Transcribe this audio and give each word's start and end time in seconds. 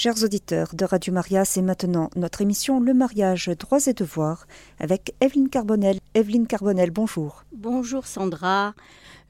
Chers 0.00 0.22
auditeurs 0.22 0.76
de 0.76 0.84
Radio 0.84 1.12
Maria, 1.12 1.44
c'est 1.44 1.60
maintenant 1.60 2.08
notre 2.14 2.40
émission 2.40 2.78
Le 2.78 2.94
mariage, 2.94 3.50
droits 3.58 3.84
et 3.88 3.94
devoirs 3.94 4.46
avec 4.78 5.12
Evelyne 5.20 5.48
Carbonel. 5.48 5.98
Evelyne 6.14 6.46
Carbonel, 6.46 6.92
bonjour. 6.92 7.42
Bonjour 7.50 8.06
Sandra. 8.06 8.74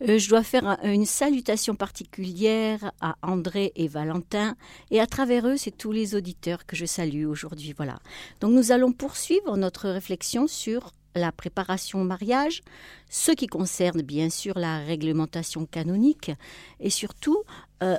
Euh, 0.06 0.18
je 0.18 0.28
dois 0.28 0.42
faire 0.42 0.76
une 0.84 1.06
salutation 1.06 1.74
particulière 1.74 2.92
à 3.00 3.14
André 3.22 3.72
et 3.76 3.88
Valentin 3.88 4.56
et 4.90 5.00
à 5.00 5.06
travers 5.06 5.46
eux, 5.46 5.56
c'est 5.56 5.70
tous 5.70 5.90
les 5.90 6.14
auditeurs 6.14 6.66
que 6.66 6.76
je 6.76 6.84
salue 6.84 7.24
aujourd'hui. 7.24 7.72
Voilà. 7.74 7.98
Donc 8.42 8.52
nous 8.52 8.70
allons 8.70 8.92
poursuivre 8.92 9.56
notre 9.56 9.88
réflexion 9.88 10.46
sur 10.46 10.92
la 11.14 11.32
préparation 11.32 12.02
au 12.02 12.04
mariage, 12.04 12.60
ce 13.08 13.32
qui 13.32 13.46
concerne 13.46 14.02
bien 14.02 14.28
sûr 14.28 14.58
la 14.58 14.80
réglementation 14.80 15.64
canonique 15.64 16.30
et 16.78 16.90
surtout 16.90 17.42
euh, 17.82 17.96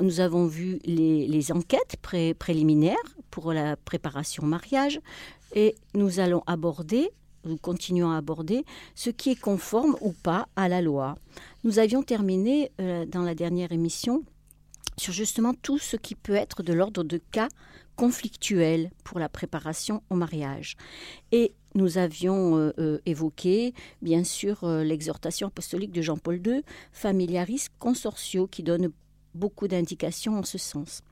nous 0.00 0.20
avons 0.20 0.46
vu 0.46 0.80
les, 0.84 1.52
enquêtes 1.52 1.96
préliminaires 2.38 2.96
pour 3.30 3.52
la 3.52 3.76
préparation 3.76 4.44
au 4.44 4.46
mariage 4.46 5.00
et 5.54 5.74
nous 5.94 6.20
allons 6.20 6.42
aborder, 6.46 7.10
nous 7.44 7.56
continuons 7.56 8.10
à 8.10 8.16
aborder 8.16 8.64
ce 8.94 9.10
qui 9.10 9.30
est 9.30 9.40
conforme 9.40 9.96
ou 10.00 10.12
pas 10.12 10.48
à 10.56 10.68
la 10.68 10.82
loi. 10.82 11.16
Nous 11.62 11.78
avions 11.78 12.02
terminé 12.02 12.72
euh, 12.80 13.06
dans 13.06 13.22
la 13.22 13.34
dernière 13.34 13.72
émission 13.72 14.24
sur 14.96 15.12
justement 15.12 15.54
tout 15.54 15.78
ce 15.78 15.96
qui 15.96 16.14
peut 16.14 16.34
être 16.34 16.62
de 16.62 16.72
l'ordre 16.72 17.04
de 17.04 17.18
cas 17.30 17.48
conflictuels 17.96 18.90
pour 19.04 19.20
la 19.20 19.28
préparation 19.28 20.02
au 20.10 20.16
mariage. 20.16 20.76
Et 21.30 21.54
nous 21.76 21.98
avions 21.98 22.56
euh, 22.56 22.72
euh, 22.78 22.98
évoqué, 23.06 23.74
bien 24.02 24.24
sûr, 24.24 24.66
l'exhortation 24.66 25.48
apostolique 25.48 25.92
de 25.92 26.02
Jean-Paul 26.02 26.40
II, 26.44 26.62
Familiaris 26.92 27.66
Consortio, 27.78 28.48
qui 28.48 28.64
donne 28.64 28.90
beaucoup 29.34 29.68
d'indications 29.68 30.38
en 30.38 30.42
ce 30.42 30.58
sens. 30.58 31.02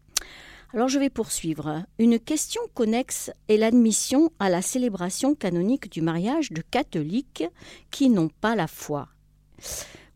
Alors 0.74 0.88
je 0.88 0.98
vais 0.98 1.10
poursuivre. 1.10 1.84
Une 1.98 2.18
question 2.18 2.62
connexe 2.72 3.30
est 3.48 3.58
l'admission 3.58 4.30
à 4.38 4.48
la 4.48 4.62
célébration 4.62 5.34
canonique 5.34 5.90
du 5.90 6.00
mariage 6.00 6.50
de 6.50 6.62
catholiques 6.62 7.44
qui 7.90 8.08
n'ont 8.08 8.30
pas 8.40 8.56
la 8.56 8.66
foi 8.66 9.08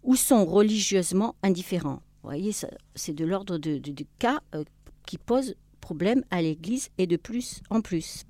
ou 0.03 0.17
sont 0.17 0.47
religieusement 0.47 1.35
indifférents. 1.43 2.01
Vous 2.23 2.31
voyez, 2.31 2.53
c'est 2.95 3.13
de 3.13 3.25
l'ordre 3.25 3.59
de, 3.59 3.81
cas 4.19 4.41
euh, 4.55 4.65
qui 5.07 5.19
posent 5.19 5.57
problème 5.81 6.25
à 6.31 6.41
l'Église 6.41 6.89
et 6.97 7.07
de 7.07 7.17
plus 7.17 7.61
en 7.71 7.81
plus. 7.83 8.25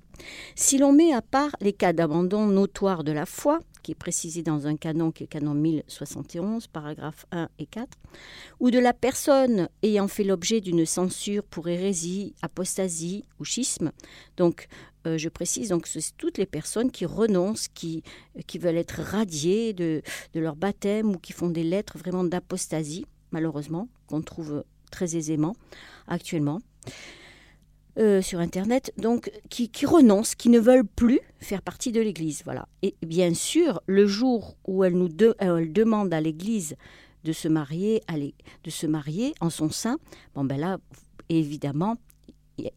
Si 0.55 0.77
l'on 0.77 0.93
met 0.93 1.13
à 1.13 1.21
part 1.21 1.55
les 1.61 1.73
cas 1.73 1.93
d'abandon 1.93 2.47
notoire 2.47 3.03
de 3.03 3.11
la 3.11 3.25
foi, 3.25 3.59
qui 3.83 3.91
est 3.91 3.95
précisé 3.95 4.43
dans 4.43 4.67
un 4.67 4.75
canon 4.75 5.11
qui 5.11 5.23
est 5.23 5.27
le 5.33 5.39
canon 5.39 5.53
1071, 5.53 6.67
paragraphes 6.67 7.25
1 7.31 7.47
et 7.59 7.65
4, 7.65 7.87
ou 8.59 8.69
de 8.69 8.79
la 8.79 8.93
personne 8.93 9.69
ayant 9.81 10.09
fait 10.09 10.25
l'objet 10.25 10.59
d'une 10.59 10.85
censure 10.85 11.43
pour 11.43 11.69
hérésie, 11.69 12.35
apostasie 12.41 13.23
ou 13.39 13.45
schisme. 13.45 13.93
Donc, 14.35 14.67
euh, 15.05 15.17
je 15.17 15.29
précise, 15.29 15.69
donc 15.69 15.87
c'est 15.87 16.01
toutes 16.17 16.37
les 16.37 16.45
personnes 16.45 16.91
qui 16.91 17.05
renoncent, 17.05 17.69
qui, 17.69 18.03
qui 18.45 18.57
veulent 18.57 18.77
être 18.77 19.01
radiées 19.01 19.71
de, 19.71 20.01
de 20.33 20.39
leur 20.39 20.57
baptême 20.57 21.11
ou 21.11 21.17
qui 21.17 21.31
font 21.31 21.49
des 21.49 21.63
lettres 21.63 21.97
vraiment 21.97 22.25
d'apostasie, 22.25 23.05
malheureusement, 23.31 23.87
qu'on 24.07 24.21
trouve 24.21 24.65
très 24.91 25.15
aisément 25.15 25.55
actuellement. 26.07 26.59
Euh, 27.99 28.21
sur 28.21 28.39
Internet, 28.39 28.93
donc 28.97 29.31
qui, 29.49 29.71
renoncent, 29.87 30.35
qui 30.35 30.49
ne 30.49 30.59
veulent 30.59 30.85
plus 30.85 31.19
faire 31.39 31.63
partie 31.63 31.91
de 31.91 31.99
l'Église. 31.99 32.43
Voilà. 32.45 32.67
Et 32.83 32.95
bien 33.03 33.33
sûr, 33.33 33.81
le 33.87 34.05
jour 34.05 34.55
où 34.67 34.83
elle 34.83 34.93
nous 34.93 35.09
elle 35.39 35.73
demande 35.73 36.13
à 36.13 36.21
l'Église 36.21 36.75
de 37.23 37.31
se 37.31 37.47
marier, 37.47 38.03
de 38.63 38.69
se 38.69 38.85
marier 38.85 39.33
en 39.41 39.49
son 39.49 39.71
sein, 39.71 39.97
bon 40.35 40.43
ben 40.43 40.59
là, 40.59 40.77
évidemment, 41.29 41.97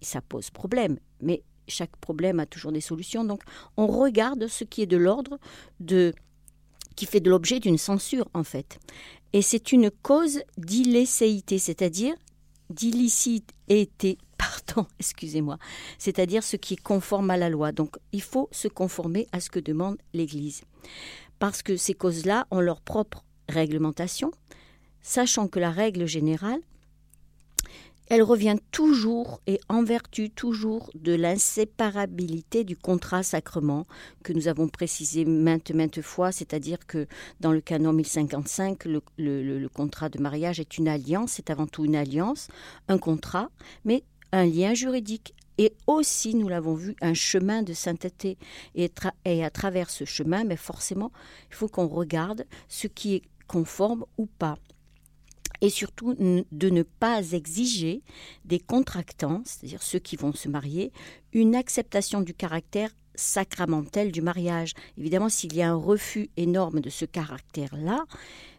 ça 0.01 0.23
pose 0.23 0.49
problème. 0.49 0.99
Mais 1.21 1.43
chaque 1.69 1.97
problème 1.97 2.41
a 2.41 2.47
toujours 2.47 2.73
des 2.73 2.81
solutions. 2.81 3.23
Donc, 3.23 3.43
on 3.77 3.89
regarde 3.89 4.47
ce 4.47 4.65
qui 4.65 4.81
est 4.81 4.87
de 4.87 4.97
l'ordre 4.97 5.39
de 5.81 6.15
qui 6.97 7.05
fait 7.05 7.21
de 7.21 7.29
l'objet 7.29 7.61
d'une 7.61 7.79
censure 7.79 8.29
en 8.33 8.43
fait. 8.43 8.79
Et 9.35 9.43
c'est 9.43 9.71
une 9.73 9.91
cause 9.91 10.41
d'illécéité, 10.57 11.59
c'est-à-dire 11.59 12.15
d'illicité 12.71 14.17
pardon, 14.41 14.87
excusez-moi, 14.99 15.59
c'est-à-dire 15.99 16.43
ce 16.43 16.57
qui 16.57 16.75
est 16.75 16.83
conforme 16.83 17.31
à 17.31 17.37
la 17.37 17.51
loi. 17.51 17.73
Donc 17.73 17.97
il 18.13 18.23
faut 18.23 18.49
se 18.53 18.69
conformer 18.69 19.27
à 19.33 19.41
ce 19.41 19.51
que 19.51 19.61
demande 19.61 19.99
l'Église. 20.15 20.63
Parce 21.39 21.63
que 21.63 21.77
ces 21.77 21.95
causes-là 21.95 22.47
ont 22.51 22.61
leur 22.61 22.81
propre 22.81 23.25
réglementation, 23.49 24.33
sachant 25.03 25.49
que 25.49 25.59
la 25.59 25.71
règle 25.71 26.07
générale, 26.07 26.61
elle 28.09 28.23
revient 28.23 28.57
toujours 28.73 29.41
et 29.47 29.61
en 29.69 29.85
vertu 29.85 30.31
toujours 30.31 30.91
de 30.97 31.15
l'inséparabilité 31.15 32.65
du 32.65 32.77
contrat 32.77 33.23
sacrement 33.23 33.87
que 34.25 34.33
nous 34.33 34.49
avons 34.49 34.67
précisé 34.67 35.25
maintes 35.25 36.03
fois, 36.03 36.33
c'est-à-dire 36.33 36.85
que 36.89 37.07
dans 37.39 37.53
le 37.53 37.61
canon 37.61 37.93
1055, 37.93 38.85
le, 38.87 39.01
le 39.17 39.69
contrat 39.69 40.09
de 40.09 40.21
mariage 40.21 40.59
est 40.59 40.77
une 40.77 40.89
alliance, 40.89 41.35
c'est 41.35 41.51
avant 41.51 41.69
tout 41.69 41.85
une 41.85 41.95
alliance, 41.95 42.49
un 42.89 42.99
contrat, 42.99 43.49
mais 43.85 44.03
un 44.33 44.47
lien 44.47 44.75
juridique 44.75 45.35
et 45.61 45.75
aussi, 45.87 46.35
nous 46.35 46.49
l'avons 46.49 46.73
vu, 46.73 46.97
un 47.03 47.13
chemin 47.13 47.63
de 47.63 47.75
sainteté. 47.75 48.39
Et, 48.75 48.91
à 49.45 49.51
travers 49.51 49.91
ce 49.91 50.07
chemin, 50.07 50.43
mais 50.43 50.57
forcément, 50.57 51.13
il 51.51 51.55
faut 51.55 51.69
qu'on 51.69 51.87
regarde 51.87 52.47
ce 52.67 52.87
qui 52.87 53.17
est 53.17 53.23
conforme 53.47 54.07
ou 54.17 54.25
pas. 54.25 54.57
Et 55.61 55.69
surtout, 55.69 56.15
de 56.15 56.71
ne 56.71 56.83
pas 56.83 57.33
exiger 57.33 58.01
des 58.47 58.59
contractants, 58.59 59.43
c'est-à-dire 59.45 59.83
ceux 59.83 59.99
qui 59.99 60.17
vont 60.17 60.33
se 60.33 60.49
marier, 60.49 60.93
une 61.35 61.55
acceptation 61.55 62.23
du 62.23 62.33
caractère 62.33 62.89
sacramentel 63.15 64.13
du 64.13 64.23
mariage. 64.23 64.73
Évidemment, 64.97 65.29
s'il 65.29 65.55
y 65.55 65.61
a 65.61 65.71
un 65.71 65.75
refus 65.75 66.31
énorme 66.39 66.81
de 66.81 66.89
ce 66.89 67.05
caractère-là, 67.05 68.07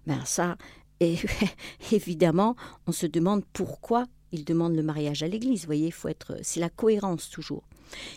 ben 0.05 0.23
ça, 0.25 0.55
et, 0.99 1.15
évidemment, 1.91 2.55
on 2.85 2.91
se 2.91 3.07
demande 3.07 3.43
pourquoi 3.53 4.05
il 4.31 4.46
demande 4.46 4.75
le 4.75 4.84
mariage 4.84 5.24
à 5.24 5.28
l'Église. 5.28 5.66
Voyez, 5.66 5.92
faut 5.92 6.08
être, 6.08 6.38
c'est 6.42 6.59
la 6.59 6.69
cohérence 6.69 7.30
toujours. 7.30 7.64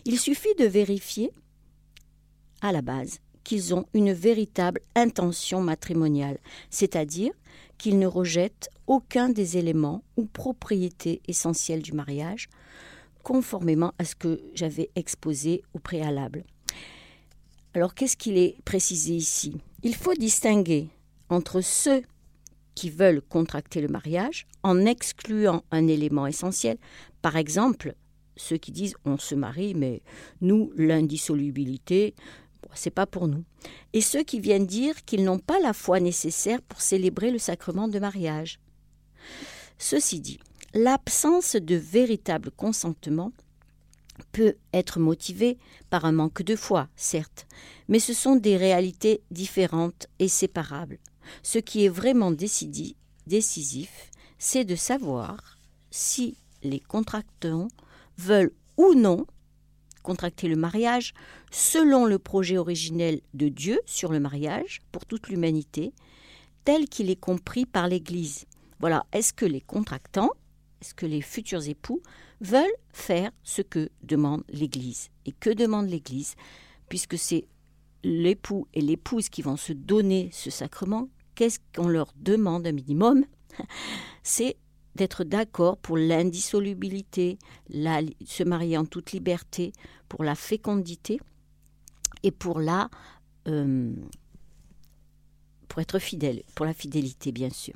Il 0.05 0.19
suffit 0.19 0.55
de 0.59 0.65
vérifier 0.65 1.31
à 2.61 2.73
la 2.73 2.83
base 2.83 3.21
qu'ils 3.43 3.75
ont 3.75 3.85
une 3.93 4.13
véritable 4.13 4.81
intention 4.95 5.61
matrimoniale, 5.61 6.39
c'est-à-dire 6.71 7.33
qu'ils 7.77 7.99
ne 7.99 8.07
rejettent 8.07 8.71
aucun 8.87 9.29
des 9.29 9.59
éléments 9.59 10.03
ou 10.17 10.25
propriétés 10.25 11.21
essentielles 11.29 11.83
du 11.83 11.93
mariage, 11.93 12.49
conformément 13.23 13.93
à 13.99 14.05
ce 14.05 14.15
que 14.15 14.41
j'avais 14.55 14.91
exposé 14.95 15.63
au 15.75 15.79
préalable. 15.79 16.45
Alors 17.75 17.95
qu'est-ce 17.95 18.17
qu'il 18.17 18.39
est 18.39 18.57
précisé 18.65 19.15
ici? 19.15 19.57
Il 19.83 19.95
faut 19.95 20.15
distinguer 20.15 20.89
entre 21.29 21.61
ceux 21.61 22.03
qui 22.75 22.91
veulent 22.91 23.23
contracter 23.23 23.81
le 23.81 23.89
mariage 23.89 24.47
en 24.62 24.85
excluant 24.85 25.62
un 25.71 25.87
élément 25.87 26.27
essentiel. 26.27 26.79
Par 27.23 27.37
exemple, 27.37 27.95
ceux 28.37 28.57
qui 28.57 28.73
disent 28.73 28.95
on 29.05 29.19
se 29.19 29.35
marie, 29.35 29.75
mais 29.75 30.03
nous, 30.41 30.73
l'indissolubilité, 30.77 32.15
c'est 32.75 32.91
pas 32.91 33.07
pour 33.07 33.29
nous. 33.29 33.45
Et 33.93 34.01
ceux 34.01 34.23
qui 34.23 34.41
viennent 34.41 34.67
dire 34.67 35.05
qu'ils 35.05 35.25
n'ont 35.25 35.39
pas 35.39 35.61
la 35.61 35.73
foi 35.73 36.01
nécessaire 36.01 36.61
pour 36.63 36.81
célébrer 36.81 37.31
le 37.31 37.39
sacrement 37.39 37.89
de 37.89 37.99
mariage. 37.99 38.59
Ceci 39.79 40.21
dit, 40.21 40.39
l'absence 40.75 41.57
de 41.57 41.77
véritable 41.77 42.51
consentement 42.51 43.33
peut 44.33 44.55
être 44.73 45.01
motivée 45.01 45.59
par 45.91 46.05
un 46.05 46.13
manque 46.13 46.43
de 46.43 46.57
foi, 46.57 46.89
certes, 46.97 47.47
mais 47.89 47.99
ce 47.99 48.13
sont 48.13 48.37
des 48.37 48.57
réalités 48.57 49.23
différentes 49.31 50.07
et 50.19 50.29
séparables. 50.29 50.99
Ce 51.43 51.59
qui 51.59 51.85
est 51.85 51.89
vraiment 51.89 52.31
décisif, 52.31 54.11
c'est 54.39 54.65
de 54.65 54.77
savoir 54.77 55.59
si 55.91 56.37
les 56.62 56.81
contractants 56.81 57.69
veulent 58.19 58.53
ou 58.77 58.95
non 58.95 59.27
contracter 60.03 60.48
le 60.48 60.57
mariage 60.57 61.15
selon 61.51 62.04
le 62.04 62.19
projet 62.19 62.59
originel 62.59 63.21
de 63.33 63.48
Dieu 63.48 63.81
sur 63.87 64.13
le 64.13 64.21
mariage 64.21 64.83
pour 64.93 65.07
toute 65.07 65.28
l'humanité, 65.28 65.93
tel 66.65 66.89
qu'il 66.89 67.10
est 67.10 67.21
compris 67.21 67.65
par 67.65 67.89
l'Église. 67.89 68.45
Voilà, 68.81 69.07
est-ce 69.13 69.33
que 69.33 69.47
les 69.47 69.60
contractants, 69.60 70.31
est-ce 70.81 70.95
que 70.95 71.07
les 71.07 71.22
futurs 71.22 71.66
époux 71.69 72.03
veulent 72.41 72.77
faire 72.93 73.31
ce 73.43 73.63
que 73.63 73.89
demande 74.03 74.45
l'Église 74.51 75.09
Et 75.27 75.33
que 75.33 75.51
demande 75.51 75.89
l'Église 75.89 76.34
Puisque 76.89 77.16
c'est 77.16 77.47
l'époux 78.03 78.69
et 78.75 78.83
l'épouse 78.83 79.31
qui 79.31 79.43
vont 79.43 79.57
se 79.57 79.72
donner 79.72 80.28
ce 80.33 80.51
sacrement, 80.51 81.09
qu'est-ce 81.34 81.59
qu'on 81.75 81.89
leur 81.89 82.13
demande 82.16 82.66
un 82.66 82.72
minimum 82.72 83.25
C'est 84.22 84.57
d'être 84.95 85.25
d'accord 85.25 85.77
pour 85.77 85.97
l'indissolubilité, 85.97 87.39
se 87.71 88.42
marier 88.45 88.78
en 88.78 88.84
toute 88.84 89.13
liberté, 89.13 89.72
pour 90.09 90.22
la 90.25 90.34
fécondité 90.34 91.21
et 92.22 92.31
pour 92.31 92.60
la 92.60 92.89
euh, 93.48 93.92
pour 95.69 95.81
être 95.81 95.98
fidèle, 95.98 96.42
pour 96.54 96.66
la 96.66 96.75
fidélité 96.75 97.33
bien 97.33 97.51
sûr. 97.51 97.75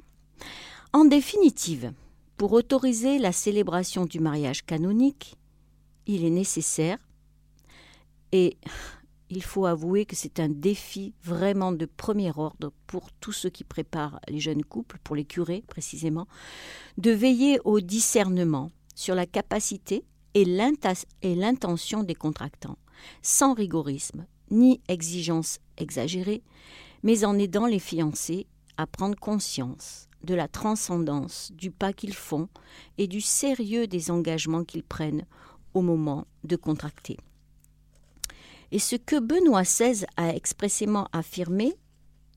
En 0.93 1.05
définitive, 1.05 1.93
Pour 2.37 2.53
autoriser 2.53 3.19
la 3.19 3.33
célébration 3.33 4.07
du 4.07 4.21
mariage 4.21 4.65
canonique, 4.65 5.37
il 6.07 6.25
est 6.25 6.31
nécessaire, 6.31 6.99
et 8.31 8.57
il 9.31 9.43
faut 9.43 9.67
avouer 9.67 10.07
que 10.07 10.17
c'est 10.17 10.41
un 10.41 10.49
défi 10.49 11.15
vraiment 11.23 11.73
de 11.73 11.87
premier 11.87 12.33
ordre 12.37 12.73
pour 12.87 13.13
tous 13.21 13.33
ceux 13.33 13.51
qui 13.51 13.65
préparent 13.65 14.21
les 14.29 14.41
jeunes 14.41 14.65
couples, 14.65 14.99
pour 15.05 15.17
les 15.17 15.25
curés 15.25 15.65
précisément, 15.67 16.27
de 16.97 17.11
veiller 17.11 17.61
au 17.65 17.81
discernement 17.81 18.71
sur 18.95 19.15
la 19.15 19.27
capacité 19.27 20.05
et 20.35 20.45
l'intention 20.45 22.03
des 22.03 22.15
contractants, 22.15 22.79
sans 23.23 23.55
rigorisme 23.55 24.27
ni 24.51 24.81
exigence 24.89 25.59
exagérée, 25.77 26.43
mais 27.03 27.25
en 27.25 27.39
aidant 27.39 27.67
les 27.67 27.79
fiancés 27.79 28.47
à 28.77 28.87
prendre 28.87 29.19
conscience 29.19 30.09
de 30.25 30.35
la 30.35 30.49
transcendance 30.49 31.53
du 31.55 31.71
pas 31.71 31.93
qu'ils 31.93 32.15
font 32.15 32.49
et 32.97 33.07
du 33.07 33.21
sérieux 33.21 33.87
des 33.87 34.11
engagements 34.11 34.65
qu'ils 34.65 34.83
prennent 34.83 35.27
au 35.75 35.83
moment 35.83 36.27
de 36.45 36.57
contracter. 36.57 37.19
Et 38.71 38.79
ce 38.79 38.97
que 38.97 39.19
Benoît 39.19 39.63
XVI 39.63 40.05
a 40.17 40.35
expressément 40.35 41.09
affirmé, 41.13 41.75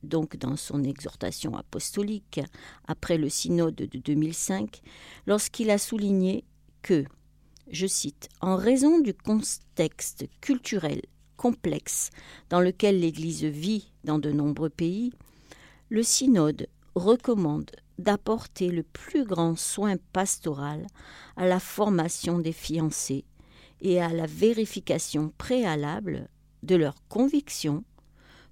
donc 0.04 0.38
dans 0.38 0.56
son 0.56 0.83
exhortation 0.83 1.56
apostolique 1.56 2.39
après 2.88 3.18
le 3.18 3.30
synode 3.30 3.75
de 3.75 4.00
2005, 4.00 4.81
lorsqu'il 5.28 5.69
a 5.69 5.78
souligné 5.78 6.45
que, 6.81 7.06
je 7.69 7.86
cite, 7.88 8.30
En 8.39 8.56
raison 8.56 9.00
du 9.00 9.13
contexte 9.13 10.25
culturel 10.39 11.01
complexe 11.38 12.12
dans 12.50 12.62
lequel 12.62 13.00
l'Église 13.00 13.44
vit 13.44 13.92
dans 14.04 14.19
de 14.19 14.31
nombreux 14.31 14.69
pays, 14.69 15.12
le 15.89 16.04
synode 16.04 16.68
recommande 16.95 17.72
d'apporter 18.00 18.69
le 18.69 18.83
plus 18.83 19.25
grand 19.25 19.57
soin 19.57 19.95
pastoral 20.13 20.86
à 21.36 21.45
la 21.45 21.60
formation 21.60 22.39
des 22.39 22.51
fiancés 22.51 23.25
et 23.81 24.01
à 24.01 24.10
la 24.10 24.25
vérification 24.25 25.33
préalable 25.38 26.30
de 26.63 26.75
leurs 26.75 27.07
convictions 27.07 27.83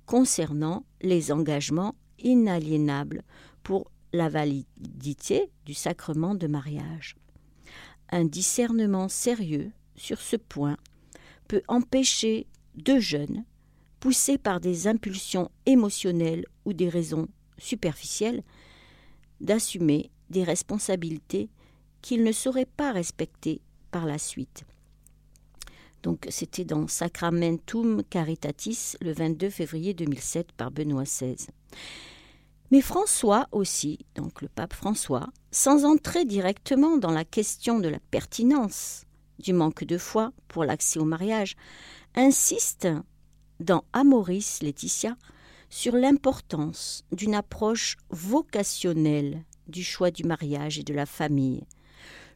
concernant 0.05 0.85
les 1.01 1.31
engagements 1.31 1.95
inaliénables 2.17 3.23
pour 3.63 3.91
la 4.11 4.29
validité 4.29 5.51
du 5.65 5.73
sacrement 5.73 6.33
de 6.33 6.47
mariage. 6.47 7.15
Un 8.11 8.25
discernement 8.25 9.07
sérieux 9.07 9.71
sur 9.95 10.19
ce 10.19 10.35
point 10.35 10.77
peut 11.47 11.61
empêcher 11.67 12.47
deux 12.75 12.99
jeunes, 12.99 13.45
poussés 13.99 14.37
par 14.37 14.59
des 14.59 14.87
impulsions 14.87 15.51
émotionnelles 15.65 16.45
ou 16.65 16.73
des 16.73 16.89
raisons 16.89 17.27
superficielles, 17.57 18.43
d'assumer 19.41 20.09
des 20.29 20.43
responsabilités 20.43 21.49
qu'ils 22.01 22.23
ne 22.23 22.31
sauraient 22.31 22.65
pas 22.65 22.91
respecter 22.91 23.61
par 23.91 24.05
la 24.05 24.17
suite. 24.17 24.65
Donc 26.03 26.25
c'était 26.29 26.65
dans 26.65 26.87
Sacramentum 26.87 28.03
Caritatis 28.09 28.95
le 29.01 29.11
22 29.11 29.49
février 29.49 29.93
2007 29.93 30.51
par 30.53 30.71
Benoît 30.71 31.03
XVI. 31.03 31.35
Mais 32.71 32.81
François 32.81 33.47
aussi, 33.51 33.99
donc 34.15 34.41
le 34.41 34.47
pape 34.47 34.73
François, 34.73 35.29
sans 35.51 35.85
entrer 35.85 36.23
directement 36.25 36.97
dans 36.97 37.11
la 37.11 37.25
question 37.25 37.79
de 37.79 37.89
la 37.89 37.99
pertinence 38.11 39.05
du 39.39 39.53
manque 39.53 39.83
de 39.83 39.97
foi 39.97 40.31
pour 40.47 40.65
l'accès 40.65 40.99
au 40.99 41.05
mariage, 41.05 41.55
insiste 42.15 42.87
dans 43.59 43.83
Amoris 43.93 44.59
Laetitia 44.61 45.15
sur 45.69 45.95
l'importance 45.95 47.03
d'une 47.11 47.35
approche 47.35 47.97
vocationnelle 48.09 49.43
du 49.67 49.83
choix 49.83 50.11
du 50.11 50.23
mariage 50.23 50.79
et 50.79 50.83
de 50.83 50.93
la 50.93 51.05
famille. 51.05 51.65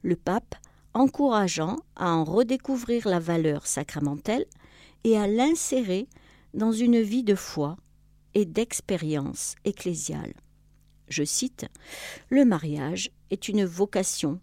Le 0.02 0.16
pape 0.16 0.56
encourageant 0.94 1.78
à 1.96 2.12
en 2.12 2.24
redécouvrir 2.24 3.08
la 3.08 3.20
valeur 3.20 3.68
sacramentelle 3.68 4.46
et 5.04 5.18
à 5.18 5.28
l'insérer 5.28 6.08
dans 6.54 6.72
une 6.72 7.02
vie 7.02 7.24
de 7.24 7.36
foi 7.36 7.78
et 8.34 8.46
d'expérience 8.46 9.56
ecclésiale. 9.66 10.34
Je 11.08 11.24
cite 11.24 11.66
Le 12.30 12.46
mariage 12.46 13.12
est 13.30 13.48
une 13.48 13.66
vocation 13.66 14.40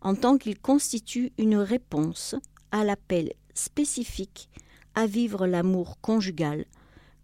en 0.00 0.14
tant 0.14 0.38
qu'il 0.38 0.58
constitue 0.58 1.32
une 1.38 1.56
réponse 1.56 2.34
à 2.70 2.84
l'appel 2.84 3.32
spécifique 3.54 4.48
à 4.94 5.06
vivre 5.06 5.46
l'amour 5.46 6.00
conjugal 6.00 6.64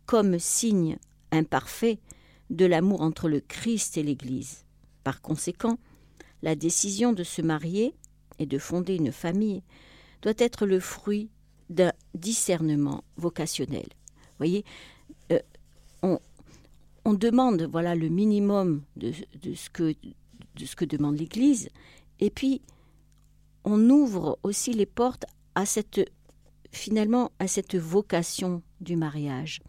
comme 0.04 0.38
signe 0.38 0.98
imparfait 1.32 1.98
de 2.50 2.64
l'amour 2.64 3.02
entre 3.02 3.28
le 3.28 3.40
Christ 3.40 3.96
et 3.96 4.02
l'Église. 4.02 4.64
Par 5.02 5.20
conséquent, 5.20 5.78
la 6.42 6.54
décision 6.54 7.12
de 7.12 7.24
se 7.24 7.42
marier 7.42 7.94
et 8.38 8.46
de 8.46 8.58
fonder 8.58 8.96
une 8.96 9.12
famille 9.12 9.62
doit 10.22 10.34
être 10.38 10.66
le 10.66 10.80
fruit 10.80 11.30
d'un 11.70 11.92
discernement 12.14 13.04
vocationnel. 13.16 13.86
Vous 13.86 14.38
voyez, 14.38 14.64
euh, 15.32 15.40
on, 16.02 16.18
demande 17.14 17.62
voilà 17.62 17.94
le 17.94 18.08
minimum 18.08 18.82
de, 18.96 19.12
de, 19.40 19.54
ce 19.54 19.70
que, 19.70 19.94
de 20.56 20.64
ce 20.64 20.76
que 20.76 20.84
demande 20.84 21.16
l'Église, 21.18 21.70
et 22.20 22.30
puis 22.30 22.60
on 23.64 23.90
ouvre 23.90 24.38
aussi 24.42 24.72
les 24.72 24.86
portes 24.86 25.24
à 25.54 25.66
cette 25.66 26.00
finalement 26.72 27.32
à 27.38 27.48
cette 27.48 27.76
vocation 27.76 28.62
du 28.80 28.96
mariage. 28.96 29.62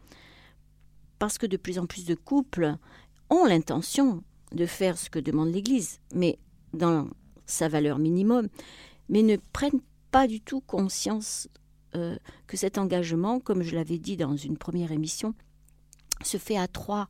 Parce 1.20 1.38
que 1.38 1.46
de 1.46 1.58
plus 1.58 1.80
en 1.80 1.86
plus 1.86 2.06
de 2.06 2.16
couples 2.16 2.76
ont 3.30 3.46
l'intention 3.46 4.24
de 4.52 4.66
faire 4.66 4.98
ce 4.98 5.10
que 5.10 5.20
demande 5.20 5.52
l'Église, 5.52 6.00
mais 6.14 6.38
dans 6.74 7.08
sa 7.48 7.68
valeur 7.68 7.98
minimum, 7.98 8.48
mais 9.10 9.24
ne 9.24 9.38
prennent 9.54 9.82
pas 10.12 10.28
du 10.28 10.42
tout 10.42 10.62
conscience 10.62 11.48
euh, 11.96 12.18
que 12.46 12.58
cet 12.58 12.78
engagement, 12.78 13.40
comme 13.40 13.64
je 13.64 13.76
l'avais 13.76 13.98
dit 13.98 14.18
dans 14.18 14.36
une 14.36 14.58
première 14.58 14.92
émission, 14.92 15.34
se 16.24 16.38
fait 16.38 16.58
à 16.58 16.68
trois, 16.68 17.10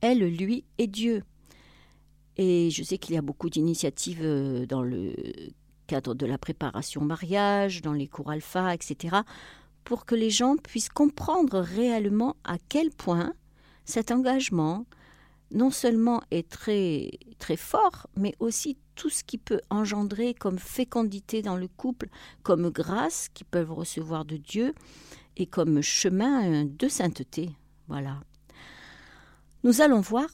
elle, 0.00 0.20
lui 0.20 0.64
et 0.78 0.86
Dieu. 0.86 1.22
Et 2.36 2.70
je 2.70 2.82
sais 2.82 2.98
qu'il 2.98 3.14
y 3.14 3.18
a 3.18 3.22
beaucoup 3.22 3.50
d'initiatives 3.50 4.22
euh, 4.22 4.64
dans 4.66 4.82
le 4.82 5.12
cadre 5.86 6.14
de 6.14 6.24
la 6.24 6.38
préparation 6.38 7.02
au 7.02 7.04
mariage, 7.04 7.82
dans 7.82 7.92
les 7.92 8.08
cours 8.08 8.30
alpha, 8.30 8.74
etc., 8.74 9.16
pour 9.84 10.06
que 10.06 10.14
les 10.14 10.30
gens 10.30 10.56
puissent 10.56 10.88
comprendre 10.88 11.58
réellement 11.58 12.36
à 12.44 12.56
quel 12.68 12.90
point 12.90 13.34
cet 13.84 14.12
engagement 14.12 14.86
non 15.50 15.70
seulement 15.70 16.22
est 16.30 16.48
très 16.48 17.10
très 17.38 17.56
fort, 17.56 18.06
mais 18.16 18.34
aussi 18.38 18.78
tout 19.02 19.10
ce 19.10 19.24
qui 19.24 19.36
peut 19.36 19.60
engendrer 19.68 20.32
comme 20.32 20.60
fécondité 20.60 21.42
dans 21.42 21.56
le 21.56 21.66
couple, 21.66 22.08
comme 22.44 22.70
grâce 22.70 23.28
qu'ils 23.34 23.46
peuvent 23.46 23.72
recevoir 23.72 24.24
de 24.24 24.36
Dieu 24.36 24.76
et 25.36 25.46
comme 25.46 25.80
chemin 25.82 26.64
de 26.64 26.86
sainteté. 26.86 27.50
Voilà. 27.88 28.20
Nous 29.64 29.80
allons 29.80 30.00
voir 30.00 30.28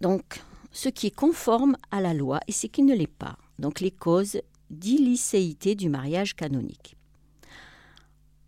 donc 0.00 0.40
ce 0.70 0.88
qui 0.88 1.08
est 1.08 1.16
conforme 1.16 1.76
à 1.90 2.00
la 2.00 2.14
loi 2.14 2.38
et 2.46 2.52
ce 2.52 2.68
qui 2.68 2.84
ne 2.84 2.94
l'est 2.94 3.08
pas. 3.08 3.36
Donc 3.58 3.80
les 3.80 3.90
causes 3.90 4.40
d'illicéité 4.70 5.74
du 5.74 5.88
mariage 5.88 6.36
canonique. 6.36 6.96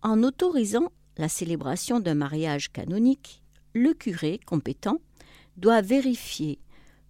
En 0.02 0.22
autorisant 0.22 0.92
la 1.16 1.28
célébration 1.28 1.98
d'un 1.98 2.14
mariage 2.14 2.70
canonique, 2.70 3.42
le 3.74 3.92
curé 3.92 4.38
compétent 4.46 5.00
doit 5.56 5.80
vérifier 5.80 6.60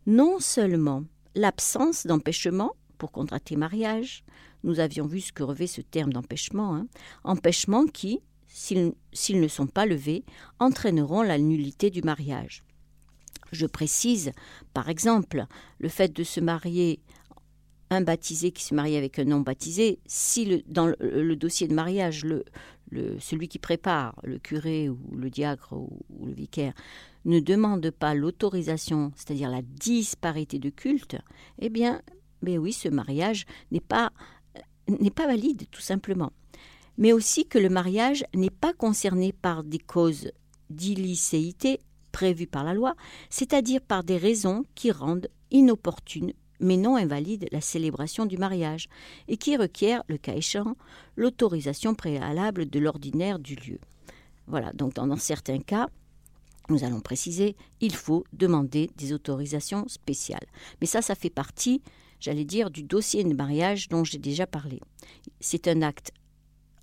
non 0.06 0.40
seulement 0.40 1.04
l'absence 1.34 2.06
d'empêchement 2.06 2.72
pour 2.98 3.12
contracter 3.12 3.56
mariage, 3.56 4.24
nous 4.62 4.80
avions 4.80 5.06
vu 5.06 5.20
ce 5.20 5.32
que 5.32 5.42
revêt 5.42 5.66
ce 5.66 5.80
terme 5.80 6.12
d'empêchement, 6.12 6.74
hein, 6.74 6.86
empêchement 7.24 7.86
qui, 7.86 8.20
s'ils 8.46 8.94
ne 9.40 9.48
sont 9.48 9.66
pas 9.66 9.86
levés, 9.86 10.24
entraîneront 10.58 11.22
la 11.22 11.38
nullité 11.38 11.90
du 11.90 12.02
mariage. 12.02 12.62
Je 13.52 13.66
précise, 13.66 14.32
par 14.74 14.88
exemple, 14.88 15.46
le 15.78 15.88
fait 15.88 16.12
de 16.12 16.22
se 16.22 16.40
marier 16.40 17.00
un 17.90 18.02
baptisé 18.02 18.52
qui 18.52 18.62
se 18.62 18.74
marie 18.74 18.96
avec 18.96 19.18
un 19.18 19.24
non 19.24 19.40
baptisé, 19.40 19.98
si 20.06 20.44
le, 20.44 20.62
dans 20.66 20.86
le, 20.86 21.34
dossier 21.34 21.66
de 21.66 21.74
mariage, 21.74 22.24
le, 22.24 22.44
celui 23.18 23.48
qui 23.48 23.58
prépare, 23.58 24.18
le 24.22 24.38
curé 24.38 24.88
ou 24.88 24.98
le 25.14 25.30
diacre 25.30 25.72
ou, 25.72 26.26
le 26.26 26.32
vicaire, 26.32 26.72
ne 27.24 27.40
demande 27.40 27.90
pas 27.90 28.14
l'autorisation, 28.14 29.12
c'est-à-dire 29.14 29.50
la 29.50 29.62
disparité 29.62 30.58
de 30.58 30.70
culte, 30.70 31.16
eh 31.58 31.68
bien, 31.68 32.02
mais 32.42 32.58
oui, 32.58 32.72
ce 32.72 32.88
mariage 32.88 33.46
n'est 33.70 33.80
pas, 33.80 34.12
n'est 34.88 35.10
pas 35.10 35.26
valide, 35.26 35.66
tout 35.70 35.82
simplement. 35.82 36.32
Mais 36.98 37.12
aussi 37.12 37.46
que 37.46 37.58
le 37.58 37.68
mariage 37.68 38.24
n'est 38.34 38.50
pas 38.50 38.72
concerné 38.72 39.32
par 39.32 39.64
des 39.64 39.78
causes 39.78 40.32
d'illicéité 40.70 41.80
prévues 42.12 42.46
par 42.46 42.64
la 42.64 42.74
loi, 42.74 42.94
c'est-à-dire 43.28 43.80
par 43.80 44.04
des 44.04 44.16
raisons 44.16 44.64
qui 44.74 44.90
rendent 44.90 45.28
inopportune 45.50 46.32
mais 46.60 46.76
non 46.76 46.96
invalide 46.96 47.48
la 47.52 47.60
célébration 47.60 48.26
du 48.26 48.38
mariage, 48.38 48.88
et 49.28 49.36
qui 49.36 49.56
requiert, 49.56 50.02
le 50.08 50.18
cas 50.18 50.34
échéant, 50.34 50.76
l'autorisation 51.16 51.94
préalable 51.94 52.68
de 52.68 52.78
l'ordinaire 52.78 53.38
du 53.38 53.54
lieu. 53.56 53.78
Voilà, 54.46 54.72
donc 54.72 54.94
dans 54.94 55.16
certains 55.16 55.60
cas, 55.60 55.88
nous 56.68 56.84
allons 56.84 57.00
préciser, 57.00 57.56
il 57.80 57.94
faut 57.94 58.24
demander 58.32 58.90
des 58.96 59.12
autorisations 59.12 59.88
spéciales. 59.88 60.46
Mais 60.80 60.86
ça, 60.86 61.02
ça 61.02 61.14
fait 61.14 61.30
partie 61.30 61.82
j'allais 62.20 62.44
dire, 62.44 62.70
du 62.70 62.82
dossier 62.82 63.24
de 63.24 63.34
mariage 63.34 63.88
dont 63.88 64.04
j'ai 64.04 64.18
déjà 64.18 64.46
parlé. 64.46 64.80
C'est 65.40 65.66
un 65.66 65.82
acte 65.82 66.12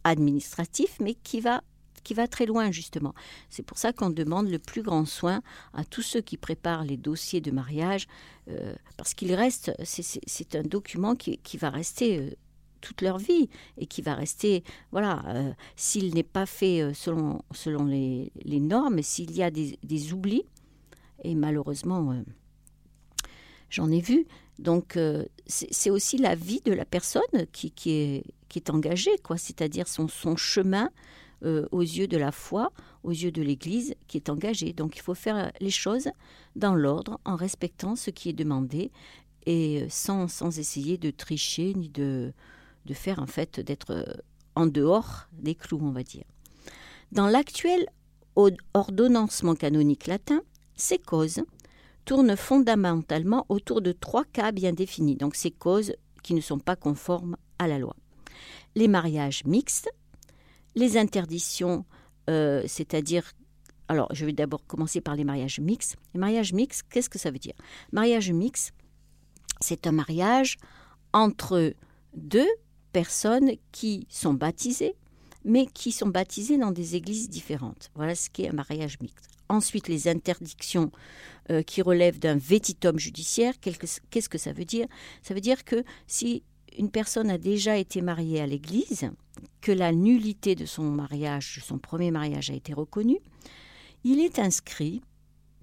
administratif, 0.04 0.98
mais 1.00 1.14
qui 1.14 1.40
va 1.40 1.64
qui 2.04 2.14
va 2.14 2.28
très 2.28 2.46
loin 2.46 2.72
justement. 2.72 3.14
C'est 3.50 3.64
pour 3.64 3.78
ça 3.78 3.94
qu'on 3.94 4.10
demande 4.10 4.50
le 4.50 4.60
plus 4.60 4.82
grand 4.82 5.06
soin 5.06 5.42
à 5.74 5.84
tous 5.84 6.02
ceux 6.02 6.22
qui 6.22 6.38
préparent 6.38 6.84
les 6.84 6.98
dossiers 6.98 7.42
de 7.42 7.52
mariage, 7.52 8.08
euh, 8.50 8.74
parce 8.96 9.14
qu'il 9.14 9.34
reste, 9.34 9.72
c'est 9.84 10.56
un 10.56 10.64
document 10.64 11.16
qui, 11.16 11.58
va 11.58 11.70
rester 11.70 12.20
euh, 12.20 12.32
toute 12.82 13.02
leur 13.02 13.18
vie 13.18 13.50
et 13.78 13.86
qui 13.86 14.02
va 14.02 14.16
rester, 14.16 14.64
voilà, 14.92 15.24
euh, 15.28 15.52
s'il 15.76 16.14
n'est 16.14 16.24
pas 16.24 16.46
fait 16.46 16.94
selon, 16.94 17.42
selon 17.54 17.86
les, 17.86 18.32
normes, 18.46 19.02
s'il 19.02 19.36
y 19.36 19.44
a 19.44 19.52
des, 19.52 20.14
oublis, 20.14 20.44
et 21.24 21.36
malheureusement, 21.36 22.24
j'en 23.70 23.92
ai 23.92 24.00
vu, 24.00 24.28
donc 24.60 24.98
c'est 25.48 25.90
aussi 25.90 26.18
la 26.18 26.36
vie 26.36 26.62
de 26.64 26.72
la 26.72 26.86
personne 26.86 27.22
qui, 27.52 27.72
qui, 27.72 27.92
est, 27.92 28.24
qui 28.50 28.60
est 28.60 28.70
engagée, 28.70 29.18
quoi, 29.24 29.38
c'est-à-dire 29.38 29.88
son, 29.88 30.08
son 30.08 30.36
chemin 30.36 30.90
euh, 31.44 31.68
aux 31.72 31.82
yeux 31.82 32.08
de 32.08 32.18
la 32.18 32.32
foi, 32.32 32.72
aux 33.04 33.12
yeux 33.12 33.32
de 33.32 33.42
l'Église 33.42 33.96
qui 34.08 34.18
est 34.18 34.30
engagée. 34.30 34.74
Donc 34.74 34.98
il 34.98 35.02
faut 35.02 35.14
faire 35.14 35.52
les 35.60 35.70
choses 35.70 36.10
dans 36.56 36.76
l'ordre, 36.76 37.20
en 37.26 37.36
respectant 37.36 37.96
ce 37.96 38.10
qui 38.10 38.30
est 38.30 38.34
demandé 38.34 38.92
et 39.46 39.86
sans, 39.90 40.28
sans 40.28 40.60
essayer 40.60 40.98
de 40.98 41.10
tricher 41.10 41.74
ni 41.74 41.90
de, 41.90 42.34
de 42.86 42.94
faire 42.94 43.20
en 43.20 43.28
fait 43.28 43.60
d'être 43.60 43.92
euh, 43.92 44.04
en 44.56 44.66
dehors 44.66 45.28
des 45.34 45.56
clous, 45.56 45.80
on 45.82 45.92
va 45.92 46.04
dire. 46.04 46.24
Dans 47.12 47.28
l'actuel 47.28 47.88
ordonnancement 48.74 49.56
canonique 49.56 50.08
latin, 50.08 50.42
ces 50.76 50.98
causes 50.98 51.42
tournent 52.06 52.36
fondamentalement 52.36 53.46
autour 53.50 53.82
de 53.82 53.92
trois 53.92 54.24
cas 54.26 54.52
bien 54.52 54.74
définis, 54.74 55.16
donc 55.16 55.36
ces 55.36 55.52
causes 55.52 55.94
qui 56.24 56.34
ne 56.34 56.42
sont 56.42 56.60
pas 56.60 56.76
conformes 56.76 57.38
à 57.60 57.68
la 57.68 57.80
loi. 57.80 57.96
Les 58.76 58.88
mariages 58.88 59.44
mixtes, 59.46 59.90
les 60.78 60.98
interdictions, 60.98 61.86
euh, 62.30 62.64
c'est-à-dire 62.68 63.34
alors, 63.90 64.10
je 64.14 64.26
vais 64.26 64.34
d'abord 64.34 64.66
commencer 64.68 65.00
par 65.00 65.16
les 65.16 65.24
mariages 65.24 65.62
mixtes. 65.62 65.96
Les 66.14 66.20
mariages 66.20 66.52
mixtes, 66.52 66.84
qu'est-ce 66.90 67.10
que 67.10 67.18
ça 67.18 67.32
veut 67.32 67.40
dire? 67.40 67.54
Mariage 67.94 68.32
mixte, 68.32 68.74
c'est 69.62 69.88
un 69.88 69.94
mariage 69.94 70.58
entre 71.14 71.74
deux 72.14 72.50
personnes 72.92 73.52
qui 73.72 74.06
sont 74.10 74.34
baptisées, 74.34 74.96
mais 75.46 75.66
qui 75.66 75.94
sont 75.94 76.10
baptisées 76.10 76.58
dans 76.58 76.72
des 76.72 76.96
églises 76.96 77.30
différentes. 77.30 77.90
Voilà 77.96 78.14
ce 78.14 78.30
qu'est 78.30 78.50
un 78.50 78.54
mariage 78.54 79.00
mixte. 79.00 79.30
Ensuite, 79.48 79.88
les 79.88 80.10
interdictions 80.10 80.92
euh, 81.50 81.64
qui 81.64 81.82
relèvent 81.82 82.20
d'un 82.20 82.36
vétitum 82.36 83.00
judiciaire, 83.00 83.54
qu'est-ce 83.62 84.28
que 84.28 84.38
ça 84.38 84.52
veut 84.52 84.66
dire? 84.66 84.88
Ça 85.24 85.34
veut 85.34 85.40
dire 85.40 85.64
que 85.64 85.86
si 86.08 86.44
une 86.78 86.92
personne 86.92 87.30
a 87.30 87.38
déjà 87.38 87.78
été 87.78 88.02
mariée 88.02 88.42
à 88.42 88.48
l'Église, 88.48 89.10
que 89.62 89.72
la 89.72 89.92
nullité 89.92 90.56
de 90.56 90.66
son 90.66 90.84
mariage, 90.84 91.62
son 91.64 91.78
premier 91.78 92.12
mariage 92.12 92.50
a 92.50 92.54
été 92.54 92.74
reconnue, 92.74 93.20
il 94.04 94.20
est 94.20 94.40
inscrit 94.40 95.02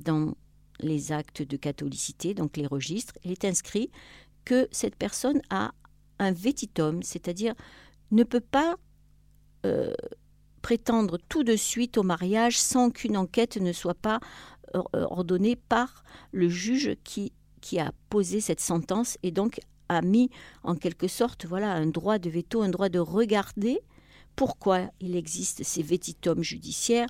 dans 0.01 0.35
les 0.81 1.13
actes 1.13 1.43
de 1.43 1.57
catholicité, 1.57 2.35
donc 2.35 2.57
les 2.57 2.67
registres, 2.67 3.15
il 3.25 3.31
est 3.31 3.45
inscrit 3.45 3.91
que 4.45 4.69
cette 4.73 4.97
personne 4.97 5.41
a 5.51 5.73
un 6.19 6.33
vétitum, 6.33 7.03
c'est-à-dire 7.03 7.55
ne 8.11 8.25
peut 8.25 8.41
pas 8.41 8.77
euh, 9.65 9.95
prétendre 10.63 11.19
tout 11.29 11.45
de 11.45 11.57
suite 11.57 11.97
au 11.97 12.03
mariage 12.03 12.59
sans 12.59 12.91
qu'une 12.91 13.17
enquête 13.17 13.57
ne 13.57 13.73
soit 13.73 13.95
pas 13.95 14.21
euh, 14.75 14.83
ordonnée 14.93 15.57
par 15.57 16.05
le 16.33 16.49
juge 16.49 16.97
qui, 17.05 17.33
qui 17.61 17.79
a 17.79 17.93
posé 18.11 18.41
cette 18.41 18.61
sentence 18.61 19.17
et 19.23 19.31
donc 19.31 19.61
mis 20.03 20.31
en 20.63 20.75
quelque 20.75 21.09
sorte 21.09 21.47
voilà 21.47 21.73
un 21.73 21.87
droit 21.87 22.19
de 22.19 22.31
veto, 22.31 22.63
un 22.63 22.69
droit 22.69 22.89
de 22.89 22.99
regarder 22.99 23.81
pourquoi 24.37 24.91
il 25.01 25.17
existe 25.17 25.63
ces 25.63 25.83
vétitums 25.83 26.43
judiciaires. 26.43 27.09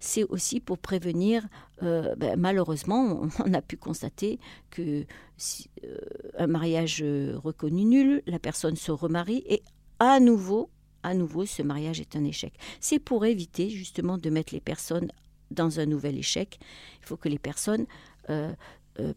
C'est 0.00 0.24
aussi 0.24 0.58
pour 0.58 0.78
prévenir, 0.78 1.46
euh, 1.82 2.16
ben, 2.16 2.38
malheureusement, 2.38 3.22
on 3.44 3.54
a 3.54 3.62
pu 3.62 3.76
constater 3.76 4.40
que 4.70 5.04
euh, 5.84 5.98
un 6.36 6.46
mariage 6.46 7.04
reconnu 7.34 7.84
nul, 7.84 8.22
la 8.26 8.38
personne 8.38 8.76
se 8.76 8.90
remarie 8.90 9.44
et 9.46 9.62
à 10.00 10.18
nouveau, 10.18 10.70
à 11.04 11.14
nouveau, 11.14 11.46
ce 11.46 11.62
mariage 11.62 12.00
est 12.00 12.16
un 12.16 12.24
échec. 12.24 12.54
C'est 12.80 12.98
pour 12.98 13.24
éviter 13.24 13.70
justement 13.70 14.18
de 14.18 14.30
mettre 14.30 14.52
les 14.54 14.60
personnes 14.60 15.12
dans 15.50 15.78
un 15.78 15.86
nouvel 15.86 16.18
échec. 16.18 16.58
Il 17.00 17.06
faut 17.06 17.16
que 17.16 17.28
les 17.28 17.38
personnes 17.38 17.86
euh, 18.30 18.52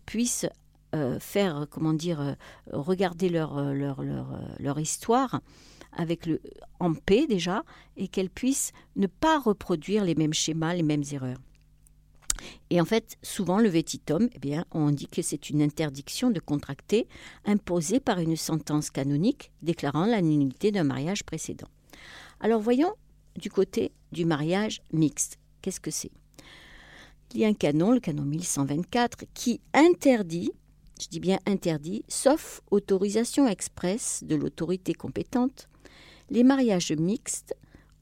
puissent 0.06 0.48
euh, 0.96 1.20
faire, 1.20 1.68
comment 1.70 1.94
dire, 1.94 2.22
euh, 2.22 2.34
regarder 2.72 3.30
leur, 3.30 3.58
euh, 3.58 3.74
leur, 3.74 4.02
leur, 4.02 4.40
leur, 4.60 4.80
histoire 4.80 5.42
avec 5.92 6.26
le, 6.26 6.42
en 6.80 6.94
paix 6.94 7.28
déjà, 7.28 7.64
et 7.98 8.08
qu'elles 8.08 8.30
puissent 8.30 8.72
ne 8.96 9.08
pas 9.08 9.40
reproduire 9.40 10.06
les 10.06 10.16
mêmes 10.16 10.34
schémas, 10.34 10.74
les 10.74 10.84
mêmes 10.84 11.04
erreurs. 11.12 11.40
Et 12.70 12.80
en 12.82 12.86
fait, 12.86 13.18
souvent, 13.22 13.60
le 13.60 13.70
vétitum, 13.70 14.30
eh 14.34 14.40
bien, 14.40 14.66
on 14.72 14.92
dit 14.92 15.08
que 15.08 15.22
c'est 15.22 15.50
une 15.50 15.62
interdiction 15.62 16.32
de 16.32 16.40
contracter 16.40 17.08
imposée 17.46 18.00
par 18.00 18.20
une 18.20 18.36
sentence 18.36 18.90
canonique 18.90 19.52
déclarant 19.62 20.06
la 20.06 20.22
nullité 20.22 20.72
d'un 20.72 20.84
mariage 20.84 21.24
précédent. 21.24 21.68
Alors 22.40 22.62
voyons 22.62 22.94
du 23.38 23.50
côté 23.50 23.92
du 24.12 24.26
mariage 24.26 24.82
mixte. 24.92 25.40
Qu'est-ce 25.62 25.80
que 25.80 25.92
c'est? 25.92 26.12
Il 27.34 27.42
y 27.42 27.46
a 27.46 27.48
un 27.48 27.54
canon, 27.54 27.92
le 27.92 28.00
canon 28.00 28.24
1124, 28.24 29.26
qui 29.34 29.60
interdit 29.74 30.52
je 31.02 31.08
dis 31.08 31.20
bien 31.20 31.40
interdit, 31.46 32.04
sauf 32.08 32.62
autorisation 32.72 33.48
expresse 33.48 34.24
de 34.24 34.36
l'autorité 34.36 34.94
compétente, 34.94 35.68
les 36.30 36.44
mariages 36.44 36.92
mixtes 36.92 37.56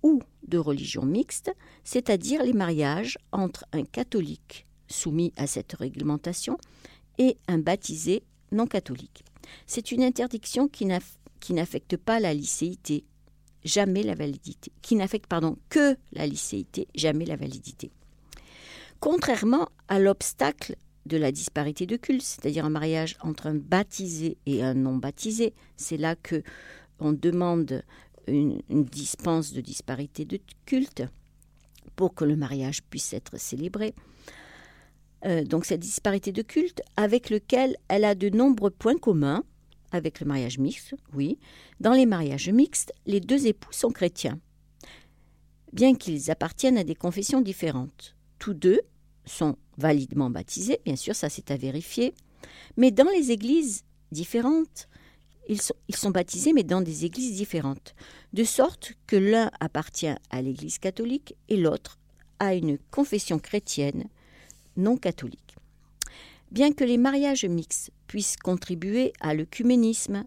ou 0.03 0.21
de 0.47 0.57
religion 0.57 1.03
mixte, 1.03 1.51
c'est-à-dire 1.83 2.43
les 2.43 2.53
mariages 2.53 3.17
entre 3.31 3.65
un 3.71 3.83
catholique 3.83 4.65
soumis 4.87 5.33
à 5.37 5.47
cette 5.47 5.73
réglementation 5.73 6.57
et 7.17 7.37
un 7.47 7.57
baptisé 7.57 8.23
non 8.51 8.67
catholique. 8.67 9.23
C'est 9.65 9.91
une 9.91 10.03
interdiction 10.03 10.67
qui 10.67 10.85
n'affecte 10.85 11.97
pas 11.97 12.19
la 12.19 12.33
licéité, 12.33 13.05
jamais 13.63 14.03
la 14.03 14.15
validité, 14.15 14.71
qui 14.81 14.95
n'affecte 14.95 15.27
pardon 15.27 15.57
que 15.69 15.97
la 16.11 16.27
licéité, 16.27 16.87
jamais 16.95 17.25
la 17.25 17.35
validité. 17.35 17.91
Contrairement 18.99 19.67
à 19.87 19.99
l'obstacle 19.99 20.75
de 21.05 21.17
la 21.17 21.31
disparité 21.31 21.85
de 21.85 21.97
culte, 21.97 22.21
c'est-à-dire 22.21 22.65
un 22.65 22.69
mariage 22.69 23.17
entre 23.21 23.47
un 23.47 23.55
baptisé 23.55 24.37
et 24.45 24.63
un 24.63 24.73
non 24.73 24.95
baptisé. 24.95 25.53
C'est 25.75 25.97
là 25.97 26.15
que 26.15 26.43
on 26.99 27.11
demande 27.11 27.83
une, 28.27 28.61
dispense 28.69 29.53
de 29.53 29.61
disparité 29.61 30.25
de 30.25 30.39
culte 30.65 31.03
pour 31.95 32.13
que 32.13 32.25
le 32.25 32.35
mariage 32.35 32.83
puisse 32.83 33.13
être 33.13 33.39
célébré. 33.39 33.93
Euh, 35.25 35.43
donc 35.43 35.65
cette 35.65 35.79
disparité 35.79 36.31
de 36.31 36.41
culte 36.41 36.81
avec 36.97 37.29
lequel 37.29 37.77
elle 37.87 38.05
a 38.05 38.15
de 38.15 38.29
nombreux 38.29 38.71
points 38.71 38.97
communs 38.97 39.43
avec 39.91 40.19
le 40.19 40.25
mariage 40.25 40.57
mixte, 40.57 40.95
oui. 41.13 41.37
Dans 41.79 41.93
les 41.93 42.05
mariages 42.05 42.49
mixtes, 42.49 42.93
les 43.05 43.19
deux 43.19 43.45
époux 43.45 43.71
sont 43.71 43.91
chrétiens, 43.91 44.39
bien 45.71 45.93
qu'ils 45.93 46.31
appartiennent 46.31 46.77
à 46.77 46.83
des 46.83 46.95
confessions 46.95 47.41
différentes. 47.41 48.15
Tous 48.39 48.55
deux 48.55 48.81
sont 49.25 49.55
validement 49.77 50.29
baptisés, 50.29 50.79
bien 50.85 50.95
sûr, 50.95 51.15
ça 51.15 51.29
c'est 51.29 51.51
à 51.51 51.57
vérifier, 51.57 52.13
mais 52.77 52.91
dans 52.91 53.09
les 53.09 53.31
églises 53.31 53.83
différentes, 54.11 54.87
ils 55.49 55.61
sont, 55.61 56.09
baptisés, 56.09 56.53
mais 56.53 56.63
dans 56.63 56.81
des 56.81 57.05
églises 57.05 57.35
différentes, 57.35 57.95
de 58.31 58.43
sorte 58.43 58.93
que 59.07 59.17
l'un 59.17 59.51
appartient 59.59 60.15
à 60.29 60.41
l'Église 60.41 60.77
catholique 60.77 61.35
et 61.49 61.57
l'autre 61.57 61.99
à 62.39 62.55
une 62.55 62.77
confession 62.91 63.39
chrétienne 63.39 64.05
non 64.77 64.97
catholique. 64.97 65.55
Bien 66.51 66.71
que 66.71 66.83
les 66.83 66.97
mariages 66.97 67.45
mixtes 67.45 67.91
puissent 68.07 68.37
contribuer 68.37 69.11
à 69.19 69.33
l'œcuménisme 69.33 70.23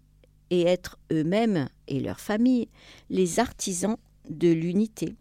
et 0.51 0.63
être 0.63 0.99
eux-mêmes 1.13 1.69
et 1.89 2.01
leurs 2.01 2.21
familles 2.21 2.69
les 3.11 3.41
artisans 3.41 3.97
de 4.29 4.51
l'unité, 4.51 5.15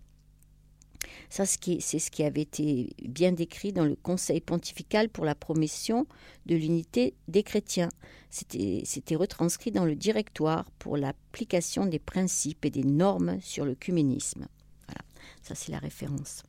c'est 1.30 1.46
ce 1.46 2.12
qui 2.12 2.24
avait 2.24 2.42
été 2.42 2.90
bien 3.04 3.32
décrit 3.32 3.74
dans 3.74 3.86
le 3.86 3.96
Conseil 3.96 4.42
pontifical 4.42 5.10
pour 5.10 5.26
la 5.26 5.36
promotion 5.36 6.08
de 6.46 6.56
l'unité 6.56 7.14
des 7.28 7.44
chrétiens. 7.44 7.90
C'était 8.30 9.16
retranscrit 9.16 9.72
dans 9.72 9.86
le 9.86 9.96
directoire 9.96 10.70
pour 10.80 10.98
l'application 10.98 11.86
des 11.86 12.00
principes 12.00 12.66
et 12.66 12.70
des 12.70 12.84
normes 12.84 13.40
sur 13.42 13.66
le 13.66 13.76
cuménisme. 13.76 14.48
Voilà, 14.88 15.02
ça 15.42 15.56
c'est 15.56 15.72
la 15.72 15.80
référence. 15.80 16.44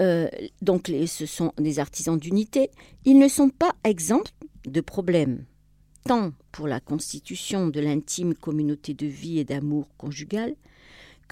Euh, 0.00 0.28
donc 0.62 0.92
ce 1.06 1.26
sont 1.26 1.52
des 1.58 1.78
artisans 1.78 2.18
d'unité. 2.18 2.70
Ils 3.04 3.18
ne 3.18 3.28
sont 3.28 3.50
pas 3.50 3.74
exempts 3.84 4.32
de 4.64 4.80
problèmes, 4.80 5.44
tant 6.04 6.32
pour 6.50 6.66
la 6.66 6.80
constitution 6.80 7.68
de 7.68 7.80
l'intime 7.80 8.34
communauté 8.34 8.94
de 8.94 9.06
vie 9.06 9.38
et 9.38 9.44
d'amour 9.44 9.88
conjugal, 9.96 10.54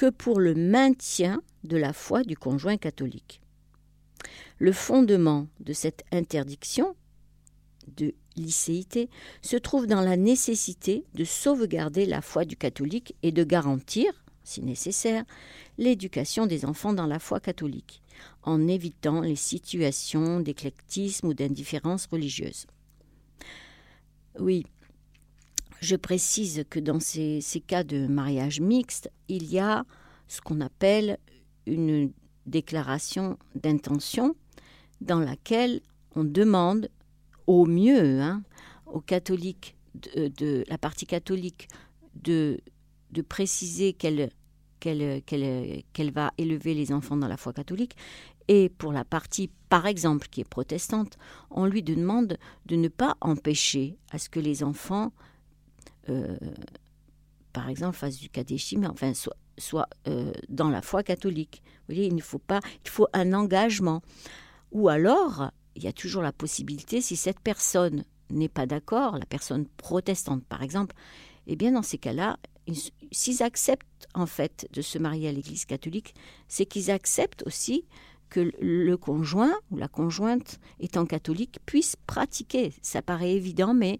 que 0.00 0.08
pour 0.08 0.40
le 0.40 0.54
maintien 0.54 1.42
de 1.62 1.76
la 1.76 1.92
foi 1.92 2.22
du 2.22 2.34
conjoint 2.34 2.78
catholique. 2.78 3.42
Le 4.58 4.72
fondement 4.72 5.46
de 5.60 5.74
cette 5.74 6.04
interdiction 6.10 6.96
de 7.98 8.14
licéité, 8.34 9.10
se 9.42 9.58
trouve 9.58 9.86
dans 9.86 10.00
la 10.00 10.16
nécessité 10.16 11.04
de 11.12 11.24
sauvegarder 11.24 12.06
la 12.06 12.22
foi 12.22 12.46
du 12.46 12.56
catholique 12.56 13.14
et 13.22 13.30
de 13.30 13.44
garantir, 13.44 14.24
si 14.42 14.62
nécessaire, 14.62 15.24
l'éducation 15.76 16.46
des 16.46 16.64
enfants 16.64 16.94
dans 16.94 17.06
la 17.06 17.18
foi 17.18 17.38
catholique, 17.38 18.00
en 18.42 18.68
évitant 18.68 19.20
les 19.20 19.36
situations 19.36 20.40
d'éclectisme 20.40 21.26
ou 21.26 21.34
d'indifférence 21.34 22.06
religieuse. 22.06 22.66
Oui, 24.38 24.64
je 25.80 25.96
précise 25.96 26.64
que 26.68 26.78
dans 26.78 27.00
ces, 27.00 27.42
cas 27.66 27.84
de 27.84 28.06
mariage 28.06 28.60
mixte, 28.60 29.10
il 29.28 29.50
y 29.50 29.58
a 29.58 29.84
ce 30.28 30.40
qu'on 30.40 30.60
appelle 30.60 31.18
une 31.66 32.12
déclaration 32.46 33.38
d'intention 33.54 34.34
dans 35.00 35.20
laquelle 35.20 35.80
on 36.14 36.24
demande 36.24 36.90
au 37.46 37.64
mieux 37.64 38.20
hein, 38.20 38.42
aux 38.86 39.00
catholiques, 39.00 39.76
de, 39.94 40.64
la 40.68 40.78
partie 40.78 41.06
catholique, 41.06 41.68
de, 42.14 42.60
préciser 43.28 43.94
qu'elle 43.94 44.30
va 46.12 46.32
élever 46.36 46.74
les 46.74 46.92
enfants 46.92 47.16
dans 47.16 47.28
la 47.28 47.36
foi 47.36 47.52
catholique. 47.52 47.96
Et 48.48 48.68
pour 48.68 48.92
la 48.92 49.04
partie, 49.04 49.50
par 49.68 49.86
exemple, 49.86 50.28
qui 50.30 50.40
est 50.40 50.48
protestante, 50.48 51.16
on 51.50 51.66
lui 51.66 51.82
demande 51.82 52.36
de 52.66 52.76
ne 52.76 52.88
pas 52.88 53.16
empêcher 53.20 53.96
à 54.10 54.18
ce 54.18 54.28
que 54.28 54.40
les 54.40 54.62
enfants, 54.62 55.12
euh, 56.10 56.36
par 57.52 57.68
exemple, 57.68 57.96
fassent 57.96 58.18
du 58.18 58.28
catéchisme, 58.28 58.86
enfin, 58.90 59.14
soient, 59.14 59.36
soit, 59.58 59.88
euh, 60.08 60.32
dans 60.48 60.68
la 60.68 60.82
foi 60.82 61.02
catholique. 61.02 61.62
Voyez, 61.88 62.06
il 62.06 62.14
ne 62.14 62.22
faut 62.22 62.38
pas, 62.38 62.60
il 62.84 62.90
faut 62.90 63.08
un 63.12 63.32
engagement. 63.32 64.02
Ou 64.72 64.88
alors, 64.88 65.50
il 65.74 65.82
y 65.82 65.88
a 65.88 65.92
toujours 65.92 66.22
la 66.22 66.32
possibilité, 66.32 67.00
si 67.00 67.16
cette 67.16 67.40
personne 67.40 68.04
n'est 68.30 68.48
pas 68.48 68.66
d'accord, 68.66 69.18
la 69.18 69.26
personne 69.26 69.66
protestante 69.66 70.44
par 70.44 70.62
exemple, 70.62 70.94
eh 71.46 71.56
bien 71.56 71.72
dans 71.72 71.82
ces 71.82 71.98
cas-là, 71.98 72.38
s'ils 73.10 73.42
acceptent 73.42 74.06
en 74.14 74.26
fait 74.26 74.68
de 74.72 74.82
se 74.82 74.98
marier 74.98 75.28
à 75.28 75.32
l'Église 75.32 75.64
catholique, 75.64 76.14
c'est 76.46 76.66
qu'ils 76.66 76.90
acceptent 76.90 77.42
aussi 77.46 77.84
que 78.28 78.52
le 78.60 78.96
conjoint 78.96 79.54
ou 79.72 79.76
la 79.76 79.88
conjointe 79.88 80.60
étant 80.78 81.04
catholique 81.04 81.58
puisse 81.66 81.96
pratiquer. 82.06 82.72
Ça 82.80 83.02
paraît 83.02 83.32
évident, 83.32 83.74
mais 83.74 83.98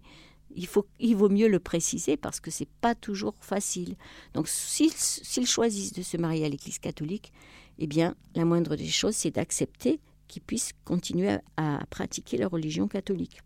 il, 0.55 1.15
vaut 1.15 1.29
mieux 1.29 1.47
le 1.47 1.59
préciser 1.59 2.17
parce 2.17 2.39
que 2.39 2.51
c'est 2.51 2.69
pas 2.81 2.95
toujours 2.95 3.35
facile. 3.39 3.95
Donc 4.33 4.47
s'ils 4.47 5.47
choisissent 5.47 5.93
de 5.93 6.01
se 6.01 6.17
marier 6.17 6.45
à 6.45 6.49
l'Église 6.49 6.79
catholique, 6.79 7.31
eh 7.79 7.87
bien 7.87 8.15
la 8.35 8.45
moindre 8.45 8.75
des 8.75 8.87
choses, 8.87 9.15
c'est 9.15 9.31
d'accepter 9.31 9.99
qui 10.27 10.39
puissent 10.39 10.73
continuer 10.85 11.37
à, 11.57 11.79
pratiquer 11.89 12.37
la 12.37 12.47
religion 12.47 12.87
catholique. 12.87 13.41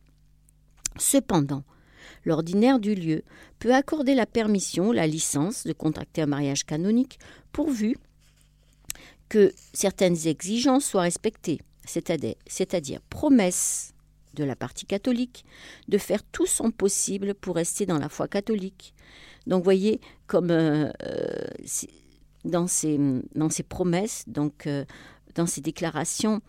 Cependant, 0.98 1.64
l'ordinaire 2.26 2.80
du 2.80 2.94
lieu 2.94 3.24
peut 3.60 3.74
accorder 3.74 4.14
la 4.14 4.28
permission, 4.28 4.92
la 4.92 5.08
licence 5.08 5.66
de 5.66 5.74
contracter 5.74 6.22
un 6.22 6.28
mariage 6.28 6.64
canonique 6.64 7.20
pourvu 7.52 7.98
que 9.30 9.52
certaines 9.74 10.28
exigences 10.28 10.86
soient 10.86 11.02
respectées, 11.02 11.60
c'est-à-dire 11.86 13.02
promesse 13.10 13.95
de 14.36 14.44
la 14.44 14.56
partie 14.56 14.86
catholique 14.86 15.46
de 15.88 15.98
faire 15.98 16.24
tout 16.24 16.46
son 16.46 16.72
possible 16.72 17.34
pour 17.34 17.56
rester 17.56 17.86
dans 17.86 17.98
la 17.98 18.10
foi 18.10 18.28
catholique. 18.28 18.94
Donc 19.48 19.64
voyez, 19.64 20.02
comme 20.28 20.52
euh, 20.52 20.92
euh, 21.04 21.48
dans, 22.44 22.68
ces, 22.68 23.00
dans 23.36 23.50
promesses, 23.68 24.24
donc 24.28 24.68
euh, 24.68 24.86
dans 25.36 25.46
ces 25.46 25.62
déclarations, 25.62 26.42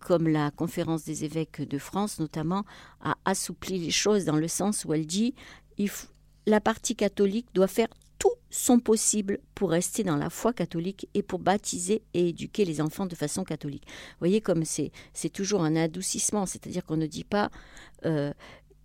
comme 0.00 0.26
la 0.26 0.50
conférence 0.50 1.04
des 1.04 1.24
évêques 1.24 1.60
de 1.68 1.76
France 1.76 2.18
notamment, 2.18 2.64
a 3.02 3.14
assoupli 3.26 3.78
les 3.78 3.90
choses 3.90 4.24
dans 4.24 4.36
le 4.36 4.48
sens 4.48 4.86
où 4.86 4.94
elle 4.94 5.06
dit 5.06 5.34
la 6.46 6.60
partie 6.60 6.96
catholique 6.96 7.46
doit 7.52 7.66
faire 7.68 7.88
tout 8.22 8.30
son 8.50 8.78
possible 8.78 9.40
pour 9.56 9.70
rester 9.70 10.04
dans 10.04 10.14
la 10.14 10.30
foi 10.30 10.52
catholique 10.52 11.08
et 11.14 11.24
pour 11.24 11.40
baptiser 11.40 12.02
et 12.14 12.28
éduquer 12.28 12.64
les 12.64 12.80
enfants 12.80 13.06
de 13.06 13.16
façon 13.16 13.42
catholique. 13.42 13.82
Vous 13.86 14.18
voyez 14.20 14.40
comme 14.40 14.64
c'est, 14.64 14.92
c'est 15.12 15.28
toujours 15.28 15.64
un 15.64 15.74
adoucissement, 15.74 16.46
c'est-à-dire 16.46 16.84
qu'on 16.84 16.96
ne 16.96 17.06
dit 17.06 17.24
pas 17.24 17.50
euh, 18.04 18.32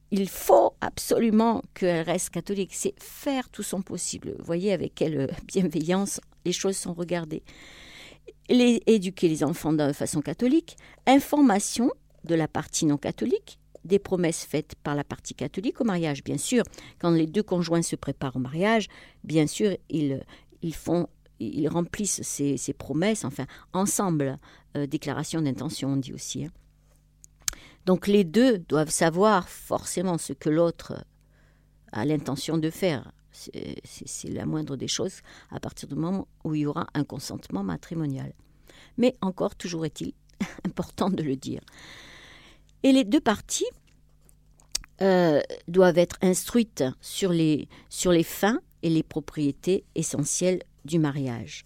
il 0.09 0.27
faut 0.27 0.73
absolument 0.81 1.61
qu'elle 1.75 2.01
reste 2.01 2.31
catholique, 2.31 2.71
c'est 2.73 2.95
faire 2.99 3.49
tout 3.49 3.61
son 3.61 3.83
possible. 3.83 4.33
Vous 4.39 4.45
voyez 4.45 4.73
avec 4.73 4.95
quelle 4.95 5.29
bienveillance 5.45 6.19
les 6.43 6.51
choses 6.51 6.77
sont 6.77 6.93
regardées 6.93 7.43
les, 8.49 8.81
éduquer 8.87 9.27
les 9.27 9.43
enfants 9.43 9.73
de 9.73 9.93
façon 9.93 10.21
catholique, 10.21 10.77
information 11.05 11.91
de 12.23 12.33
la 12.33 12.47
partie 12.47 12.87
non 12.87 12.97
catholique, 12.97 13.59
des 13.87 13.99
promesses 13.99 14.45
faites 14.45 14.75
par 14.75 14.95
la 14.95 15.03
partie 15.03 15.33
catholique 15.33 15.81
au 15.81 15.83
mariage. 15.83 16.23
Bien 16.23 16.37
sûr, 16.37 16.63
quand 16.99 17.11
les 17.11 17.27
deux 17.27 17.43
conjoints 17.43 17.81
se 17.81 17.95
préparent 17.95 18.35
au 18.35 18.39
mariage, 18.39 18.87
bien 19.23 19.47
sûr, 19.47 19.75
ils, 19.89 20.23
ils 20.61 20.75
font 20.75 21.07
ils 21.39 21.67
remplissent 21.67 22.21
ces, 22.23 22.57
ces 22.57 22.73
promesses, 22.73 23.23
enfin, 23.23 23.45
ensemble, 23.73 24.37
euh, 24.75 24.87
déclaration 24.87 25.41
d'intention, 25.41 25.89
on 25.89 25.97
dit 25.97 26.13
aussi. 26.13 26.45
Hein. 26.45 26.51
Donc 27.85 28.07
les 28.07 28.23
deux 28.23 28.57
doivent 28.57 28.89
savoir 28.89 29.47
forcément 29.47 30.17
ce 30.17 30.33
que 30.33 30.49
l'autre 30.49 31.05
a 31.91 32.05
l'intention 32.05 32.57
de 32.57 32.69
faire. 32.69 33.11
C'est 33.31 34.29
la 34.29 34.45
moindre 34.45 34.75
des 34.75 34.87
choses 34.87 35.21
à 35.51 35.59
partir 35.59 35.87
du 35.87 35.95
moment 35.95 36.27
où 36.43 36.55
il 36.55 36.61
y 36.61 36.65
aura 36.65 36.87
un 36.95 37.03
consentement 37.03 37.63
matrimonial. 37.63 38.33
Mais 38.97 39.15
encore, 39.21 39.55
toujours 39.55 39.85
est-il 39.85 40.13
important 40.65 41.09
de 41.09 41.21
le 41.21 41.35
dire. 41.35 41.61
Et 42.83 42.91
les 42.91 43.03
deux 43.03 43.19
parties 43.19 43.67
euh, 45.01 45.41
doivent 45.67 45.97
être 45.97 46.17
instruites 46.21 46.83
sur 47.01 47.31
les, 47.31 47.67
sur 47.89 48.11
les 48.11 48.23
fins 48.23 48.59
et 48.83 48.89
les 48.89 49.03
propriétés 49.03 49.83
essentielles 49.95 50.63
du 50.85 50.99
mariage. 50.99 51.65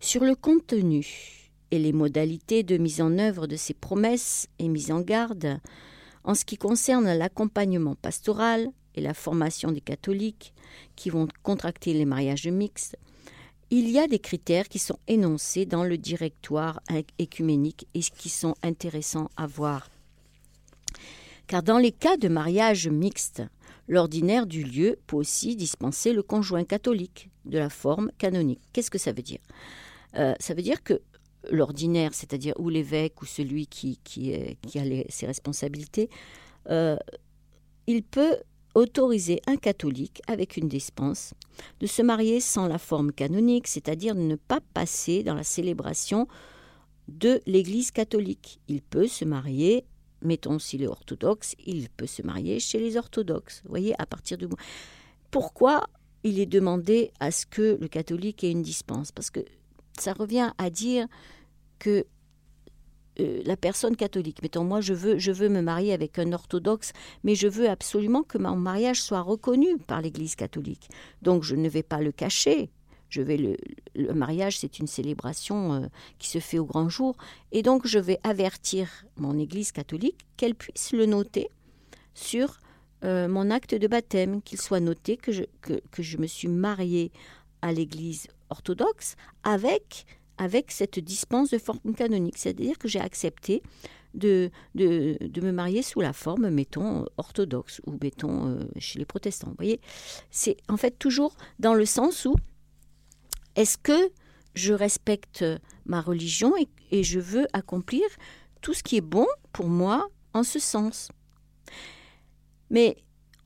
Sur 0.00 0.24
le 0.24 0.34
contenu 0.34 1.50
et 1.70 1.78
les 1.78 1.92
modalités 1.92 2.62
de 2.62 2.76
mise 2.76 3.00
en 3.00 3.18
œuvre 3.18 3.46
de 3.46 3.56
ces 3.56 3.74
promesses 3.74 4.46
et 4.58 4.68
mise 4.68 4.90
en 4.90 5.00
garde, 5.00 5.58
en 6.24 6.34
ce 6.34 6.44
qui 6.44 6.56
concerne 6.56 7.12
l'accompagnement 7.12 7.94
pastoral, 7.94 8.68
et 8.96 9.00
la 9.00 9.14
formation 9.14 9.70
des 9.70 9.80
catholiques 9.80 10.52
qui 10.96 11.10
vont 11.10 11.28
contracter 11.42 11.92
les 11.92 12.06
mariages 12.06 12.48
mixtes, 12.48 12.96
il 13.70 13.90
y 13.90 13.98
a 13.98 14.06
des 14.06 14.18
critères 14.18 14.68
qui 14.68 14.78
sont 14.78 14.98
énoncés 15.06 15.66
dans 15.66 15.84
le 15.84 15.98
directoire 15.98 16.80
écuménique 17.18 17.86
et 17.94 18.00
qui 18.00 18.28
sont 18.28 18.54
intéressants 18.62 19.28
à 19.36 19.46
voir. 19.46 19.90
Car 21.46 21.62
dans 21.62 21.78
les 21.78 21.92
cas 21.92 22.16
de 22.16 22.28
mariage 22.28 22.88
mixte, 22.88 23.42
l'ordinaire 23.88 24.46
du 24.46 24.64
lieu 24.64 24.98
peut 25.06 25.16
aussi 25.16 25.56
dispenser 25.56 26.12
le 26.12 26.22
conjoint 26.22 26.64
catholique 26.64 27.30
de 27.44 27.58
la 27.58 27.70
forme 27.70 28.10
canonique. 28.18 28.60
Qu'est-ce 28.72 28.90
que 28.90 28.98
ça 28.98 29.12
veut 29.12 29.22
dire? 29.22 29.38
Euh, 30.16 30.34
Ça 30.40 30.54
veut 30.54 30.62
dire 30.62 30.82
que 30.82 31.00
l'ordinaire, 31.50 32.14
c'est-à-dire 32.14 32.54
ou 32.58 32.68
l'évêque 32.68 33.22
ou 33.22 33.26
celui 33.26 33.66
qui, 33.66 34.00
a 34.34 34.80
ses 35.08 35.26
responsabilités, 35.26 36.10
euh, 36.68 36.96
il 37.86 38.02
peut 38.02 38.38
autoriser 38.74 39.40
un 39.46 39.56
catholique 39.56 40.20
avec 40.26 40.56
une 40.56 40.68
dispense 40.68 41.32
de 41.80 41.86
se 41.86 42.02
marier 42.02 42.40
sans 42.40 42.66
la 42.66 42.78
forme 42.78 43.12
canonique, 43.12 43.68
c'est-à-dire 43.68 44.14
de 44.14 44.20
ne 44.20 44.36
pas 44.36 44.60
passer 44.74 45.22
dans 45.22 45.34
la 45.34 45.44
célébration 45.44 46.26
de 47.08 47.40
l'Église 47.46 47.90
catholique. 47.92 48.60
Il 48.68 48.82
peut 48.82 49.06
se 49.06 49.24
marier, 49.24 49.84
mettons 50.22 50.58
s'il 50.58 50.82
est 50.82 50.88
orthodoxe, 50.88 51.54
il 51.64 51.88
peut 51.90 52.06
se 52.06 52.22
marier 52.22 52.60
chez 52.60 52.78
les 52.78 52.96
orthodoxes. 52.96 53.62
Vous 53.64 53.70
voyez, 53.70 53.94
à 54.00 54.06
partir 54.06 54.38
du 54.38 54.46
Pourquoi 55.30 55.84
il 56.24 56.40
est 56.40 56.46
demandé 56.46 57.12
à 57.20 57.30
ce 57.30 57.46
que 57.46 57.78
le 57.80 57.88
catholique 57.88 58.44
ait 58.44 58.50
une 58.50 58.62
dispense? 58.62 59.12
Parce 59.12 59.30
que 59.30 59.40
ça 59.98 60.12
revient 60.12 60.52
à 60.58 60.70
dire 60.70 61.06
que 61.78 62.06
euh, 63.18 63.42
la 63.46 63.56
personne 63.56 63.96
catholique. 63.96 64.42
Mettons, 64.42 64.64
moi, 64.64 64.80
je 64.80 64.92
veux, 64.92 65.18
je 65.18 65.32
veux 65.32 65.48
me 65.48 65.62
marier 65.62 65.92
avec 65.94 66.18
un 66.18 66.32
orthodoxe, 66.32 66.92
mais 67.24 67.34
je 67.34 67.48
veux 67.48 67.68
absolument 67.68 68.22
que 68.22 68.36
mon 68.36 68.56
mariage 68.56 69.00
soit 69.00 69.22
reconnu 69.22 69.78
par 69.78 70.02
l'Église 70.02 70.34
catholique. 70.34 70.90
Donc, 71.22 71.42
je 71.42 71.56
ne 71.56 71.68
vais 71.68 71.82
pas 71.82 72.00
le 72.00 72.12
cacher. 72.12 72.70
Je 73.08 73.22
vais 73.22 73.36
le, 73.36 73.56
mariage, 74.12 74.58
c'est 74.58 74.78
une 74.78 74.86
célébration 74.86 75.74
euh, 75.74 75.86
qui 76.18 76.28
se 76.28 76.38
fait 76.38 76.58
au 76.58 76.64
grand 76.64 76.88
jour, 76.88 77.16
et 77.52 77.62
donc 77.62 77.86
je 77.86 77.98
vais 77.98 78.18
avertir 78.24 79.06
mon 79.16 79.38
Église 79.38 79.72
catholique 79.72 80.26
qu'elle 80.36 80.54
puisse 80.54 80.92
le 80.92 81.06
noter 81.06 81.48
sur 82.14 82.58
euh, 83.04 83.28
mon 83.28 83.50
acte 83.50 83.74
de 83.74 83.86
baptême, 83.86 84.42
qu'il 84.42 84.60
soit 84.60 84.80
noté 84.80 85.16
que 85.16 85.32
je, 85.32 85.42
que, 85.60 86.02
je 86.02 86.16
me 86.18 86.26
suis 86.26 86.48
mariée 86.48 87.12
à 87.62 87.72
l'Église 87.72 88.28
orthodoxe 88.50 89.16
avec 89.42 90.06
avec 90.38 90.70
cette 90.70 90.98
dispense 90.98 91.48
de 91.48 91.56
forme 91.56 91.94
canonique. 91.96 92.36
C'est-à-dire 92.36 92.76
que 92.76 92.88
j'ai 92.88 93.00
accepté 93.00 93.62
de, 94.12 94.50
de, 94.74 95.40
me 95.40 95.52
marier 95.52 95.82
sous 95.82 96.00
la 96.00 96.12
forme, 96.12 96.50
mettons, 96.50 97.06
orthodoxe 97.16 97.80
ou 97.86 97.96
mettons 98.02 98.48
euh, 98.48 98.60
chez 98.78 98.98
les 98.98 99.04
protestants. 99.04 99.48
Vous 99.48 99.56
voyez, 99.56 99.80
c'est 100.30 100.56
en 100.68 100.76
fait 100.76 100.98
toujours 100.98 101.36
dans 101.58 101.74
le 101.74 101.84
sens 101.84 102.24
où 102.24 102.34
est-ce 103.56 103.78
que 103.78 104.12
je 104.54 104.72
respecte 104.72 105.44
ma 105.84 106.00
religion 106.00 106.54
et, 106.90 107.02
je 107.02 107.18
veux 107.18 107.46
accomplir 107.52 108.04
tout 108.62 108.72
ce 108.72 108.82
qui 108.82 108.96
est 108.96 109.02
bon 109.02 109.26
pour 109.52 109.68
moi 109.68 110.08
en 110.34 110.44
ce 110.44 110.58
sens? 110.58 111.08
Mais 112.70 112.96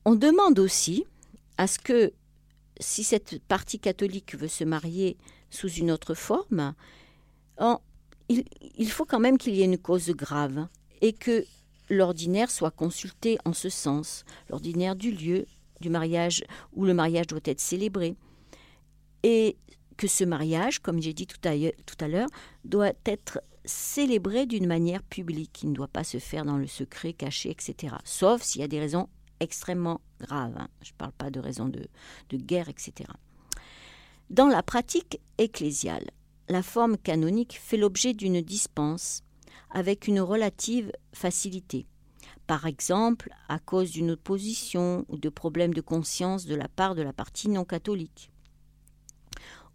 on 0.05 0.15
demande 0.15 0.59
aussi 0.59 1.05
à 1.57 1.67
ce 1.67 1.79
que, 1.79 2.13
si 2.79 3.03
cette 3.03 3.41
partie 3.43 3.79
catholique 3.79 4.35
veut 4.35 4.47
se 4.47 4.63
marier 4.63 5.17
sous 5.49 5.69
une 5.69 5.91
autre 5.91 6.13
forme, 6.13 6.73
il, 8.29 8.89
faut 8.89 9.05
quand 9.05 9.19
même 9.19 9.37
qu'il 9.37 9.55
y 9.55 9.61
ait 9.61 9.65
une 9.65 9.77
cause 9.77 10.09
grave 10.11 10.67
et 11.01 11.13
que 11.13 11.45
l'ordinaire 11.89 12.49
soit 12.49 12.71
consulté 12.71 13.37
en 13.45 13.53
ce 13.53 13.69
sens, 13.69 14.23
l'ordinaire 14.49 14.95
du 14.95 15.11
lieu 15.11 15.45
du 15.81 15.89
mariage 15.89 16.43
où 16.73 16.85
le 16.85 16.93
mariage 16.93 17.27
doit 17.27 17.39
être 17.45 17.59
célébré. 17.59 18.15
Et 19.23 19.57
que 19.97 20.07
ce 20.07 20.23
mariage, 20.23 20.79
comme 20.79 21.01
j'ai 21.01 21.13
dit 21.13 21.27
tout 21.27 21.39
à 21.45 22.07
l'heure, 22.07 22.29
doit 22.65 22.93
être 23.05 23.41
célébré 23.65 24.45
d'une 24.45 24.67
manière 24.67 25.03
publique. 25.03 25.61
Il 25.63 25.69
ne 25.69 25.75
doit 25.75 25.87
pas 25.87 26.03
se 26.03 26.17
faire 26.17 26.45
dans 26.45 26.57
le 26.57 26.67
secret, 26.67 27.13
caché, 27.13 27.51
etc. 27.51 27.95
Sauf 28.03 28.41
s'il 28.41 28.61
y 28.61 28.63
a 28.63 28.67
des 28.67 28.79
raisons 28.79 29.07
extrêmement 29.39 30.01
graves. 30.19 30.55
Hein. 30.57 30.67
Je 30.81 30.91
ne 30.91 30.97
parle 30.97 31.11
pas 31.13 31.29
de 31.29 31.39
raisons 31.39 31.67
de, 31.67 31.87
de 32.29 32.37
guerre, 32.37 32.69
etc. 32.69 33.09
Dans 34.29 34.47
la 34.47 34.63
pratique 34.63 35.19
ecclésiale, 35.37 36.09
la 36.47 36.63
forme 36.63 36.97
canonique 36.97 37.59
fait 37.61 37.77
l'objet 37.77 38.13
d'une 38.13 38.41
dispense 38.41 39.23
avec 39.69 40.07
une 40.07 40.21
relative 40.21 40.91
facilité. 41.13 41.85
Par 42.47 42.65
exemple, 42.65 43.29
à 43.47 43.59
cause 43.59 43.91
d'une 43.91 44.11
opposition 44.11 45.05
ou 45.09 45.17
de 45.17 45.29
problèmes 45.29 45.73
de 45.73 45.81
conscience 45.81 46.45
de 46.45 46.55
la 46.55 46.67
part 46.67 46.95
de 46.95 47.01
la 47.01 47.13
partie 47.13 47.49
non 47.49 47.65
catholique. 47.65 48.31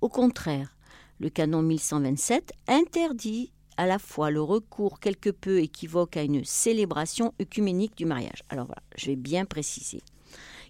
Au 0.01 0.09
contraire, 0.09 0.77
le 1.19 1.31
canon 1.31 1.63
1127 1.63 2.53
interdit 2.69 3.53
à 3.77 3.87
la 3.87 3.99
fois 3.99 4.31
le 4.31 4.43
recours 4.43 5.01
quelque 5.01 5.31
peu 5.31 5.61
équivoque 5.61 6.17
à 6.17 6.23
une 6.23 6.45
célébration 6.45 7.35
œcuménique 7.41 7.97
du 7.97 8.07
mariage. 8.07 8.43
Alors 8.49 8.67
voilà, 8.67 8.83
je 8.97 9.07
vais 9.07 9.17
bien 9.17 9.45
préciser. 9.45 10.03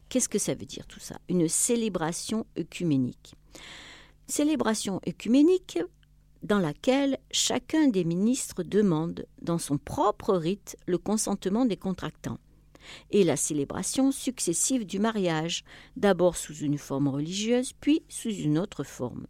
Qu'est-ce 0.08 0.28
que 0.28 0.38
ça 0.38 0.54
veut 0.54 0.66
dire 0.66 0.86
tout 0.86 1.00
ça? 1.00 1.18
Une 1.28 1.48
célébration 1.48 2.46
œcuménique. 2.58 3.34
Célébration 4.28 5.00
œcuménique 5.06 5.78
dans 6.42 6.58
laquelle 6.58 7.18
chacun 7.32 7.88
des 7.88 8.04
ministres 8.04 8.62
demande, 8.62 9.26
dans 9.42 9.58
son 9.58 9.78
propre 9.78 10.34
rite, 10.34 10.76
le 10.86 10.98
consentement 10.98 11.64
des 11.64 11.76
contractants, 11.76 12.38
et 13.11 13.25
la 13.25 13.37
célébration 13.37 14.12
successive 14.12 14.87
du 14.87 14.99
mariage, 14.99 15.64
d'abord 15.96 16.37
sous 16.37 16.55
une 16.55 16.79
forme 16.79 17.09
religieuse, 17.09 17.72
puis 17.81 18.03
sous 18.09 18.31
une 18.31 18.59
autre 18.59 18.85
forme. 18.85 19.27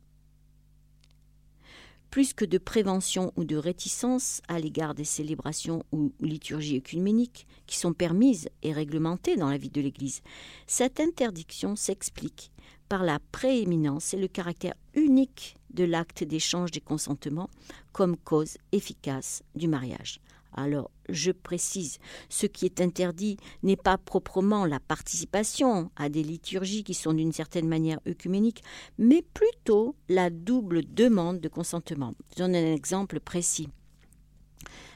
Plus 2.11 2.33
que 2.33 2.45
de 2.45 2.59
prévention 2.59 3.33
ou 3.37 3.45
de 3.45 3.57
réticence 3.57 4.41
à 4.49 4.59
l'égard 4.59 4.95
des 4.95 5.05
célébrations 5.05 5.85
ou 5.93 6.13
liturgies 6.21 6.79
œcuméniques 6.79 7.47
qui 7.67 7.77
sont 7.77 7.93
permises 7.93 8.49
et 8.63 8.73
réglementées 8.73 9.37
dans 9.37 9.51
la 9.51 9.59
vie 9.59 9.71
de 9.71 9.81
l'Église, 9.81 10.23
cette 10.67 11.01
interdiction 11.01 11.77
s'explique 11.77 12.53
par 12.89 13.03
la 13.03 13.19
prééminence 13.33 14.15
et 14.15 14.19
le 14.19 14.29
caractère 14.29 14.75
unique 14.95 15.57
de 15.71 15.85
l'acte 15.85 16.25
d'échange 16.25 16.71
des 16.71 16.81
consentements 16.81 17.51
comme 17.93 18.17
cause 18.17 18.57
efficace 18.73 19.43
du 19.55 19.69
mariage. 19.69 20.21
Alors, 20.57 20.91
je 21.11 21.33
précise, 21.33 21.99
ce 22.31 22.47
qui 22.47 22.65
est 22.65 22.81
interdit 22.81 23.37
n'est 23.63 23.77
pas 23.77 23.99
proprement 23.99 24.65
la 24.65 24.81
participation 24.81 25.91
à 25.97 26.09
des 26.09 26.23
liturgies 26.23 26.83
qui 26.83 26.95
sont 26.95 27.13
d'une 27.13 27.33
certaine 27.33 27.69
manière 27.69 28.01
œcuméniques, 28.09 28.63
mais 28.97 29.23
plutôt 29.23 29.97
la 30.09 30.31
double 30.31 30.83
demande 30.93 31.41
de 31.41 31.49
consentement. 31.49 32.15
Je 32.33 32.43
donne 32.43 32.57
un 32.57 32.75
exemple 32.75 33.21
précis. 33.21 33.69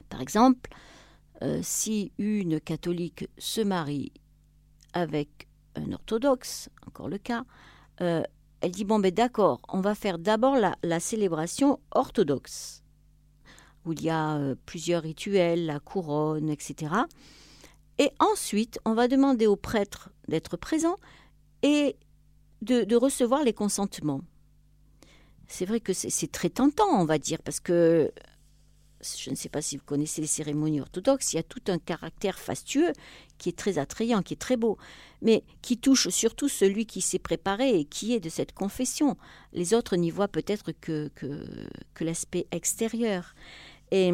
Par 0.09 0.21
exemple, 0.23 0.71
euh, 1.43 1.61
si 1.63 2.13
une 2.19 2.61
catholique 2.61 3.29
se 3.39 3.61
marie 3.61 4.13
avec 4.93 5.49
un 5.77 5.93
orthodoxe, 5.93 6.69
encore 6.87 7.09
le 7.09 7.19
cas, 7.19 7.45
euh, 8.01 8.23
elle 8.61 8.73
dit 8.73 8.85
bon 8.85 8.99
ben 8.99 9.13
d'accord, 9.13 9.61
on 9.69 9.81
va 9.81 9.95
faire 9.95 10.19
d'abord 10.19 10.57
la, 10.57 11.01
célébration 11.01 11.81
orthodoxe, 11.93 12.83
où 13.87 13.93
il 13.93 14.03
y 14.03 14.11
a 14.11 14.37
euh, 14.37 14.55
plusieurs 14.67 15.03
rituels, 15.03 15.67
la 15.67 15.81
couronne, 15.81 16.51
etc. 16.51 16.93
Et 17.99 18.11
ensuite, 18.19 18.79
on 18.85 18.95
va 18.95 19.09
demander 19.09 19.47
au 19.47 19.57
prêtre 19.57 20.11
d'être 20.29 20.57
présent 20.57 20.97
et 21.63 21.97
de, 22.63 22.97
recevoir 22.97 23.43
les 23.45 23.53
consentements. 23.53 24.23
C'est 25.49 25.67
vrai 25.67 25.81
que 25.81 25.93
c'est 25.93 26.31
très 26.31 26.51
tentant, 26.51 26.89
on 26.93 27.05
va 27.05 27.19
dire, 27.19 27.43
parce 27.43 27.61
que 27.61 28.13
je 29.03 29.31
ne 29.31 29.35
sais 29.35 29.49
pas 29.49 29.63
si 29.63 29.77
vous 29.77 29.85
connaissez 29.85 30.21
les 30.21 30.27
cérémonies 30.27 30.81
orthodoxes, 30.81 31.33
il 31.33 31.37
y 31.37 31.39
a 31.39 31.43
tout 31.43 31.63
un 31.69 31.79
caractère 31.79 32.39
fastueux 32.39 32.93
qui 33.39 33.49
est 33.49 33.59
très 33.59 33.79
attrayant, 33.79 34.23
qui 34.23 34.35
est 34.35 34.41
très 34.41 34.57
beau, 34.57 34.79
mais 35.23 35.43
qui 35.63 35.79
touche 35.79 36.09
surtout 36.09 36.49
celui 36.49 36.87
qui 36.87 37.01
s'est 37.01 37.19
préparé 37.19 37.81
et 37.81 37.85
qui 37.85 38.15
est 38.15 38.21
de 38.21 38.29
cette 38.29 38.53
confession. 38.53 39.17
Les 39.53 39.75
autres 39.75 39.97
n'y 39.97 40.11
voient 40.11 40.29
peut-être 40.29 40.73
que 40.73 41.11
l'aspect 42.01 42.47
extérieur. 42.51 43.35
Et 43.91 44.13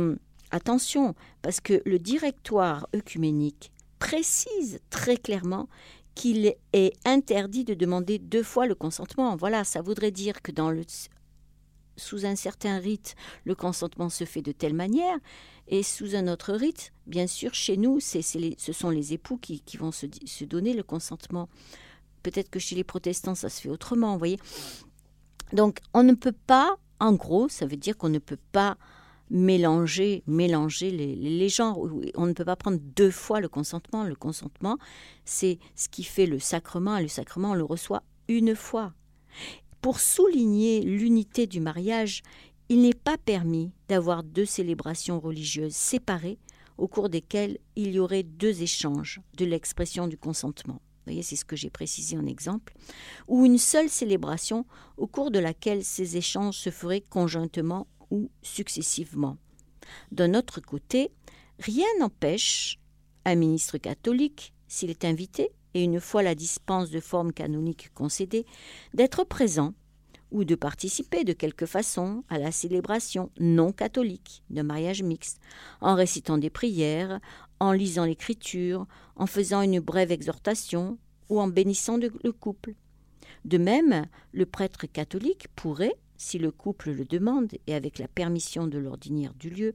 attention, 0.50 1.14
parce 1.42 1.60
que 1.60 1.82
le 1.84 1.98
directoire 1.98 2.88
œcuménique 2.94 3.72
précise 3.98 4.80
très 4.90 5.16
clairement 5.16 5.68
qu'il 6.14 6.54
est 6.72 6.92
interdit 7.04 7.64
de 7.64 7.74
demander 7.74 8.18
deux 8.18 8.42
fois 8.42 8.66
le 8.66 8.74
consentement. 8.74 9.36
Voilà, 9.36 9.64
ça 9.64 9.82
voudrait 9.82 10.10
dire 10.10 10.40
que 10.42 10.50
dans 10.50 10.70
le 10.70 10.82
sous 11.96 12.26
un 12.26 12.36
certain 12.36 12.78
rite, 12.78 13.14
le 13.44 13.54
consentement 13.54 14.08
se 14.08 14.24
fait 14.24 14.42
de 14.42 14.52
telle 14.52 14.74
manière, 14.74 15.16
et 15.68 15.82
sous 15.82 16.14
un 16.14 16.28
autre 16.28 16.52
rite, 16.52 16.92
bien 17.06 17.26
sûr, 17.26 17.54
chez 17.54 17.76
nous, 17.76 18.00
ce 18.00 18.72
sont 18.72 18.90
les 18.90 19.12
époux 19.12 19.38
qui, 19.38 19.62
vont 19.78 19.92
se, 19.92 20.44
donner 20.44 20.74
le 20.74 20.82
consentement. 20.82 21.48
Peut-être 22.22 22.50
que 22.50 22.58
chez 22.58 22.74
les 22.74 22.84
protestants, 22.84 23.34
ça 23.34 23.48
se 23.48 23.60
fait 23.60 23.68
autrement, 23.68 24.12
vous 24.12 24.18
voyez. 24.18 24.38
Donc, 25.52 25.78
on 25.94 26.02
ne 26.02 26.14
peut 26.14 26.34
pas, 26.46 26.76
en 27.00 27.12
gros, 27.12 27.48
ça 27.48 27.66
veut 27.66 27.76
dire 27.76 27.96
qu'on 27.96 28.08
ne 28.08 28.18
peut 28.18 28.38
pas 28.52 28.76
mélanger, 29.30 30.22
mélanger 30.26 30.90
les, 30.90 31.14
les, 31.14 31.48
genres. 31.48 31.78
On 32.14 32.26
ne 32.26 32.32
peut 32.32 32.44
pas 32.44 32.56
prendre 32.56 32.78
deux 32.80 33.10
fois 33.10 33.40
le 33.40 33.48
consentement. 33.48 34.04
Le 34.04 34.14
consentement, 34.14 34.78
c'est 35.24 35.58
ce 35.74 35.88
qui 35.88 36.04
fait 36.04 36.26
le 36.26 36.38
sacrement, 36.38 36.96
et 36.96 37.02
le 37.02 37.08
sacrement, 37.08 37.52
on 37.52 37.54
le 37.54 37.64
reçoit 37.64 38.02
une 38.28 38.54
fois. 38.54 38.92
Pour 39.80 40.00
souligner 40.00 40.82
l'unité 40.82 41.46
du 41.46 41.60
mariage, 41.60 42.22
il 42.68 42.82
n'est 42.82 42.94
pas 42.94 43.18
permis 43.18 43.70
d'avoir 43.88 44.24
deux 44.24 44.44
célébrations 44.44 45.20
religieuses 45.20 45.74
séparées 45.74 46.38
au 46.78 46.88
cours 46.88 47.08
desquelles 47.08 47.58
il 47.76 47.92
y 47.92 47.98
aurait 47.98 48.22
deux 48.22 48.62
échanges 48.62 49.20
de 49.36 49.44
l'expression 49.44 50.08
du 50.08 50.18
consentement. 50.18 50.74
Vous 50.74 51.12
voyez, 51.12 51.22
c'est 51.22 51.36
ce 51.36 51.44
que 51.44 51.54
j'ai 51.54 51.70
précisé 51.70 52.18
en 52.18 52.26
exemple, 52.26 52.74
ou 53.28 53.46
une 53.46 53.58
seule 53.58 53.88
célébration 53.88 54.66
au 54.96 55.06
cours 55.06 55.30
de 55.30 55.38
laquelle 55.38 55.84
ces 55.84 56.16
échanges 56.16 56.58
se 56.58 56.70
feraient 56.70 57.00
conjointement 57.00 57.86
ou 58.10 58.30
successivement. 58.42 59.36
D'un 60.12 60.34
autre 60.34 60.60
côté, 60.60 61.10
rien 61.58 61.86
n'empêche 61.98 62.78
un 63.24 63.34
ministre 63.34 63.78
catholique, 63.78 64.52
s'il 64.68 64.90
est 64.90 65.04
invité, 65.04 65.50
et 65.74 65.84
une 65.84 66.00
fois 66.00 66.22
la 66.22 66.34
dispense 66.34 66.90
de 66.90 67.00
forme 67.00 67.32
canonique 67.32 67.90
concédée, 67.92 68.46
d'être 68.94 69.24
présent 69.24 69.74
ou 70.32 70.44
de 70.44 70.54
participer 70.54 71.22
de 71.24 71.32
quelque 71.32 71.66
façon 71.66 72.24
à 72.28 72.38
la 72.38 72.50
célébration 72.50 73.30
non 73.38 73.72
catholique 73.72 74.42
de 74.50 74.62
mariage 74.62 75.02
mixte, 75.02 75.40
en 75.80 75.94
récitant 75.94 76.38
des 76.38 76.50
prières, 76.50 77.20
en 77.60 77.72
lisant 77.72 78.04
l'écriture, 78.04 78.86
en 79.16 79.26
faisant 79.26 79.62
une 79.62 79.80
brève 79.80 80.12
exhortation 80.12 80.98
ou 81.28 81.40
en 81.40 81.48
bénissant 81.48 81.96
le 81.96 82.32
couple. 82.32 82.74
De 83.44 83.58
même, 83.58 84.06
le 84.32 84.46
prêtre 84.46 84.86
catholique 84.86 85.48
pourrait, 85.54 85.96
si 86.18 86.38
le 86.38 86.50
couple 86.50 86.90
le 86.90 87.04
demande 87.04 87.52
et 87.66 87.74
avec 87.74 87.98
la 87.98 88.08
permission 88.08 88.66
de 88.66 88.78
l'ordinaire 88.78 89.34
du 89.34 89.50
lieu, 89.50 89.74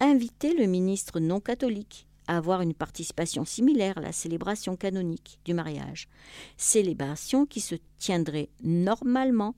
inviter 0.00 0.54
le 0.54 0.66
ministre 0.66 1.20
non 1.20 1.40
catholique 1.40 2.06
avoir 2.26 2.60
une 2.60 2.74
participation 2.74 3.44
similaire 3.44 3.98
à 3.98 4.00
la 4.00 4.12
célébration 4.12 4.76
canonique 4.76 5.38
du 5.44 5.54
mariage, 5.54 6.08
célébration 6.56 7.46
qui 7.46 7.60
se 7.60 7.76
tiendrait 7.98 8.48
normalement 8.62 9.54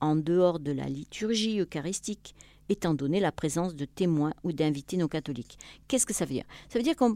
en 0.00 0.16
dehors 0.16 0.60
de 0.60 0.72
la 0.72 0.86
liturgie 0.86 1.60
eucharistique, 1.60 2.34
étant 2.68 2.94
donné 2.94 3.20
la 3.20 3.32
présence 3.32 3.74
de 3.74 3.84
témoins 3.84 4.34
ou 4.44 4.52
d'invités 4.52 4.96
non 4.96 5.08
catholiques. 5.08 5.58
Qu'est-ce 5.88 6.06
que 6.06 6.14
ça 6.14 6.24
veut 6.24 6.34
dire? 6.34 6.44
Ça 6.68 6.78
veut 6.78 6.82
dire 6.82 6.96
qu'on, 6.96 7.14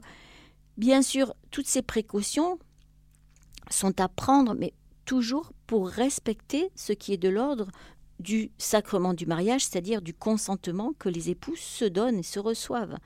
bien 0.77 1.03
sûr, 1.03 1.35
toutes 1.51 1.67
ces 1.67 1.83
précautions 1.83 2.59
sont 3.71 4.01
à 4.01 4.09
prendre, 4.09 4.55
mais 4.55 4.73
toujours 5.05 5.53
pour 5.67 5.89
respecter 5.89 6.71
ce 6.75 6.93
qui 6.93 7.13
est 7.13 7.19
de 7.19 7.29
l'ordre 7.29 7.69
du 8.21 8.53
sacrement 8.59 9.15
du 9.15 9.27
mariage, 9.27 9.65
c'est-à-dire 9.65 10.03
du 10.03 10.15
consentement 10.15 10.93
que 10.99 11.09
les 11.09 11.31
époux 11.31 11.57
se 11.57 11.85
donnent 11.85 12.19
et 12.19 12.23
se 12.23 12.39
reçoivent. 12.39 12.99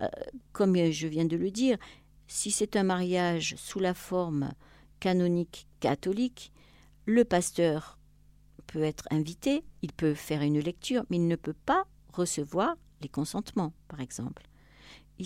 Euh, 0.00 0.08
comme 0.52 0.76
je 0.76 1.08
viens 1.08 1.24
de 1.24 1.36
le 1.36 1.50
dire, 1.50 1.78
si 2.26 2.50
c'est 2.50 2.76
un 2.76 2.84
mariage 2.84 3.56
sous 3.56 3.80
la 3.80 3.94
forme 3.94 4.52
canonique 5.00 5.66
catholique, 5.80 6.52
le 7.06 7.24
pasteur 7.24 7.98
peut 8.66 8.82
être 8.82 9.04
invité, 9.10 9.64
il 9.82 9.92
peut 9.92 10.14
faire 10.14 10.42
une 10.42 10.60
lecture, 10.60 11.04
mais 11.10 11.16
il 11.16 11.26
ne 11.26 11.36
peut 11.36 11.56
pas 11.66 11.86
recevoir 12.12 12.76
les 13.00 13.08
consentements, 13.08 13.72
par 13.88 14.00
exemple. 14.00 14.42
Et 15.18 15.24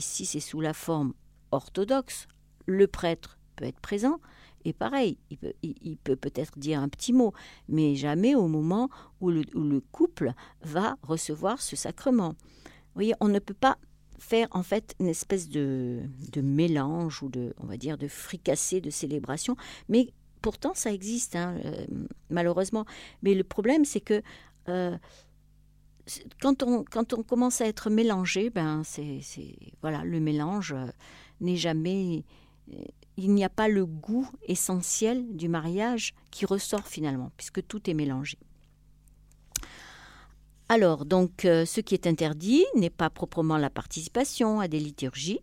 si 0.00 0.26
c'est 0.26 0.40
sous 0.40 0.60
la 0.60 0.74
forme 0.74 1.14
orthodoxe, 1.52 2.28
le 2.66 2.86
prêtre 2.86 3.38
peut 3.56 3.64
être 3.64 3.80
présent, 3.80 4.20
et 4.66 4.72
pareil, 4.72 5.16
il 5.62 5.96
peut, 5.96 6.16
peut-être 6.16 6.58
dire 6.58 6.80
un 6.80 6.88
petit 6.88 7.12
mot, 7.12 7.32
mais 7.68 7.94
jamais 7.94 8.34
au 8.34 8.48
moment 8.48 8.90
où 9.20 9.30
le, 9.30 9.80
couple 9.92 10.32
va 10.62 10.96
recevoir 11.02 11.62
ce 11.62 11.76
sacrement. 11.76 12.30
Vous 12.30 12.96
voyez, 12.96 13.14
on 13.20 13.28
ne 13.28 13.38
peut 13.38 13.54
pas 13.54 13.78
faire 14.18 14.48
en 14.50 14.64
fait 14.64 14.96
une 14.98 15.06
espèce 15.06 15.48
de, 15.48 16.02
mélange 16.42 17.22
ou 17.22 17.28
de, 17.28 17.54
on 17.58 17.66
va 17.66 17.76
dire, 17.76 17.96
de 17.96 18.08
fricassé 18.08 18.80
de 18.80 18.90
célébration, 18.90 19.54
mais 19.88 20.08
pourtant 20.42 20.74
ça 20.74 20.92
existe, 20.92 21.36
hein, 21.36 21.56
euh, 21.64 21.86
malheureusement. 22.28 22.86
Mais 23.22 23.34
le 23.34 23.44
problème, 23.44 23.84
c'est 23.84 24.00
que 24.00 24.20
euh, 24.68 24.98
quand, 26.40 26.64
on, 26.64 26.82
quand 26.82 27.12
on 27.12 27.22
commence 27.22 27.60
à 27.60 27.66
être 27.66 27.88
mélangé, 27.88 28.50
ben 28.50 28.82
c'est 28.84 29.20
voilà, 29.80 30.02
le 30.02 30.18
mélange 30.18 30.72
euh, 30.72 30.86
n'est 31.40 31.56
jamais, 31.56 32.24
il 33.16 33.32
n'y 33.32 33.44
a 33.44 33.48
pas 33.48 33.68
le 33.68 33.86
goût 33.86 34.28
essentiel 34.46 35.36
du 35.36 35.48
mariage 35.48 36.14
qui 36.30 36.46
ressort 36.46 36.86
finalement, 36.86 37.32
puisque 37.36 37.66
tout 37.66 37.88
est 37.88 37.94
mélangé. 37.94 38.38
Alors, 40.68 41.04
donc, 41.04 41.44
euh, 41.44 41.64
ce 41.64 41.80
qui 41.80 41.94
est 41.94 42.06
interdit 42.08 42.64
n'est 42.74 42.90
pas 42.90 43.08
proprement 43.08 43.56
la 43.56 43.70
participation 43.70 44.58
à 44.58 44.66
des 44.66 44.80
liturgies, 44.80 45.40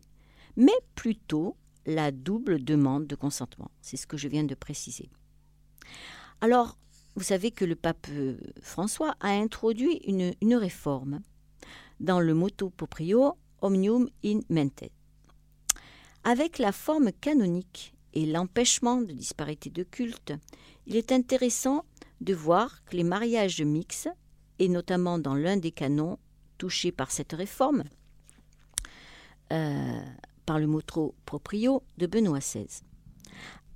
mais 0.57 0.73
plutôt 0.95 1.55
la 1.85 2.11
double 2.11 2.63
demande 2.63 3.07
de 3.07 3.15
consentement. 3.15 3.71
C'est 3.81 3.97
ce 3.97 4.05
que 4.05 4.17
je 4.17 4.27
viens 4.27 4.43
de 4.43 4.55
préciser. 4.55 5.09
Alors, 6.41 6.77
vous 7.15 7.23
savez 7.23 7.51
que 7.51 7.63
le 7.63 7.75
pape 7.75 8.07
euh, 8.09 8.37
François 8.61 9.15
a 9.21 9.29
introduit 9.29 9.97
une, 10.05 10.33
une 10.41 10.55
réforme 10.55 11.21
dans 11.99 12.19
le 12.19 12.33
motu 12.33 12.69
proprio 12.69 13.37
omnium 13.61 14.09
in 14.25 14.41
mente. 14.49 14.89
Avec 16.25 16.57
la 16.57 16.71
forme 16.71 17.11
canonique 17.11 17.93
et 18.13 18.25
l'empêchement 18.25 19.01
de 19.01 19.11
disparité 19.11 19.69
de 19.69 19.83
culte, 19.83 20.33
il 20.85 20.95
est 20.95 21.11
intéressant 21.11 21.83
de 22.21 22.33
voir 22.33 22.83
que 22.85 22.95
les 22.95 23.03
mariages 23.03 23.61
mixtes 23.61 24.09
et 24.59 24.69
notamment 24.69 25.19
dans 25.19 25.35
l'un 25.35 25.57
des 25.57 25.71
canons 25.71 26.17
touchés 26.57 26.93
par 26.93 27.11
cette 27.11 27.33
réforme, 27.33 27.83
euh, 29.51 30.01
par 30.45 30.59
le 30.59 30.67
motro 30.67 31.13
proprio 31.25 31.83
de 31.97 32.07
Benoît 32.07 32.39
XVI. 32.39 32.67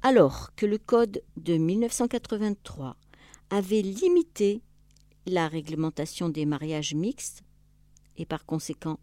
Alors 0.02 0.56
que 0.56 0.66
le 0.66 0.78
Code 0.78 1.22
de 1.36 1.58
1983 1.58 2.96
avait 3.50 3.82
limité 3.82 4.62
la 5.26 5.50
réglementation 5.50 6.30
des 6.30 6.46
mariages 6.46 6.94
mixtes 6.94 7.44
et 8.16 8.26
par 8.26 8.46
conséquent 8.46 9.00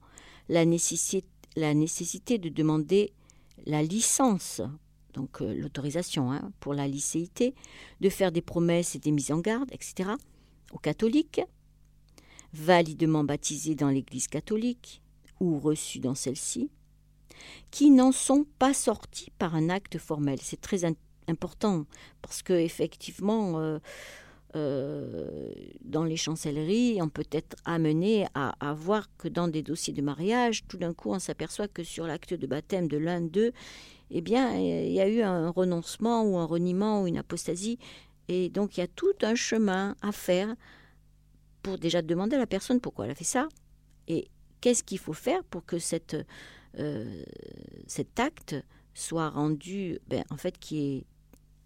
la 0.48 0.64
nécessité 0.64 2.38
de 2.38 2.48
demander 2.48 3.12
la 3.64 3.83
licence, 3.83 4.61
donc 5.12 5.40
euh, 5.40 5.55
l'autorisation 5.55 6.33
hein, 6.33 6.53
pour 6.61 6.74
la 6.74 6.87
licéité, 6.87 7.55
de 8.00 8.09
faire 8.09 8.33
des 8.33 8.42
promesses 8.42 8.94
et 8.94 8.98
des 8.98 9.11
mises 9.11 9.33
en 9.33 9.38
garde, 9.38 9.70
etc., 9.72 10.11
aux 10.72 10.79
catholiques, 10.79 11.40
validement 12.53 13.24
baptisés 13.24 13.74
dans 13.74 13.88
l'Église 13.88 14.29
catholique 14.29 15.03
ou 15.40 15.59
reçus 15.59 15.98
dans 15.98 16.14
celle-ci, 16.14 16.70
qui 17.70 17.90
n'en 17.90 18.12
sont 18.12 18.46
pas 18.59 18.74
sortis 18.74 19.31
par 19.38 19.55
un 19.55 19.68
acte 19.68 19.98
formel. 19.98 20.38
C'est 20.40 20.61
très 20.61 20.85
important 21.29 21.87
parce 22.22 22.42
que 22.42 22.53
effectivement, 22.53 23.59
euh, 23.59 23.79
euh, 24.56 25.52
dans 25.82 26.04
les 26.04 26.16
chancelleries, 26.16 26.98
on 27.00 27.08
peut 27.08 27.26
être 27.30 27.56
amené 27.64 28.26
à, 28.34 28.74
voir 28.74 29.08
que 29.16 29.28
dans 29.28 29.48
des 29.48 29.62
dossiers 29.62 29.92
de 29.92 30.02
mariage, 30.02 30.64
tout 30.68 30.78
d'un 30.78 30.94
coup, 30.94 31.10
on 31.12 31.18
s'aperçoit 31.18 31.68
que 31.68 31.82
sur 31.82 32.06
l'acte 32.06 32.34
de 32.34 32.46
baptême 32.46 32.88
de 32.88 32.96
l'un 32.96 33.20
d'eux, 33.20 33.52
eh 34.10 34.20
bien, 34.20 34.56
il 34.56 34.92
y 34.92 35.00
a 35.00 35.08
eu 35.08 35.22
un 35.22 35.50
renoncement 35.50 36.24
ou 36.24 36.36
un 36.38 36.44
reniement 36.44 37.02
ou 37.02 37.06
une 37.06 37.18
apostasie, 37.18 37.78
et 38.28 38.48
donc 38.48 38.76
il 38.76 38.80
y 38.80 38.82
a 38.84 38.88
tout 38.88 39.14
un 39.22 39.34
chemin 39.34 39.96
à 40.02 40.12
faire 40.12 40.54
pour 41.62 41.78
déjà 41.78 42.02
demander 42.02 42.36
à 42.36 42.38
la 42.38 42.46
personne 42.46 42.80
pourquoi 42.80 43.06
elle 43.06 43.10
a 43.10 43.14
fait 43.14 43.24
ça 43.24 43.48
et 44.08 44.28
qu'est-ce 44.60 44.84
qu'il 44.84 44.98
faut 44.98 45.14
faire 45.14 45.42
pour 45.44 45.64
que 45.64 45.78
cette, 45.78 46.16
euh, 46.78 47.22
cet 47.86 48.20
acte 48.20 48.56
soit 48.94 49.30
rendu, 49.30 49.98
ben, 50.08 50.24
en 50.30 50.36
fait, 50.36 50.58
qui 50.58 50.78
est 50.78 51.04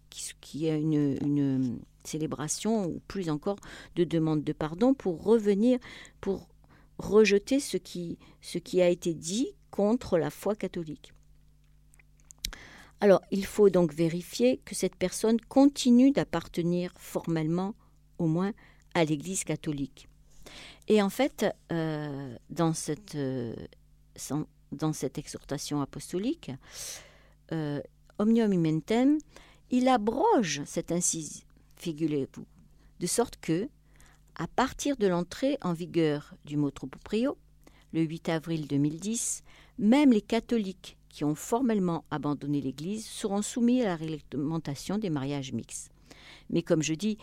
qui, 0.09 0.67
une, 0.67 1.17
une, 1.21 1.79
célébration 2.09 2.85
ou 2.85 3.01
plus 3.07 3.29
encore 3.29 3.59
de 3.95 4.03
demande 4.03 4.43
de 4.43 4.53
pardon 4.53 4.93
pour 4.93 5.23
revenir, 5.23 5.79
pour 6.21 6.47
rejeter 6.97 7.59
ce 7.59 7.77
qui, 7.77 8.17
ce 8.41 8.57
qui 8.57 8.81
a 8.81 8.89
été 8.89 9.13
dit 9.13 9.53
contre 9.71 10.17
la 10.17 10.29
foi 10.29 10.55
catholique. 10.55 11.13
Alors, 13.01 13.21
il 13.31 13.45
faut 13.45 13.69
donc 13.69 13.93
vérifier 13.93 14.57
que 14.65 14.75
cette 14.75 14.95
personne 14.95 15.39
continue 15.39 16.11
d'appartenir 16.11 16.91
formellement, 16.97 17.73
au 18.17 18.27
moins, 18.27 18.51
à 18.93 19.05
l'Église 19.05 19.45
catholique. 19.45 20.09
Et 20.87 21.01
en 21.01 21.09
fait, 21.09 21.45
euh, 21.71 22.35
dans, 22.49 22.73
cette, 22.73 23.15
euh, 23.15 23.55
dans 24.71 24.91
cette 24.91 25.17
exhortation 25.17 25.81
apostolique, 25.81 26.51
euh, 27.53 27.81
Omnium 28.17 28.51
Imentem, 28.51 29.17
il 29.69 29.87
abroge 29.87 30.61
cette 30.65 30.91
incise, 30.91 31.45
figurez-vous, 31.79 32.45
de 32.99 33.07
sorte 33.07 33.37
que, 33.37 33.69
à 34.35 34.47
partir 34.47 34.97
de 34.97 35.07
l'entrée 35.07 35.57
en 35.61 35.73
vigueur 35.73 36.35
du 36.45 36.57
mot 36.57 36.71
proprio, 36.71 37.37
le 37.93 38.01
8 38.01 38.29
avril 38.29 38.67
2010, 38.67 39.43
même 39.79 40.11
les 40.11 40.21
catholiques 40.21 40.97
qui 41.09 41.23
ont 41.23 41.35
formellement 41.35 42.05
abandonné 42.11 42.61
l'Église 42.61 43.05
seront 43.05 43.41
soumis 43.41 43.81
à 43.81 43.85
la 43.85 43.95
réglementation 43.95 44.97
des 44.97 45.09
mariages 45.09 45.53
mixtes. 45.53 45.91
Mais 46.51 46.61
comme 46.61 46.83
je 46.83 46.93
dis, 46.93 47.17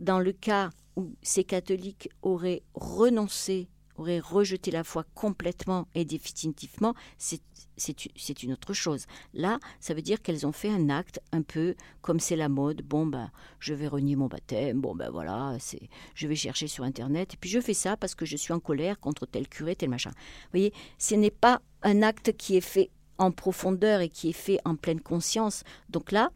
dans 0.00 0.20
le 0.20 0.32
cas 0.32 0.70
où 0.96 1.12
ces 1.22 1.44
catholiques 1.44 2.08
auraient 2.22 2.62
renoncé, 2.74 3.68
auraient 3.96 4.20
rejeté 4.20 4.70
la 4.70 4.84
foi 4.84 5.04
complètement 5.14 5.86
et 5.94 6.04
définitivement, 6.04 6.94
c'est 7.18 8.42
une 8.42 8.52
autre 8.52 8.72
chose. 8.72 9.06
Là, 9.34 9.58
ça 9.80 9.94
veut 9.94 10.02
dire 10.02 10.22
qu'elles 10.22 10.46
ont 10.46 10.52
fait 10.52 10.70
un 10.70 10.88
acte 10.88 11.20
un 11.32 11.42
peu 11.42 11.74
comme 12.02 12.20
c'est 12.20 12.36
la 12.36 12.48
mode. 12.48 12.82
Bon, 12.82 13.06
ben, 13.06 13.30
je 13.58 13.74
vais 13.74 13.88
renier 13.88 14.16
mon 14.16 14.26
baptême. 14.26 14.80
Bon, 14.80 14.94
ben 14.94 15.10
voilà, 15.10 15.56
c'est, 15.58 15.88
je 16.14 16.26
vais 16.26 16.36
chercher 16.36 16.66
sur 16.66 16.84
Internet. 16.84 17.34
Et 17.34 17.36
puis 17.36 17.50
je 17.50 17.60
fais 17.60 17.74
ça 17.74 17.96
parce 17.96 18.14
que 18.14 18.24
je 18.24 18.36
suis 18.36 18.52
en 18.52 18.60
colère 18.60 18.98
contre 19.00 19.26
tel 19.26 19.48
curé, 19.48 19.76
tel 19.76 19.90
machin. 19.90 20.10
Vous 20.10 20.50
voyez, 20.52 20.72
ce 20.98 21.14
n'est 21.14 21.30
pas 21.30 21.60
un 21.82 22.02
acte 22.02 22.36
qui 22.36 22.56
est 22.56 22.60
fait 22.60 22.90
en 23.18 23.30
profondeur 23.30 24.00
et 24.00 24.08
qui 24.08 24.30
est 24.30 24.32
fait 24.32 24.58
en 24.64 24.76
pleine 24.76 25.00
conscience. 25.00 25.64
Donc 25.88 26.12
là, 26.12 26.30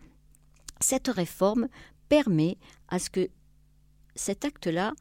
cette 0.81 1.09
réforme 1.09 1.69
permet 2.09 2.57
à 2.89 2.99
ce 2.99 3.11
que 3.11 3.29
cet 4.15 4.45
acte-là 4.45 4.93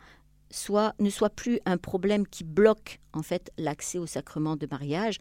ne 1.00 1.10
soit 1.10 1.30
plus 1.30 1.60
un 1.66 1.78
problème 1.78 2.28
qui 2.28 2.44
bloque 2.44 3.00
en 3.14 3.22
fait 3.22 3.52
l'accès 3.58 3.98
au 3.98 4.06
sacrement 4.06 4.56
de 4.56 4.68
mariage. 4.70 5.18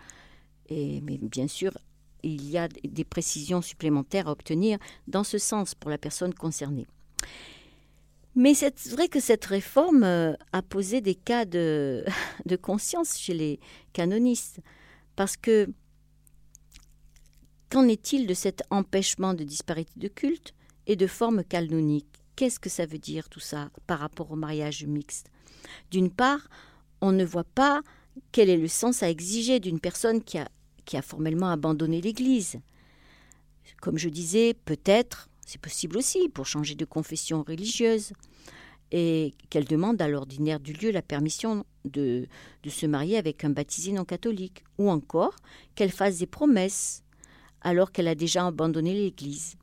Mais 0.70 1.18
bien 1.20 1.48
sûr, 1.48 1.76
il 2.22 2.48
y 2.48 2.58
a 2.58 2.68
des 2.68 3.04
précisions 3.04 3.62
supplémentaires 3.62 4.28
à 4.28 4.32
obtenir 4.32 4.78
dans 5.06 5.24
ce 5.24 5.38
sens 5.38 5.74
pour 5.74 5.90
la 5.90 5.98
personne 5.98 6.34
concernée. 6.34 6.86
Mais 8.34 8.54
c'est 8.54 8.88
vrai 8.90 9.08
que 9.08 9.18
cette 9.18 9.44
réforme 9.46 10.04
euh, 10.04 10.32
a 10.52 10.62
posé 10.62 11.00
des 11.00 11.16
cas 11.16 11.44
de 11.44 12.04
conscience 12.62 13.18
chez 13.18 13.34
les 13.34 13.58
canonistes, 13.92 14.60
parce 15.16 15.36
que 15.36 15.68
qu'en 17.68 17.88
est-il 17.88 18.26
de 18.26 18.34
cet 18.34 18.62
empêchement 18.70 19.34
de 19.34 19.44
disparité 19.44 19.92
de 19.96 20.08
culte 20.08 20.54
et 20.86 20.96
de 20.96 21.06
forme 21.06 21.42
canonique 21.42 22.17
Qu'est-ce 22.38 22.60
que 22.60 22.70
ça 22.70 22.86
veut 22.86 22.98
dire 22.98 23.28
tout 23.28 23.40
ça 23.40 23.68
par 23.88 23.98
rapport 23.98 24.30
au 24.30 24.36
mariage 24.36 24.84
mixte? 24.84 25.28
D'une 25.90 26.08
part, 26.08 26.48
on 27.00 27.10
ne 27.10 27.24
voit 27.24 27.42
pas 27.42 27.82
quel 28.30 28.48
est 28.48 28.56
le 28.56 28.68
sens 28.68 29.02
à 29.02 29.10
exiger 29.10 29.58
d'une 29.58 29.80
personne 29.80 30.22
qui 30.22 30.38
a, 30.38 30.48
qui 30.84 30.96
a 30.96 31.02
formellement 31.02 31.50
abandonné 31.50 32.00
l'Église. 32.00 32.60
Comme 33.80 33.98
je 33.98 34.08
disais, 34.08 34.54
peut-être, 34.54 35.28
c'est 35.44 35.60
possible 35.60 35.98
aussi, 35.98 36.28
pour 36.28 36.46
changer 36.46 36.76
de 36.76 36.84
confession 36.84 37.42
religieuse, 37.42 38.12
et 38.92 39.34
qu'elle 39.50 39.66
demande 39.66 40.00
à 40.00 40.06
l'ordinaire 40.06 40.60
du 40.60 40.74
lieu 40.74 40.92
la 40.92 41.02
permission 41.02 41.66
de, 41.86 42.28
de 42.62 42.70
se 42.70 42.86
marier 42.86 43.18
avec 43.18 43.42
un 43.42 43.50
baptisé 43.50 43.90
non 43.90 44.04
catholique, 44.04 44.62
ou 44.78 44.90
encore 44.90 45.34
qu'elle 45.74 45.90
fasse 45.90 46.18
des 46.18 46.26
promesses 46.26 47.02
alors 47.62 47.90
qu'elle 47.90 48.06
a 48.06 48.14
déjà 48.14 48.46
abandonné 48.46 48.94
l'Église. 48.94 49.56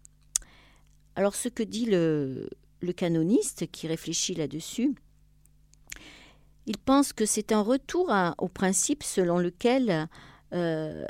Alors 1.15 1.35
ce 1.35 1.47
que 1.47 1.63
dit 1.63 1.85
le, 1.85 2.49
le 2.81 2.93
canoniste 2.93 3.69
qui 3.71 3.87
réfléchit 3.87 4.35
là-dessus, 4.35 4.95
il 6.65 6.77
pense 6.77 7.13
que 7.13 7.25
c'est 7.25 7.51
un 7.51 7.61
retour 7.61 8.11
au 8.37 8.47
principe 8.47 9.03
selon 9.03 9.37
lequel 9.37 10.07
euh, 10.53 11.05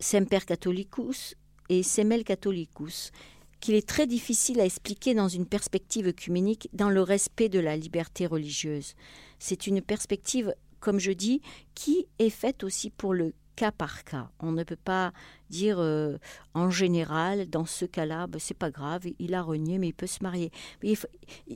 Semper 0.00 0.40
Catholicus 0.46 1.34
et 1.68 1.82
Semel 1.82 2.24
Catholicus, 2.24 3.12
qu'il 3.60 3.74
est 3.74 3.88
très 3.88 4.06
difficile 4.06 4.60
à 4.60 4.64
expliquer 4.64 5.14
dans 5.14 5.28
une 5.28 5.46
perspective 5.46 6.06
œcuménique 6.06 6.68
dans 6.72 6.90
le 6.90 7.02
respect 7.02 7.48
de 7.48 7.58
la 7.58 7.76
liberté 7.76 8.26
religieuse. 8.26 8.94
C'est 9.38 9.66
une 9.66 9.82
perspective, 9.82 10.54
comme 10.80 11.00
je 11.00 11.12
dis, 11.12 11.42
qui 11.74 12.06
est 12.18 12.30
faite 12.30 12.62
aussi 12.62 12.90
pour 12.90 13.14
le 13.14 13.34
cas 13.58 13.72
par 13.72 14.04
cas. 14.04 14.30
On 14.38 14.52
ne 14.52 14.62
peut 14.62 14.76
pas 14.76 15.12
dire 15.50 15.80
euh, 15.80 16.16
en 16.54 16.70
général, 16.70 17.50
dans 17.50 17.66
ce 17.66 17.86
cas-là, 17.86 18.28
ben, 18.28 18.38
c'est 18.38 18.56
pas 18.56 18.70
grave, 18.70 19.02
il 19.18 19.34
a 19.34 19.42
renié, 19.42 19.78
mais 19.78 19.88
il 19.88 19.94
peut 19.94 20.06
se 20.06 20.22
marier. 20.22 20.52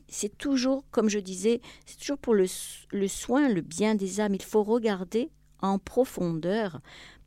C'est 0.09 0.37
toujours, 0.37 0.85
comme 0.91 1.09
je 1.09 1.21
disais, 1.21 1.61
c'est 1.87 2.01
toujours 2.01 2.19
pour 2.19 2.35
le, 2.35 2.47
le 2.91 3.09
soin, 3.09 3.49
le 3.49 3.61
bien 3.61 3.95
des 3.95 4.21
âmes. 4.21 4.35
Il 4.35 4.43
faut 4.43 4.65
regarder 4.65 5.31
en 5.61 5.79
profondeur 5.79 6.81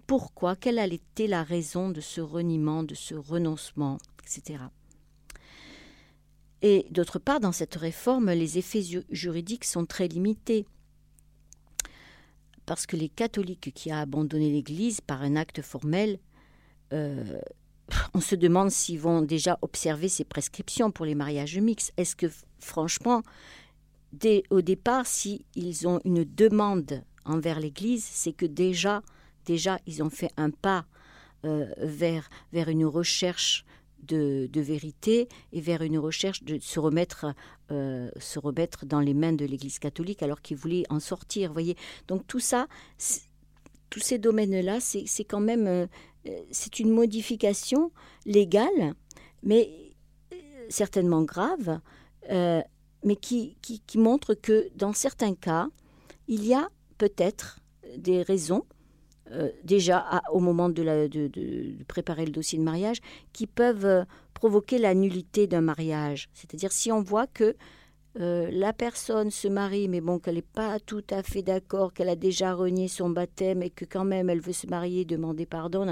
pourquoi, 0.07 0.57
quelle 0.57 0.79
a 0.79 0.85
été 0.85 1.27
la 1.27 1.43
raison 1.43 1.89
de 1.89 2.01
ce 2.01 2.19
reniement, 2.19 2.83
de 2.83 2.95
ce 2.95 3.15
renoncement, 3.15 3.97
etc. 4.23 4.65
Et 6.61 6.85
d'autre 6.91 7.17
part, 7.17 7.39
dans 7.39 7.53
cette 7.53 7.75
réforme, 7.75 8.29
les 8.31 8.57
effets 8.57 8.83
juridiques 9.09 9.63
sont 9.63 9.85
très 9.85 10.09
limités. 10.09 10.65
Parce 12.65 12.86
que 12.86 12.95
les 12.95 13.10
catholiques 13.10 13.71
qui 13.73 13.91
ont 13.91 13.97
abandonné 13.97 14.49
l'Église 14.51 15.01
par 15.01 15.21
un 15.21 15.36
acte 15.36 15.62
formel, 15.62 16.19
euh, 16.93 17.39
on 18.13 18.21
se 18.21 18.36
demande 18.36 18.71
s'ils 18.71 18.99
vont 18.99 19.21
déjà 19.21 19.58
observer 19.62 20.10
ces 20.10 20.23
prescriptions 20.23 20.91
pour 20.91 21.06
les 21.06 21.15
mariages 21.15 21.58
mixtes. 21.58 21.93
Est-ce 21.97 22.15
que, 22.15 22.28
franchement, 22.60 23.21
dès, 24.13 24.43
au 24.49 24.62
départ, 24.62 25.06
s'ils 25.06 25.88
ont 25.88 25.99
une 26.06 26.23
demande 26.23 27.04
envers 27.25 27.60
l'Église, 27.60 28.04
c'est 28.04 28.34
que 28.34 28.45
déjà, 28.45 29.01
déjà, 29.45 29.80
ils 29.86 30.01
ont 30.04 30.10
fait 30.10 30.32
un 30.38 30.49
pas 30.49 30.86
euh, 31.45 31.67
vers, 31.78 32.30
vers 32.54 32.69
une 32.69 32.86
recherche 32.86 33.65
de, 34.05 34.49
vérité 34.61 35.27
et 35.51 35.61
vers 35.61 35.81
une 35.81 35.97
recherche 35.97 36.43
de 36.43 36.59
se 36.59 36.79
remettre, 36.79 37.33
euh, 37.71 38.09
se 38.19 38.39
remettre 38.39 38.85
dans 38.85 38.99
les 38.99 39.13
mains 39.13 39.33
de 39.33 39.45
l'Église 39.45 39.79
catholique 39.79 40.23
alors 40.23 40.41
qu'ils 40.41 40.57
voulaient 40.57 40.83
en 40.89 40.99
sortir. 40.99 41.53
Voyez, 41.53 41.75
donc 42.07 42.25
tout 42.27 42.39
ça, 42.39 42.67
tous 43.89 43.99
ces 43.99 44.17
domaines-là, 44.17 44.79
c'est 44.79 45.23
quand 45.23 45.39
même 45.39 45.67
euh, 45.67 45.87
une 46.79 46.91
modification 46.91 47.91
légale, 48.25 48.95
mais 49.43 49.93
euh, 50.33 50.37
certainement 50.69 51.23
grave, 51.23 51.79
mais 52.29 53.15
qui, 53.17 53.57
qui 53.61 53.97
montre 53.97 54.33
que 54.33 54.69
dans 54.75 54.93
certains 54.93 55.35
cas, 55.35 55.67
il 56.27 56.43
y 56.45 56.55
a 56.55 56.69
peut-être 56.97 57.59
des 57.97 58.23
raisons 58.23 58.65
euh, 59.31 59.49
déjà 59.63 60.21
au 60.31 60.39
moment 60.39 60.69
de, 60.69 61.83
préparer 61.88 62.25
le 62.25 62.31
dossier 62.31 62.59
de 62.59 62.63
mariage, 62.63 62.99
qui 63.33 63.47
peuvent 63.47 63.85
euh, 63.85 64.03
provoquer 64.35 64.77
la 64.77 64.93
nullité 64.93 65.47
d'un 65.47 65.61
mariage. 65.61 66.29
C'est-à-dire 66.33 66.71
si 66.71 66.91
on 66.91 67.01
voit 67.01 67.25
que 67.25 67.55
euh, 68.19 68.49
la 68.51 68.71
personne 68.71 69.31
se 69.31 69.47
marie, 69.47 69.88
mais 69.88 69.99
bon, 69.99 70.19
qu'elle 70.19 70.35
n'est 70.35 70.41
pas 70.43 70.79
tout 70.79 71.03
à 71.09 71.23
fait 71.23 71.41
d'accord, 71.41 71.91
qu'elle 71.91 72.09
a 72.09 72.15
déjà 72.15 72.53
renié 72.53 72.88
son 72.88 73.09
baptême 73.09 73.63
et 73.63 73.71
que 73.71 73.83
quand 73.83 74.05
même 74.05 74.29
elle 74.29 74.41
veut 74.41 74.53
se 74.53 74.67
marier, 74.67 75.05
demander 75.05 75.47
pardon, 75.47 75.85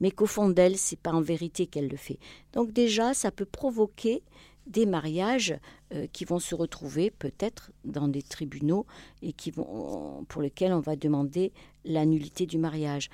mais 0.00 0.12
qu'au 0.12 0.26
fond 0.26 0.48
d'elle, 0.48 0.78
c'est 0.78 1.00
pas 1.00 1.12
en 1.12 1.20
vérité 1.20 1.66
qu'elle 1.66 1.88
le 1.88 1.96
fait. 1.96 2.18
Donc 2.52 2.72
déjà, 2.72 3.12
ça 3.12 3.30
peut 3.30 3.44
provoquer 3.44 4.22
des 4.66 4.86
mariages 4.86 5.54
euh, 5.92 6.06
qui 6.12 6.24
vont 6.24 6.38
se 6.38 6.54
retrouver 6.54 7.10
peut-être 7.10 7.72
dans 7.84 8.06
des 8.06 8.22
tribunaux 8.22 8.86
et 9.22 9.32
qui 9.32 9.50
vont, 9.50 10.24
pour 10.28 10.40
lesquels 10.40 10.72
on 10.72 10.80
va 10.80 10.94
demander 10.94 11.52
la 11.84 12.06
nullité 12.06 12.46
du 12.46 12.58
mariage. 12.58 13.10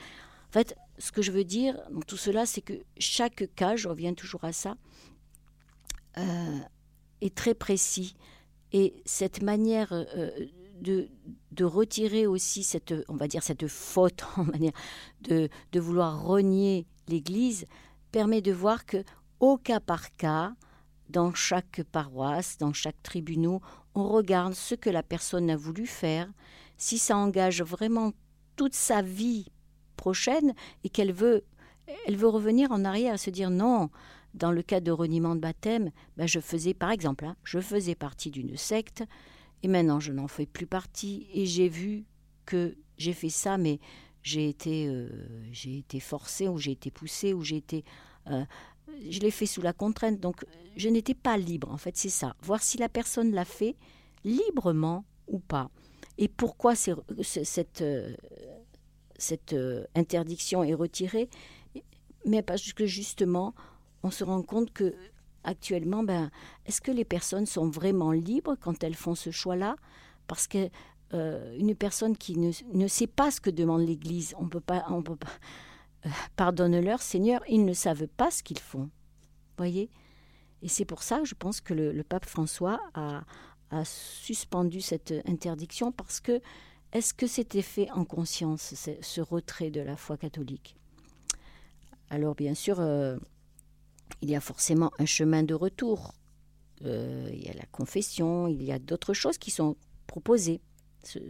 En 0.51 0.53
fait, 0.53 0.77
ce 0.99 1.11
que 1.11 1.23
je 1.23 1.33
veux 1.33 1.45
dire 1.45 1.81
dans 1.91 2.01
tout 2.01 2.17
cela, 2.17 2.45
c'est 2.45 2.61
que 2.61 2.75
chaque 2.99 3.49
cas, 3.55 3.77
je 3.77 3.89
reviens 3.89 4.13
toujours 4.13 4.45
à 4.45 4.53
ça, 4.53 4.77
euh, 6.19 6.59
est 7.23 7.35
très 7.35 7.55
précis. 7.55 8.15
Et 8.73 8.95
cette 9.07 9.43
manière 9.43 9.93
euh, 9.93 10.31
de, 10.81 11.09
de, 11.53 11.65
retirer 11.65 12.27
aussi 12.27 12.63
cette, 12.63 12.93
on 13.09 13.17
va 13.17 13.27
dire, 13.27 13.43
cette 13.43 13.69
faute 13.69 14.25
en 14.37 14.45
manière 14.45 14.73
de, 15.23 15.49
de 15.73 15.81
vouloir 15.81 16.23
renier 16.25 16.87
l'Église 17.09 17.65
permet 18.13 18.43
de 18.43 18.53
voir 18.53 18.85
que 18.85 19.03
au 19.41 19.57
cas 19.57 19.81
par 19.81 20.13
cas, 20.13 20.55
dans 21.11 21.35
chaque 21.35 21.83
paroisse, 21.93 22.59
dans 22.59 22.73
chaque 22.73 23.03
tribunal, 23.03 23.61
on 23.95 24.09
regarde 24.09 24.55
ce 24.55 24.75
que 24.75 24.91
la 24.91 25.03
personne 25.03 25.51
a 25.51 25.57
voulu 25.57 25.87
faire, 25.87 26.29
si 26.77 26.99
ça 26.99 27.17
engage 27.17 27.63
vraiment 27.63 28.13
toute 28.57 28.75
sa 28.75 29.03
vie 29.03 29.47
prochaine 29.97 30.55
et 30.85 30.89
qu'elle 30.89 31.13
veut, 31.13 31.45
elle 32.07 32.17
veut 32.17 32.29
revenir 32.29 32.73
en 32.73 32.85
arrière 32.85 33.15
et 33.15 33.19
se 33.19 33.31
dire 33.31 33.51
non. 33.51 33.91
Dans 34.35 34.53
le 34.53 34.63
cas 34.63 34.81
de 34.81 34.91
reniement 34.91 35.35
de 35.35 35.41
baptême, 35.41 35.91
ben 36.19 36.29
je 36.29 36.41
faisais, 36.41 36.75
par 36.75 36.91
exemple, 36.91 37.25
hein, 37.25 37.37
je 37.43 37.59
faisais 37.59 37.95
partie 37.95 38.31
d'une 38.31 38.57
secte 38.57 39.03
et 39.63 39.69
maintenant 39.69 39.99
je 39.99 40.13
n'en 40.13 40.29
fais 40.29 40.45
plus 40.45 40.67
partie 40.67 41.27
et 41.33 41.47
j'ai 41.47 41.69
vu 41.69 42.05
que 42.45 42.77
j'ai 42.99 43.15
fait 43.15 43.31
ça, 43.31 43.57
mais 43.57 43.81
j'ai 44.23 44.49
été, 44.49 44.89
euh, 44.89 45.09
j'ai 45.53 45.79
été 45.79 46.01
forcée 46.01 46.49
ou 46.49 46.59
j'ai 46.59 46.73
été 46.73 46.91
poussée 46.91 47.33
ou 47.33 47.43
j'ai 47.43 47.57
été 47.57 47.85
euh, 48.31 48.45
je 49.11 49.21
l'ai 49.21 49.31
fait 49.31 49.47
sous 49.47 49.63
la 49.63 49.73
contrainte, 49.73 50.21
donc 50.21 50.45
je 50.77 50.89
n'étais 50.89 51.15
pas 51.15 51.37
libre, 51.37 51.71
en 51.71 51.77
fait, 51.77 51.97
c'est 51.97 52.09
ça. 52.09 52.37
Voir 52.43 52.63
si 52.63 52.79
la 52.79 52.89
personne 52.89 53.33
l'a 53.33 53.45
fait 53.45 53.77
librement 54.25 55.05
ou 55.29 55.39
pas. 55.39 55.71
Et 56.19 56.29
pourquoi 56.29 56.75
cette, 56.75 57.83
euh, 57.83 58.15
cette 59.19 59.53
euh, 59.53 59.85
interdiction 59.95 60.63
est 60.65 60.75
retirée? 60.75 61.29
Mais 62.25 62.43
parce 62.43 62.73
que 62.73 62.87
justement, 62.87 63.55
on 64.03 64.11
se 64.11 64.25
rend 64.25 64.43
compte 64.43 64.73
que 64.73 64.95
actuellement, 65.45 66.03
ben, 66.03 66.31
est-ce 66.67 66.81
que 66.81 66.91
les 66.91 67.05
personnes 67.05 67.47
sont 67.47 67.69
vraiment 67.69 68.13
libres 68.13 68.57
quand 68.61 68.83
elles 68.83 68.97
font 68.97 69.15
ce 69.15 69.31
choix-là? 69.31 69.77
Parce 70.27 70.49
que 70.49 70.69
euh, 71.15 71.57
une 71.57 71.75
personne 71.75 72.17
qui 72.17 72.37
ne, 72.37 72.51
ne, 72.73 72.89
sait 72.89 73.07
pas 73.07 73.31
ce 73.31 73.41
que 73.41 73.51
demande 73.51 73.87
l'Église, 73.87 74.35
on 74.39 74.49
peut 74.49 74.61
pas, 74.61 74.85
on 74.89 75.03
peut 75.03 75.17
pas 75.17 75.31
Pardonne-leur, 76.37 77.03
Seigneur, 77.03 77.43
ils 77.49 77.65
ne 77.65 77.73
savent 77.73 78.07
pas 78.07 78.31
ce 78.31 78.43
qu'ils 78.43 78.59
font. 78.59 78.91
Voyez? 79.57 79.91
Et 80.63 80.69
c'est 80.69 80.85
pour 80.85 81.03
ça, 81.03 81.23
je 81.25 81.35
pense 81.35 81.61
que 81.61 81.75
le, 81.75 82.03
pape 82.03 82.27
François 82.27 82.81
a, 82.95 83.25
suspendu 83.85 84.81
cette 84.81 85.13
interdiction 85.27 85.93
parce 85.93 86.21
que 86.21 86.41
est-ce 86.93 87.13
que 87.13 87.27
c'était 87.27 87.63
fait 87.63 87.91
en 87.91 88.05
conscience, 88.05 88.75
ce, 89.01 89.21
retrait 89.21 89.71
de 89.71 89.81
la 89.81 89.97
foi 89.97 90.17
catholique? 90.17 90.77
Alors, 92.11 92.35
bien 92.35 92.55
sûr, 92.55 92.81
euh, 92.81 93.19
il 94.23 94.31
y 94.31 94.37
a 94.37 94.41
forcément 94.41 94.93
un 94.99 95.05
chemin 95.05 95.43
de 95.43 95.53
retour. 95.53 96.15
Euh, 96.85 97.29
il 97.33 97.45
y 97.45 97.49
a 97.49 97.55
la 97.55 97.67
confession, 97.67 98.47
il 98.47 98.63
y 98.63 98.71
a 98.71 98.79
d'autres 98.79 99.15
choses 99.15 99.37
qui 99.37 99.51
sont 99.51 99.77
proposées 100.07 100.61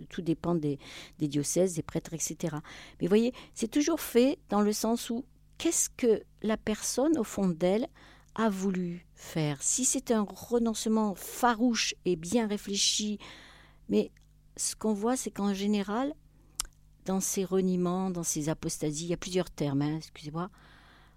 tout 0.09 0.23
dépend 0.23 0.55
des, 0.55 0.79
diocèses, 1.19 1.75
des 1.75 1.83
prêtres, 1.83 2.15
etc. 2.15 2.57
Mais 3.01 3.07
voyez, 3.07 3.33
c'est 3.55 3.71
toujours 3.71 4.01
fait 4.01 4.39
dans 4.49 4.61
le 4.61 4.73
sens 4.73 5.11
où 5.11 5.25
qu'est-ce 5.59 5.89
que 5.91 6.23
la 6.43 6.57
personne, 6.57 7.19
au 7.19 7.25
fond 7.25 7.49
d'elle, 7.49 7.89
a 8.35 8.49
voulu 8.49 9.07
faire? 9.15 9.63
Si 9.63 9.85
c'est 9.85 10.11
un 10.11 10.23
renoncement 10.23 11.15
farouche 11.15 11.95
et 12.05 12.17
bien 12.17 12.47
réfléchi, 12.47 13.19
mais 13.89 14.11
ce 14.57 14.75
qu'on 14.75 14.95
voit, 14.95 15.17
c'est 15.17 15.31
qu'en 15.31 15.55
général, 15.55 16.15
dans 17.05 17.21
ces 17.21 17.45
reniements, 17.45 18.11
dans 18.11 18.23
ces 18.23 18.49
apostasies, 18.49 19.05
il 19.05 19.11
y 19.11 19.15
a 19.15 19.19
plusieurs 19.19 19.51
termes, 19.51 19.83
hein, 19.83 19.97
excusez-moi, 19.97 20.51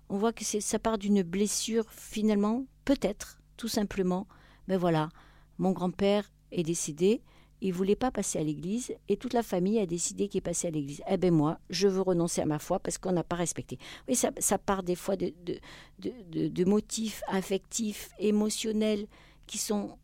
on 0.09 0.17
voit 0.17 0.33
que 0.33 0.43
ça 0.43 0.79
part 0.79 0.97
d'une 0.97 1.23
blessure 1.23 1.85
finalement, 1.91 2.65
peut-être, 2.85 3.39
tout 3.57 3.67
simplement, 3.67 4.27
mais 4.67 4.77
voilà, 4.77 5.09
mon 5.57 5.71
grand-père 5.71 6.31
est 6.51 6.63
décédé, 6.63 7.21
il 7.61 7.73
voulait 7.73 7.95
pas 7.95 8.11
passer 8.11 8.39
à 8.39 8.43
l'église 8.43 8.93
et 9.07 9.17
toute 9.17 9.33
la 9.33 9.43
famille 9.43 9.79
a 9.79 9.85
décidé 9.85 10.27
qu'il 10.27 10.41
passé 10.41 10.67
à 10.67 10.71
l'église. 10.71 11.01
Eh 11.09 11.17
ben 11.17 11.33
moi, 11.33 11.59
je 11.69 11.87
veux 11.87 12.01
renoncer 12.01 12.41
à 12.41 12.45
ma 12.45 12.59
foi 12.59 12.79
parce 12.79 12.97
qu'on 12.97 13.11
n'a 13.11 13.23
pas 13.23 13.35
respecté. 13.35 13.77
Oui, 14.07 14.15
ça, 14.15 14.57
part 14.57 14.83
des 14.83 14.95
fois 14.95 15.15
de, 15.15 15.33
de, 15.99 16.65
motifs 16.65 17.21
affectifs, 17.27 18.09
émotionnels 18.19 19.07
qui 19.47 19.57
sont 19.57 19.97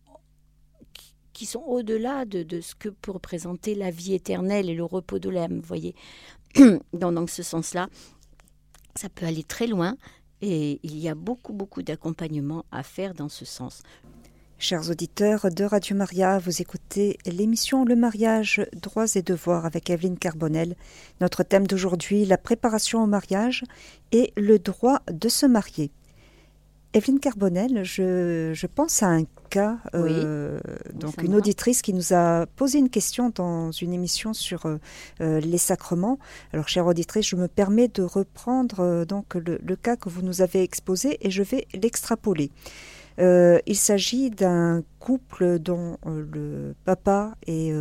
qui 1.34 1.46
sont 1.46 1.63
au-delà 1.68 2.24
de, 2.24 2.62
ce 2.62 2.76
que 2.76 2.88
peut 2.88 3.12
représenter 3.12 3.76
la 3.76 3.91
vie 3.91 4.13
éternelle 4.13 4.70
et 4.70 4.74
le 4.74 4.86
repos 4.86 5.20
de 5.20 5.30
l'âme, 5.30 5.60
vous 5.60 5.68
voyez. 5.68 5.93
dans, 6.93 7.12
dans 7.12 7.28
ce 7.28 7.43
sens-là, 7.43 7.89
ça 8.95 9.10
peut 9.10 9.26
aller 9.26 9.43
très 9.43 9.68
loin 9.68 9.97
et 10.41 10.80
il 10.84 10.97
y 10.97 11.10
a 11.10 11.16
beaucoup, 11.16 11.51
beaucoup 11.51 11.84
d'accompagnement 11.84 12.64
à 12.72 12.84
faire 12.84 13.14
dans 13.14 13.28
ce 13.28 13.43
sens. 13.43 13.84
Chers 14.58 14.89
auditeurs 14.89 15.51
de 15.51 15.66
Radio 15.66 15.97
Maria, 15.97 16.39
vous 16.39 16.62
écoutez 16.62 17.20
l'émission 17.26 17.84
Le 17.84 17.95
mariage, 17.95 18.66
droits 18.74 19.06
et 19.16 19.22
devoirs 19.22 19.66
avec 19.66 19.89
Evelyne 19.89 20.18
Carbonel. 20.18 20.76
Notre 21.20 21.43
thème 21.43 21.68
d'aujourd'hui, 21.68 22.24
la 22.24 22.38
préparation 22.38 23.03
au 23.03 23.06
mariage 23.06 23.64
et 24.14 24.32
le 24.38 24.58
droit 24.58 25.01
de 25.12 25.28
se 25.28 25.45
marier. 25.45 25.91
Evelyne 26.93 27.20
Carbonel, 27.20 27.84
je, 27.84 28.66
pense 28.68 29.03
à 29.03 29.08
un 29.08 29.26
cas, 29.49 29.78
euh, 29.93 30.62
donc 30.93 31.22
une 31.22 31.36
auditrice 31.36 31.82
qui 31.82 31.93
nous 31.93 32.14
a 32.14 32.45
posé 32.45 32.80
une 32.80 32.89
question 32.89 33.34
dans 33.36 33.72
une 33.72 33.91
émission 33.91 34.34
sur 34.34 34.66
euh, 34.66 34.78
euh, 35.20 35.41
les 35.41 35.58
sacrements. 35.58 36.18
Alors, 36.53 36.70
chère 36.70 36.88
auditrice, 36.88 37.28
je 37.28 37.36
me 37.36 37.49
permets 37.49 37.89
de 37.89 38.01
reprendre 38.01 39.03
donc 39.03 39.36
le, 39.36 39.76
cas 39.76 39.97
que 39.97 40.08
vous 40.08 40.22
nous 40.22 40.41
avez 40.41 40.64
exposé 40.64 41.18
et 41.20 41.30
je 41.30 41.43
vais 41.43 41.68
l'extrapoler. 41.74 42.49
Il 43.18 43.76
s'agit 43.76 44.30
d'un 44.30 44.84
couple 44.99 45.59
dont 45.59 45.97
le 46.05 46.74
papa 46.84 47.36
est 47.47 47.74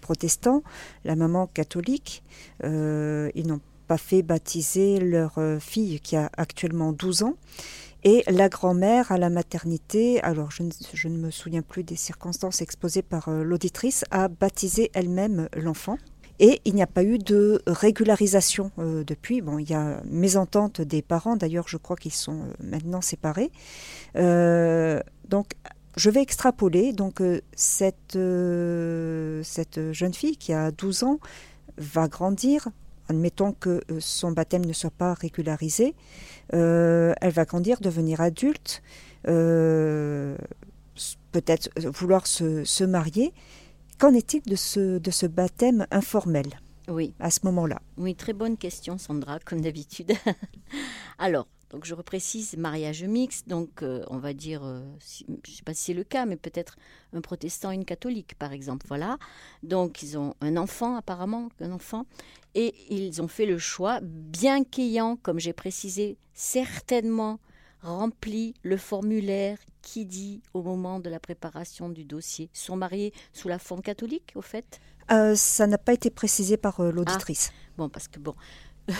protestant, 0.00 0.62
la 1.04 1.16
maman 1.16 1.46
catholique. 1.46 2.22
ils 2.62 3.46
n'ont 3.46 3.60
pas 3.86 3.98
fait 3.98 4.22
baptiser 4.22 5.00
leur 5.00 5.38
fille 5.60 6.00
qui 6.00 6.16
a 6.16 6.30
actuellement 6.36 6.92
12 6.92 7.22
ans. 7.22 7.34
Et 8.04 8.22
la 8.28 8.48
grand-mère 8.48 9.10
à 9.10 9.18
la 9.18 9.28
maternité, 9.28 10.22
alors 10.22 10.50
je 10.52 10.62
ne, 10.62 11.16
me 11.16 11.30
souviens 11.30 11.62
plus 11.62 11.82
des 11.82 11.96
circonstances 11.96 12.62
exposées 12.62 13.02
par 13.02 13.28
euh, 13.28 13.42
l'auditrice, 13.42 14.04
a 14.12 14.28
baptisé 14.28 14.90
elle-même 14.94 15.48
l'enfant. 15.56 15.98
Et 16.40 16.60
il 16.64 16.74
n'y 16.74 16.82
a 16.82 16.86
pas 16.86 17.02
eu 17.02 17.18
de 17.18 17.62
régularisation 17.66 18.70
euh, 18.78 19.02
depuis. 19.04 19.40
Bon, 19.40 19.58
il 19.58 19.68
y 19.68 19.74
a 19.74 20.00
mésentente 20.04 20.80
des 20.80 21.02
parents, 21.02 21.36
d'ailleurs 21.36 21.68
je 21.68 21.76
crois 21.76 21.96
qu'ils 21.96 22.12
sont 22.12 22.42
euh, 22.42 22.52
maintenant 22.62 23.00
séparés. 23.00 23.50
donc 24.14 25.52
je 25.96 26.10
vais 26.10 26.22
extrapoler. 26.22 26.92
Donc 26.92 27.20
cette, 27.56 28.18
cette 29.44 29.92
jeune 29.92 30.14
fille 30.14 30.36
qui 30.36 30.52
a 30.52 30.70
12 30.70 31.02
ans 31.02 31.18
va 31.76 32.08
grandir, 32.08 32.68
admettons 33.08 33.52
que 33.52 33.82
son 33.98 34.32
baptême 34.32 34.64
ne 34.64 34.72
soit 34.72 34.90
pas 34.90 35.14
régularisé. 35.14 35.94
Euh, 36.54 37.14
elle 37.20 37.32
va 37.32 37.44
grandir, 37.44 37.80
devenir 37.80 38.20
adulte, 38.20 38.82
euh, 39.26 40.36
peut-être 41.32 41.70
vouloir 41.78 42.26
se, 42.26 42.84
marier. 42.84 43.32
Qu'en 43.98 44.14
est-il 44.14 44.42
de 44.42 44.54
ce, 44.54 44.98
de 44.98 45.10
ce 45.10 45.26
baptême 45.26 45.86
informel 45.90 46.46
oui. 46.86 47.14
à 47.18 47.30
ce 47.30 47.40
moment-là? 47.44 47.82
Oui, 47.96 48.14
très 48.14 48.32
bonne 48.32 48.56
question, 48.56 48.96
Sandra, 48.96 49.40
comme 49.40 49.60
d'habitude. 49.60 50.12
Alors, 51.18 51.48
donc 51.70 51.84
je 51.84 51.94
reprécise, 51.94 52.56
mariage 52.56 53.02
mixte, 53.02 53.48
donc 53.48 53.82
euh, 53.82 54.04
on 54.08 54.18
va 54.18 54.34
dire, 54.34 54.62
je 54.62 55.24
ne 55.28 55.36
sais 55.44 55.64
pas 55.64 55.74
si 55.74 55.86
c'est 55.86 55.94
le 55.94 56.04
cas, 56.04 56.26
mais 56.26 56.36
peut-être 56.36 56.76
un 57.12 57.20
protestant 57.20 57.72
et 57.72 57.74
une 57.74 57.84
catholique, 57.84 58.36
par 58.38 58.52
exemple. 58.52 58.86
Voilà. 58.86 59.18
Donc 59.64 60.00
ils 60.00 60.16
ont 60.16 60.34
un 60.40 60.56
enfant, 60.56 60.94
apparemment, 60.94 61.48
un 61.60 61.72
enfant, 61.72 62.06
et 62.54 62.74
ils 62.90 63.20
ont 63.20 63.28
fait 63.28 63.46
le 63.46 63.58
choix, 63.58 63.98
bien 64.00 64.62
qu'ayant, 64.62 65.16
comme 65.16 65.40
j'ai 65.40 65.52
précisé, 65.52 66.16
certainement 66.34 67.40
rempli 67.82 68.54
le 68.62 68.76
formulaire 68.76 69.58
qui 69.88 70.04
dit 70.04 70.42
au 70.52 70.62
moment 70.62 71.00
de 71.00 71.08
la 71.08 71.18
préparation 71.18 71.88
du 71.88 72.04
dossier. 72.04 72.50
sont 72.52 72.76
mariés 72.76 73.14
sous 73.32 73.48
la 73.48 73.58
forme 73.58 73.80
catholique, 73.80 74.32
au 74.34 74.42
fait? 74.42 74.80
Euh, 75.10 75.34
Ça 75.34 75.66
n'a 75.66 75.78
pas 75.78 75.94
été 75.94 76.10
précisé 76.10 76.58
par 76.58 76.80
euh, 76.80 76.92
l'auditrice. 76.92 77.50
Ah, 77.50 77.72
bon, 77.78 77.88
parce 77.88 78.06
que 78.06 78.18
bon. 78.18 78.34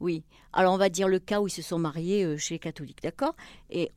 oui. 0.00 0.22
Alors 0.52 0.74
on 0.74 0.76
va 0.76 0.90
dire 0.90 1.08
le 1.08 1.18
cas 1.18 1.40
où 1.40 1.48
ils 1.48 1.50
se 1.50 1.60
sont 1.60 1.80
mariés 1.80 2.22
euh, 2.24 2.36
chez 2.36 2.54
les 2.54 2.58
catholiques, 2.60 3.02
d'accord? 3.02 3.34
Et 3.68 3.90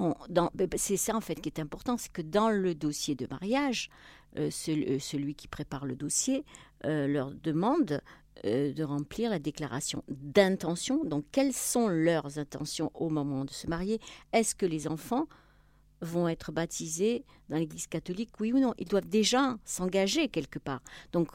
c'est 0.77 0.97
ça 0.97 1.15
en 1.15 1.21
fait 1.21 1.35
qui 1.35 1.49
est 1.49 1.59
important, 1.59 1.95
c'est 1.97 2.11
que 2.11 2.23
dans 2.23 2.49
le 2.49 2.73
dossier 2.73 3.13
de 3.13 3.27
mariage, 3.29 3.91
celui 4.35 5.35
qui 5.35 5.47
prépare 5.47 5.85
le 5.85 5.95
dossier 5.95 6.43
leur 6.83 7.31
demande 7.31 8.01
de 8.43 8.83
remplir 8.83 9.29
la 9.29 9.39
déclaration 9.39 10.03
d'intention. 10.07 11.03
Donc, 11.03 11.25
quelles 11.31 11.53
sont 11.53 11.87
leurs 11.87 12.37
intentions 12.37 12.91
au 12.93 13.09
moment 13.09 13.43
de 13.43 13.51
se 13.51 13.67
marier? 13.67 13.99
Est-ce 14.31 14.55
que 14.55 14.65
les 14.65 14.87
enfants 14.87 15.27
vont 16.01 16.27
être 16.27 16.51
baptisés 16.51 17.25
dans 17.49 17.57
l'Église 17.57 17.87
catholique, 17.87 18.31
oui 18.39 18.53
ou 18.53 18.59
non 18.59 18.73
Ils 18.77 18.87
doivent 18.87 19.07
déjà 19.07 19.57
s'engager 19.65 20.27
quelque 20.29 20.59
part. 20.59 20.81
Donc, 21.11 21.29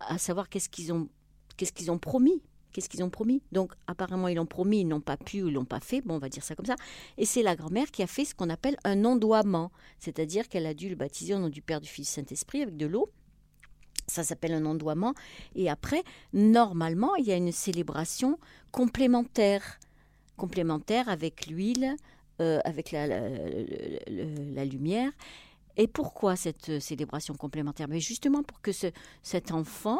à 0.00 0.18
savoir 0.18 0.48
qu'est-ce 0.48 0.68
qu'ils 0.68 0.92
ont, 0.92 1.08
qu'est-ce 1.56 1.72
qu'ils 1.72 1.90
ont 1.90 1.98
promis 1.98 2.42
Qu'est-ce 2.74 2.88
qu'ils 2.88 3.04
ont 3.04 3.10
promis 3.10 3.40
Donc, 3.52 3.72
apparemment, 3.86 4.26
ils 4.26 4.34
l'ont 4.34 4.46
promis, 4.46 4.80
ils 4.80 4.88
n'ont 4.88 5.00
pas 5.00 5.16
pu 5.16 5.42
ou 5.42 5.48
ils 5.48 5.54
l'ont 5.54 5.64
pas 5.64 5.78
fait. 5.78 6.00
Bon, 6.00 6.16
on 6.16 6.18
va 6.18 6.28
dire 6.28 6.42
ça 6.42 6.56
comme 6.56 6.66
ça. 6.66 6.74
Et 7.16 7.24
c'est 7.24 7.42
la 7.42 7.54
grand-mère 7.54 7.92
qui 7.92 8.02
a 8.02 8.08
fait 8.08 8.24
ce 8.24 8.34
qu'on 8.34 8.50
appelle 8.50 8.76
un 8.82 9.04
ondoiement. 9.04 9.70
C'est-à-dire 10.00 10.48
qu'elle 10.48 10.66
a 10.66 10.74
dû 10.74 10.88
le 10.88 10.96
baptiser 10.96 11.34
au 11.34 11.38
nom 11.38 11.48
du 11.48 11.62
Père, 11.62 11.80
du 11.80 11.88
Fils, 11.88 12.08
Saint-Esprit 12.08 12.62
avec 12.62 12.76
de 12.76 12.86
l'eau. 12.86 13.12
Ça 14.08 14.24
s'appelle 14.24 14.54
un 14.54 14.66
ondoiement. 14.66 15.14
Et 15.54 15.70
après, 15.70 16.02
normalement, 16.32 17.14
il 17.14 17.26
y 17.26 17.32
a 17.32 17.36
une 17.36 17.52
célébration 17.52 18.40
complémentaire. 18.72 19.78
Complémentaire 20.36 21.08
avec 21.08 21.46
l'huile, 21.46 21.94
euh, 22.40 22.60
avec 22.64 22.92
la, 22.92 24.64
lumière. 24.64 25.10
Et 25.76 25.88
pourquoi 25.88 26.36
cette 26.36 26.80
célébration 26.80 27.34
complémentaire? 27.34 27.88
Mais 27.88 28.00
justement 28.00 28.42
pour 28.42 28.60
que 28.60 28.72
ce, 28.72 28.88
cet 29.22 29.50
enfant 29.50 29.98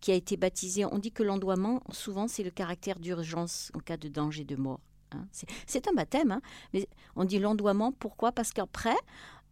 qui 0.00 0.12
a 0.12 0.14
été 0.14 0.36
baptisé, 0.36 0.84
on 0.84 0.98
dit 0.98 1.10
que 1.10 1.22
l'ondoiement, 1.22 1.82
souvent, 1.90 2.28
c'est 2.28 2.42
le 2.42 2.50
caractère 2.50 2.98
d'urgence 2.98 3.72
en 3.74 3.80
cas 3.80 3.96
de 3.96 4.08
danger 4.08 4.44
de 4.44 4.56
mort. 4.56 4.80
Hein. 5.12 5.26
C'est 5.66 5.88
un 5.88 5.92
baptême, 5.92 6.32
hein. 6.32 6.42
mais 6.72 6.88
on 7.16 7.24
dit 7.24 7.38
l'ondoiement, 7.38 7.92
pourquoi? 7.92 8.32
Parce 8.32 8.52
qu'après, 8.52 8.96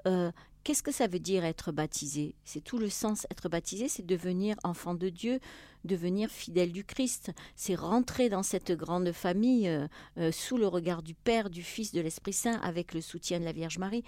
euh, 0.06 0.30
Qu'est-ce 0.64 0.82
que 0.82 0.92
ça 0.92 1.06
veut 1.06 1.18
dire 1.18 1.44
être 1.44 1.72
baptisé? 1.72 2.34
C'est 2.42 2.64
tout 2.64 2.78
le 2.78 2.88
sens. 2.88 3.26
Être 3.30 3.50
baptisé, 3.50 3.86
c'est 3.86 4.04
devenir 4.04 4.56
enfant 4.64 4.94
de 4.94 5.10
Dieu, 5.10 5.38
devenir 5.84 6.30
fidèle 6.30 6.72
du 6.72 6.84
Christ. 6.84 7.32
C'est 7.56 7.74
rentrer 7.74 8.28
dans 8.28 8.42
cette 8.42 8.72
grande 8.72 9.12
famille 9.12 9.68
euh, 9.68 9.86
euh, 10.18 10.32
sous 10.32 10.56
le 10.56 10.66
regard 10.66 11.02
du 11.02 11.14
Père, 11.14 11.50
du 11.50 11.62
Fils, 11.62 11.92
de 11.92 12.00
l'Esprit 12.00 12.32
Saint, 12.32 12.60
avec 12.60 12.94
le 12.94 13.00
soutien 13.00 13.40
de 13.40 13.44
la 13.44 13.52
Vierge 13.52 13.78
Marie. 13.78 14.04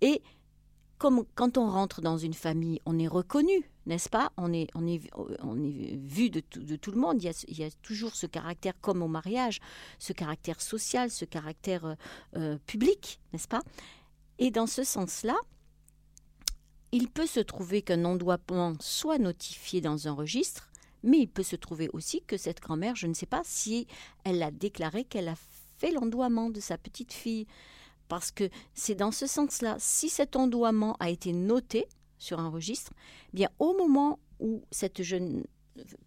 Et 0.00 0.22
comme 0.98 1.24
quand 1.34 1.56
on 1.56 1.70
rentre 1.70 2.02
dans 2.02 2.18
une 2.18 2.34
famille, 2.34 2.80
on 2.84 2.98
est 2.98 3.08
reconnu, 3.08 3.70
n'est-ce 3.86 4.10
pas? 4.10 4.32
On 4.36 4.52
est, 4.52 4.68
on, 4.74 4.86
est, 4.86 5.00
on 5.16 5.62
est 5.64 5.96
vu 5.96 6.28
de, 6.28 6.42
de 6.56 6.76
tout 6.76 6.90
le 6.90 7.00
monde. 7.00 7.22
Il 7.22 7.24
y, 7.24 7.28
a, 7.28 7.44
il 7.48 7.58
y, 7.58 7.64
a, 7.64 7.70
toujours 7.82 8.14
ce 8.14 8.26
caractère, 8.26 8.74
comme 8.82 9.02
au 9.02 9.08
mariage, 9.08 9.60
ce 9.98 10.12
caractère 10.12 10.60
social, 10.60 11.10
ce 11.10 11.24
caractère 11.24 11.96
euh, 12.36 12.58
public, 12.66 13.18
n'est-ce 13.32 13.48
pas? 13.48 13.62
Et 14.38 14.50
dans 14.50 14.66
ce 14.66 14.84
sens-là, 14.84 15.36
il 16.92 17.08
peut 17.08 17.26
se 17.26 17.40
trouver 17.40 17.82
qu'un 17.82 17.98
non-doigement 17.98 18.74
soit 18.80 19.18
notifié 19.18 19.80
dans 19.80 20.08
un 20.08 20.12
registre, 20.12 20.69
mais 21.02 21.18
il 21.18 21.28
peut 21.28 21.42
se 21.42 21.56
trouver 21.56 21.88
aussi 21.92 22.22
que 22.22 22.36
cette 22.36 22.60
grand-mère, 22.60 22.96
je 22.96 23.06
ne 23.06 23.14
sais 23.14 23.26
pas 23.26 23.42
si 23.44 23.86
elle 24.24 24.42
a 24.42 24.50
déclaré 24.50 25.04
qu'elle 25.04 25.28
a 25.28 25.36
fait 25.78 25.90
l'endoiement 25.90 26.50
de 26.50 26.60
sa 26.60 26.78
petite 26.78 27.12
fille. 27.12 27.46
Parce 28.08 28.30
que 28.30 28.50
c'est 28.74 28.96
dans 28.96 29.12
ce 29.12 29.26
sens-là, 29.26 29.76
si 29.78 30.08
cet 30.08 30.34
endoiement 30.34 30.96
a 30.98 31.10
été 31.10 31.32
noté 31.32 31.86
sur 32.18 32.40
un 32.40 32.48
registre, 32.48 32.92
eh 33.32 33.36
bien 33.36 33.48
au 33.58 33.76
moment 33.76 34.18
où 34.40 34.62
cette 34.70 35.02
jeune 35.02 35.44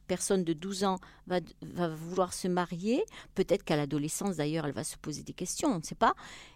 personne 0.08 0.44
de 0.44 0.54
12 0.54 0.84
ans 0.84 1.00
va, 1.28 1.40
va 1.62 1.88
vouloir 1.88 2.34
se 2.34 2.48
marier, 2.48 3.04
peut-être 3.34 3.64
qu'à 3.64 3.76
l'adolescence 3.76 4.36
d'ailleurs 4.36 4.66
elle 4.66 4.74
va 4.74 4.84
se 4.84 4.98
poser 4.98 5.24
des 5.24 5.34
questions, 5.34 5.70
on 5.70 5.78
ne 5.78 5.84
sait 5.84 5.96
pas, 5.96 6.14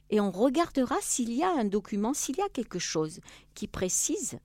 et 0.10 0.20
on 0.20 0.32
regardera 0.32 0.96
s'il 1.02 1.34
y 1.34 1.44
a 1.44 1.50
un 1.50 1.66
document, 1.66 2.14
s'il 2.14 2.38
y 2.38 2.42
a 2.42 2.50
quelque 2.50 2.80
chose 2.80 3.20
qui 3.54 3.68
précise, 3.68 4.38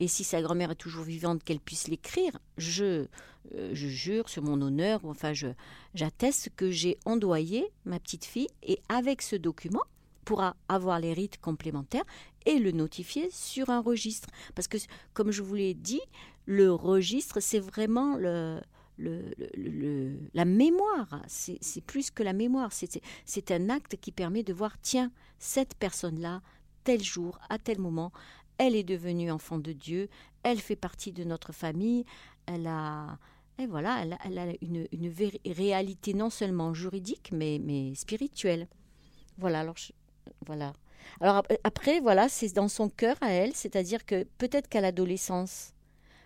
et 0.00 0.08
si 0.08 0.24
sa 0.24 0.42
grand-mère 0.42 0.72
est 0.72 0.76
toujours 0.76 1.04
vivante, 1.04 1.44
qu'elle 1.44 1.60
puisse 1.60 1.88
l'écrire, 1.88 2.32
je, 2.56 3.06
euh, 3.54 3.70
je 3.72 3.88
jure 3.88 4.28
sur 4.28 4.42
mon 4.42 4.60
honneur, 4.62 5.04
enfin 5.04 5.34
je 5.34 5.48
j'atteste 5.94 6.50
que 6.56 6.70
j'ai 6.70 6.98
endoyé 7.04 7.70
ma 7.84 8.00
petite 8.00 8.24
fille, 8.24 8.48
et 8.62 8.80
avec 8.88 9.22
ce 9.22 9.36
document, 9.36 9.82
pourra 10.24 10.56
avoir 10.68 11.00
les 11.00 11.12
rites 11.12 11.40
complémentaires 11.40 12.04
et 12.46 12.58
le 12.58 12.70
notifier 12.70 13.28
sur 13.30 13.68
un 13.70 13.80
registre. 13.80 14.28
Parce 14.54 14.68
que, 14.68 14.78
comme 15.12 15.30
je 15.32 15.42
vous 15.42 15.54
l'ai 15.54 15.74
dit, 15.74 16.02
le 16.46 16.72
registre, 16.72 17.40
c'est 17.40 17.58
vraiment 17.58 18.16
le, 18.16 18.60
le, 18.96 20.16
la 20.34 20.44
mémoire. 20.44 21.22
C'est 21.26 21.84
plus 21.84 22.10
que 22.10 22.22
la 22.22 22.32
mémoire. 22.32 22.70
C'est 22.72 23.50
un 23.50 23.70
acte 23.70 23.96
qui 24.00 24.12
permet 24.12 24.42
de 24.42 24.52
voir, 24.52 24.76
tiens, 24.80 25.10
cette 25.38 25.74
personne-là, 25.74 26.42
tel 26.84 27.02
jour, 27.02 27.38
à 27.48 27.58
tel 27.58 27.78
moment, 27.78 28.12
elle 28.60 28.76
est 28.76 28.84
devenue 28.84 29.30
enfant 29.30 29.58
de 29.58 29.72
Dieu, 29.72 30.10
elle 30.42 30.60
fait 30.60 30.76
partie 30.76 31.12
de 31.12 31.24
notre 31.24 31.52
famille, 31.52 32.04
elle 32.44 32.66
a... 32.66 33.18
Et 33.58 33.66
voilà, 33.66 34.02
elle, 34.24 34.38
a 34.38 34.46
une, 34.62 34.86
réalité 35.46 36.14
non 36.14 36.28
seulement 36.30 36.72
juridique, 36.74 37.30
mais, 37.32 37.58
mais 37.62 37.94
spirituelle. 37.94 38.68
Voilà, 39.38 39.60
alors 39.60 39.76
voilà. 40.46 40.72
Alors 41.20 41.42
après, 41.64 42.00
voilà, 42.00 42.28
c'est 42.28 42.54
dans 42.54 42.68
son 42.68 42.90
cœur 42.90 43.16
à 43.22 43.32
elle, 43.32 43.54
c'est-à-dire 43.54 44.04
que 44.04 44.24
peut-être 44.36 44.68
qu'à 44.68 44.82
l'adolescence, 44.82 45.72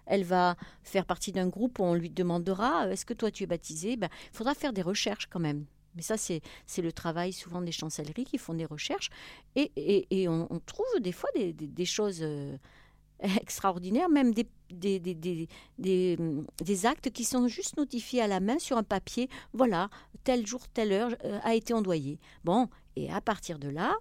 elle 0.06 0.24
va 0.24 0.56
faire 0.82 1.06
partie 1.06 1.32
d'un 1.32 1.48
groupe 1.48 1.78
où 1.78 1.84
on 1.84 1.94
lui 1.94 2.10
demandera 2.10 2.86
euh, 2.86 2.90
est-ce 2.90 3.06
que 3.06 3.14
toi 3.14 3.30
tu 3.30 3.44
es 3.44 3.46
baptisé 3.46 3.96
ben, 3.96 4.08
Il 4.32 4.36
faudra 4.36 4.54
faire 4.54 4.72
des 4.72 4.82
recherches 4.82 5.26
quand 5.26 5.40
même. 5.40 5.66
Mais 5.94 6.02
ça, 6.02 6.16
c'est 6.16 6.42
le 6.78 6.92
travail 6.92 7.32
souvent 7.32 7.60
des 7.62 7.72
chancelleries 7.72 8.24
qui 8.24 8.38
font 8.38 8.54
des 8.54 8.64
recherches. 8.64 9.10
Et, 9.56 9.70
et, 10.10 10.28
on, 10.28 10.60
trouve 10.66 10.86
des 11.00 11.12
fois 11.12 11.30
des, 11.34 11.52
des, 11.52 11.84
choses 11.84 12.20
euh, 12.22 12.56
extraordinaires, 13.40 14.08
même 14.08 14.32
des, 14.34 14.48
des, 14.70 14.98
des, 15.78 16.86
actes 16.86 17.10
qui 17.10 17.24
sont 17.24 17.48
juste 17.48 17.76
notifiés 17.76 18.22
à 18.22 18.26
la 18.26 18.40
main 18.40 18.58
sur 18.58 18.76
un 18.76 18.82
papier. 18.82 19.28
Voilà, 19.52 19.88
tel 20.24 20.46
jour, 20.46 20.66
telle 20.68 20.92
heure 20.92 21.14
euh, 21.24 21.38
a 21.42 21.54
été 21.54 21.74
endoyé. 21.74 22.18
Bon, 22.44 22.68
et 22.96 23.10
à 23.10 23.20
partir 23.20 23.58
de 23.58 23.68
là, 23.68 23.94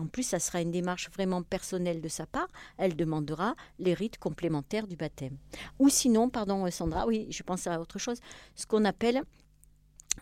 en 0.00 0.06
plus, 0.06 0.22
ça 0.22 0.38
sera 0.38 0.62
une 0.62 0.70
démarche 0.70 1.10
vraiment 1.10 1.42
personnelle 1.42 2.00
de 2.00 2.08
sa 2.08 2.26
part. 2.26 2.48
Elle 2.78 2.96
demandera 2.96 3.54
les 3.78 3.92
rites 3.92 4.16
complémentaires 4.16 4.86
du 4.86 4.96
baptême. 4.96 5.36
Ou 5.78 5.90
sinon, 5.90 6.30
pardon 6.30 6.70
Sandra, 6.70 7.06
oui, 7.06 7.26
je 7.30 7.42
pense 7.42 7.66
à 7.66 7.78
autre 7.80 7.98
chose, 7.98 8.18
ce 8.54 8.64
qu'on 8.66 8.86
appelle 8.86 9.22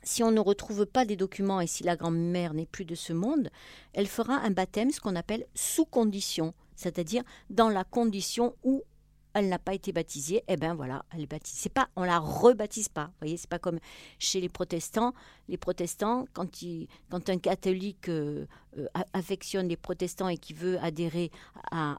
si 0.02 0.22
on 0.22 0.30
ne 0.30 0.40
retrouve 0.40 0.86
pas 0.86 1.04
des 1.04 1.16
documents 1.16 1.60
et 1.60 1.66
si 1.66 1.82
la 1.82 1.96
grand-mère 1.96 2.54
n'est 2.54 2.66
plus 2.66 2.84
de 2.84 2.94
ce 2.94 3.12
monde, 3.12 3.50
elle 3.92 4.06
fera 4.06 4.34
un 4.34 4.50
baptême, 4.50 4.90
ce 4.90 5.00
qu'on 5.00 5.16
appelle 5.16 5.46
sous 5.54 5.84
condition, 5.84 6.54
c'est-à-dire 6.76 7.22
dans 7.50 7.68
la 7.68 7.84
condition 7.84 8.54
où 8.62 8.82
elle 9.34 9.48
n'a 9.48 9.58
pas 9.58 9.74
été 9.74 9.92
baptisée, 9.92 10.42
eh 10.48 10.56
bien 10.56 10.74
voilà, 10.74 11.04
elle 11.12 11.20
est 11.20 11.26
baptisée. 11.26 11.58
C'est 11.60 11.72
pas, 11.72 11.88
on 11.96 12.02
la 12.04 12.18
rebaptise 12.18 12.88
pas. 12.88 13.06
Vous 13.06 13.18
voyez, 13.20 13.36
c'est 13.36 13.48
pas 13.48 13.58
comme 13.58 13.78
chez 14.18 14.40
les 14.40 14.48
protestants. 14.48 15.12
Les 15.48 15.56
protestants, 15.58 16.24
quand, 16.32 16.48
un 17.28 17.38
catholique 17.38 18.08
euh, 18.08 18.46
euh, 18.78 18.86
affectionne 19.12 19.68
les 19.68 19.76
protestants 19.76 20.28
et 20.28 20.38
qui 20.38 20.54
veut 20.54 20.78
adhérer 20.80 21.30
à, 21.70 21.98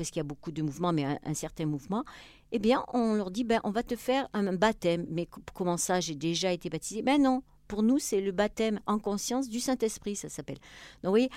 parce 0.00 0.10
qu'il 0.10 0.18
y 0.18 0.20
a 0.20 0.24
beaucoup 0.24 0.50
de 0.50 0.62
mouvements, 0.62 0.94
mais 0.94 1.04
un, 1.04 1.34
certain 1.34 1.66
mouvement, 1.66 2.04
eh 2.52 2.58
bien, 2.58 2.84
on 2.92 3.14
leur 3.14 3.30
dit, 3.30 3.44
ben, 3.44 3.60
on 3.64 3.70
va 3.70 3.82
te 3.82 3.96
faire 3.96 4.28
un 4.32 4.52
baptême. 4.52 5.06
Mais 5.10 5.28
comment 5.54 5.76
ça, 5.76 6.00
j'ai 6.00 6.14
déjà 6.14 6.52
été 6.52 6.68
baptisé 6.68 7.02
Ben 7.02 7.22
non, 7.22 7.42
pour 7.68 7.82
nous, 7.82 7.98
c'est 7.98 8.20
le 8.20 8.32
baptême 8.32 8.80
en 8.86 8.98
conscience 8.98 9.48
du 9.48 9.60
Saint-Esprit, 9.60 10.16
ça 10.16 10.28
s'appelle. 10.28 10.58
Donc, 11.02 11.04
vous 11.04 11.10
voyez, 11.10 11.30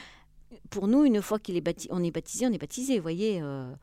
pour 0.69 0.87
nous, 0.87 1.05
une 1.05 1.21
fois 1.21 1.39
qu'on 1.39 1.53
est, 1.53 1.61
baptisé, 1.61 1.89
on 1.91 2.03
est 2.03 2.11
baptisé, 2.11 2.47
on 2.47 2.51
est 2.51 2.57
baptisé, 2.57 2.97
vous 2.97 3.03
voyez. 3.03 3.41
Euh, 3.41 3.73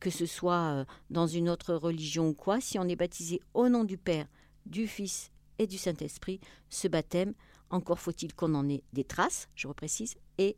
que 0.00 0.10
ce 0.10 0.26
soit 0.26 0.72
euh, 0.72 0.84
dans 1.10 1.26
une 1.26 1.48
autre 1.48 1.74
religion 1.74 2.28
ou 2.28 2.34
quoi, 2.34 2.60
si 2.60 2.78
on 2.78 2.84
est 2.88 2.96
baptisé 2.96 3.40
au 3.54 3.68
nom 3.68 3.84
du 3.84 3.98
Père, 3.98 4.26
du 4.66 4.86
Fils 4.86 5.32
et 5.58 5.66
du 5.66 5.78
Saint-Esprit, 5.78 6.40
ce 6.68 6.88
baptême, 6.88 7.34
encore 7.70 7.98
faut-il 7.98 8.34
qu'on 8.34 8.54
en 8.54 8.68
ait 8.68 8.84
des 8.92 9.04
traces, 9.04 9.48
je 9.54 9.68
reprécise, 9.68 10.16
est 10.38 10.56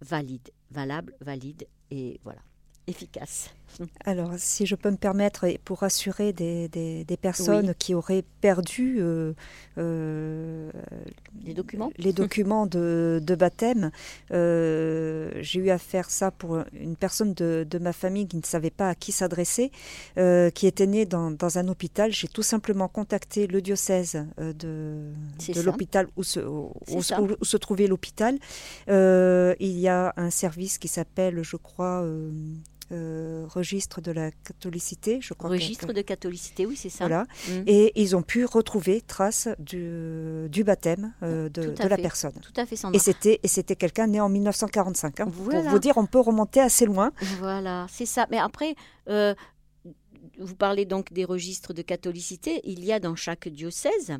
valide, 0.00 0.50
valable, 0.70 1.14
valide, 1.20 1.66
et 1.90 2.20
voilà, 2.24 2.42
efficace. 2.86 3.50
Alors, 4.04 4.32
si 4.36 4.66
je 4.66 4.74
peux 4.74 4.90
me 4.90 4.96
permettre, 4.96 5.46
pour 5.64 5.80
rassurer 5.80 6.32
des, 6.32 6.68
des, 6.68 7.16
personnes 7.16 7.74
qui 7.74 7.94
auraient 7.94 8.24
perdu 8.40 8.96
euh, 8.98 9.32
euh, 9.78 10.70
les 11.44 11.54
documents, 11.54 11.90
les 11.96 12.12
documents 12.12 12.66
de, 12.66 13.20
de 13.22 13.34
baptême, 13.34 13.90
euh, 14.30 15.30
j'ai 15.40 15.60
eu 15.60 15.70
à 15.70 15.78
faire 15.78 16.10
ça 16.10 16.30
pour 16.30 16.58
une 16.72 16.96
personne 16.96 17.34
de, 17.34 17.66
de, 17.68 17.78
ma 17.78 17.92
famille 17.92 18.26
qui 18.26 18.36
ne 18.36 18.42
savait 18.42 18.70
pas 18.70 18.90
à 18.90 18.94
qui 18.94 19.12
s'adresser, 19.12 19.70
qui 20.54 20.66
était 20.66 20.86
née 20.86 21.06
dans, 21.06 21.30
dans 21.30 21.58
un 21.58 21.68
hôpital. 21.68 22.12
J'ai 22.12 22.28
tout 22.28 22.42
simplement 22.42 22.88
contacté 22.88 23.46
le 23.46 23.62
diocèse 23.62 24.24
de, 24.38 25.12
de 25.48 25.60
l'hôpital 25.62 26.08
où 26.16 26.22
se, 26.22 26.40
où, 26.40 26.72
où, 26.88 27.02
se 27.02 27.56
trouvait 27.56 27.86
l'hôpital. 27.86 28.38
il 28.88 29.78
y 29.78 29.88
a 29.88 30.12
un 30.16 30.30
service 30.30 30.78
qui 30.78 30.88
s'appelle, 30.88 31.42
je 31.42 31.56
crois, 31.56 32.04
euh, 32.92 33.46
registre 33.48 34.00
de 34.00 34.12
la 34.12 34.30
catholicité, 34.30 35.18
je 35.20 35.34
crois. 35.34 35.50
Registre 35.50 35.92
de 35.92 36.02
catholicité, 36.02 36.66
oui, 36.66 36.76
c'est 36.76 36.90
ça. 36.90 37.06
Voilà. 37.06 37.24
Mm. 37.48 37.62
Et 37.66 37.92
ils 38.00 38.14
ont 38.14 38.22
pu 38.22 38.44
retrouver 38.44 39.00
trace 39.00 39.48
du, 39.58 40.48
du 40.50 40.64
baptême 40.64 41.12
euh, 41.22 41.48
de, 41.48 41.74
la 41.82 41.96
personne. 41.96 42.34
Tout 42.42 42.52
à 42.56 42.66
fait, 42.66 42.76
Et 42.92 42.98
c'était, 42.98 43.40
et 43.42 43.48
c'était 43.48 43.76
quelqu'un 43.76 44.06
né 44.06 44.20
en 44.20 44.28
1945. 44.28 45.20
Hein. 45.20 45.24
Pour 45.26 45.62
vous 45.62 45.78
dire, 45.78 45.96
on 45.96 46.06
peut 46.06 46.20
remonter 46.20 46.60
assez 46.60 46.86
loin. 46.86 47.12
Voilà, 47.38 47.86
c'est 47.90 48.06
ça. 48.06 48.26
Mais 48.30 48.38
après, 48.38 48.74
euh, 49.08 49.34
vous 50.38 50.54
parlez 50.54 50.84
donc 50.84 51.12
des 51.12 51.24
registres 51.24 51.72
de 51.72 51.82
catholicité. 51.82 52.60
Il 52.64 52.84
y 52.84 52.92
a 52.92 53.00
dans 53.00 53.16
chaque 53.16 53.48
diocèse 53.48 54.12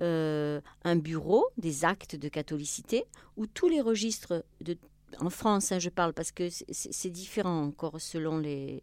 un 0.00 0.96
bureau 0.96 1.46
des 1.56 1.84
actes 1.84 2.16
de 2.16 2.28
catholicité 2.28 3.04
où 3.36 3.46
tous 3.46 3.68
les 3.68 3.80
registres 3.80 4.44
de 4.60 4.76
en 5.20 5.30
France, 5.30 5.72
hein, 5.72 5.78
je 5.78 5.88
parle 5.88 6.12
parce 6.12 6.32
que 6.32 6.48
c'est 6.70 7.10
différent 7.10 7.64
encore 7.64 8.00
selon 8.00 8.38
les, 8.38 8.82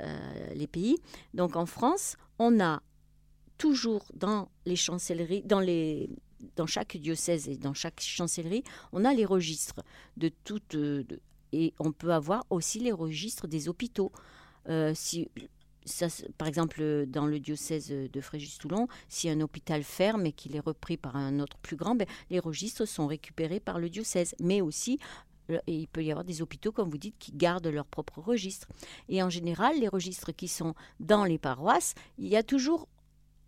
euh, 0.00 0.54
les 0.54 0.66
pays. 0.66 0.96
Donc 1.34 1.56
en 1.56 1.66
France, 1.66 2.16
on 2.38 2.60
a 2.60 2.82
toujours 3.58 4.10
dans 4.14 4.48
les 4.64 4.76
chancelleries, 4.76 5.42
dans 5.42 5.60
les 5.60 6.08
dans 6.56 6.66
chaque 6.66 6.96
diocèse 6.96 7.50
et 7.50 7.56
dans 7.56 7.74
chaque 7.74 8.00
chancellerie, 8.00 8.64
on 8.92 9.04
a 9.04 9.12
les 9.12 9.26
registres 9.26 9.82
de 10.16 10.30
toutes 10.44 10.74
et 11.52 11.74
on 11.78 11.92
peut 11.92 12.14
avoir 12.14 12.46
aussi 12.48 12.78
les 12.78 12.92
registres 12.92 13.46
des 13.46 13.68
hôpitaux. 13.68 14.10
Euh, 14.68 14.92
si 14.94 15.28
par 16.36 16.48
exemple, 16.48 17.06
dans 17.06 17.26
le 17.26 17.40
diocèse 17.40 17.88
de 17.88 18.20
Fréjus-Toulon, 18.20 18.88
si 19.08 19.28
un 19.28 19.40
hôpital 19.40 19.82
ferme 19.82 20.26
et 20.26 20.32
qu'il 20.32 20.54
est 20.56 20.60
repris 20.60 20.96
par 20.96 21.16
un 21.16 21.40
autre 21.40 21.56
plus 21.58 21.76
grand, 21.76 21.94
ben, 21.94 22.06
les 22.30 22.38
registres 22.38 22.84
sont 22.84 23.06
récupérés 23.06 23.60
par 23.60 23.78
le 23.78 23.88
diocèse. 23.88 24.34
Mais 24.40 24.60
aussi, 24.60 24.98
et 25.66 25.74
il 25.74 25.88
peut 25.88 26.02
y 26.02 26.10
avoir 26.10 26.24
des 26.24 26.42
hôpitaux, 26.42 26.72
comme 26.72 26.90
vous 26.90 26.98
dites, 26.98 27.18
qui 27.18 27.32
gardent 27.32 27.66
leur 27.66 27.86
propre 27.86 28.20
registre. 28.20 28.68
Et 29.08 29.22
en 29.22 29.30
général, 29.30 29.78
les 29.78 29.88
registres 29.88 30.32
qui 30.32 30.48
sont 30.48 30.74
dans 30.98 31.24
les 31.24 31.38
paroisses, 31.38 31.94
il 32.18 32.28
y 32.28 32.36
a 32.36 32.42
toujours 32.42 32.88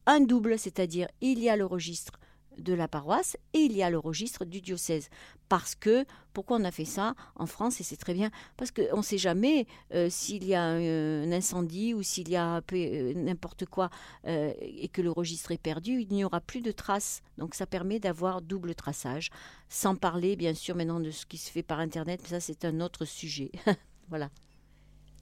un 0.06 0.20
double, 0.20 0.58
c'est-à-dire 0.58 1.08
il 1.20 1.38
y 1.38 1.48
a 1.48 1.56
le 1.56 1.64
registre 1.64 2.18
de 2.58 2.74
la 2.74 2.88
paroisse 2.88 3.36
et 3.52 3.60
il 3.60 3.76
y 3.76 3.82
a 3.82 3.90
le 3.90 3.98
registre 3.98 4.44
du 4.44 4.60
diocèse. 4.60 5.08
Parce 5.48 5.74
que, 5.74 6.04
pourquoi 6.32 6.56
on 6.56 6.64
a 6.64 6.70
fait 6.70 6.86
ça 6.86 7.14
en 7.36 7.46
France, 7.46 7.80
et 7.80 7.84
c'est 7.84 7.96
très 7.96 8.14
bien, 8.14 8.30
parce 8.56 8.70
qu'on 8.70 8.98
ne 8.98 9.02
sait 9.02 9.18
jamais 9.18 9.66
euh, 9.92 10.08
s'il 10.08 10.44
y 10.44 10.54
a 10.54 10.62
un, 10.62 11.30
incendie 11.30 11.92
ou 11.94 12.02
s'il 12.02 12.30
y 12.30 12.36
a 12.36 12.62
euh, 12.72 13.14
n'importe 13.14 13.66
quoi 13.66 13.90
euh, 14.26 14.52
et 14.60 14.88
que 14.88 15.02
le 15.02 15.10
registre 15.10 15.52
est 15.52 15.58
perdu, 15.58 16.00
il 16.00 16.08
n'y 16.08 16.24
aura 16.24 16.40
plus 16.40 16.62
de 16.62 16.72
traces. 16.72 17.22
Donc 17.36 17.54
ça 17.54 17.66
permet 17.66 17.98
d'avoir 17.98 18.40
double 18.40 18.74
traçage, 18.74 19.30
sans 19.68 19.94
parler 19.94 20.36
bien 20.36 20.54
sûr 20.54 20.74
maintenant 20.74 21.00
de 21.00 21.10
ce 21.10 21.26
qui 21.26 21.36
se 21.36 21.50
fait 21.50 21.62
par 21.62 21.80
Internet, 21.80 22.20
mais 22.22 22.28
ça 22.28 22.40
c'est 22.40 22.64
un 22.64 22.80
autre 22.80 23.04
sujet. 23.04 23.50
voilà. 24.08 24.30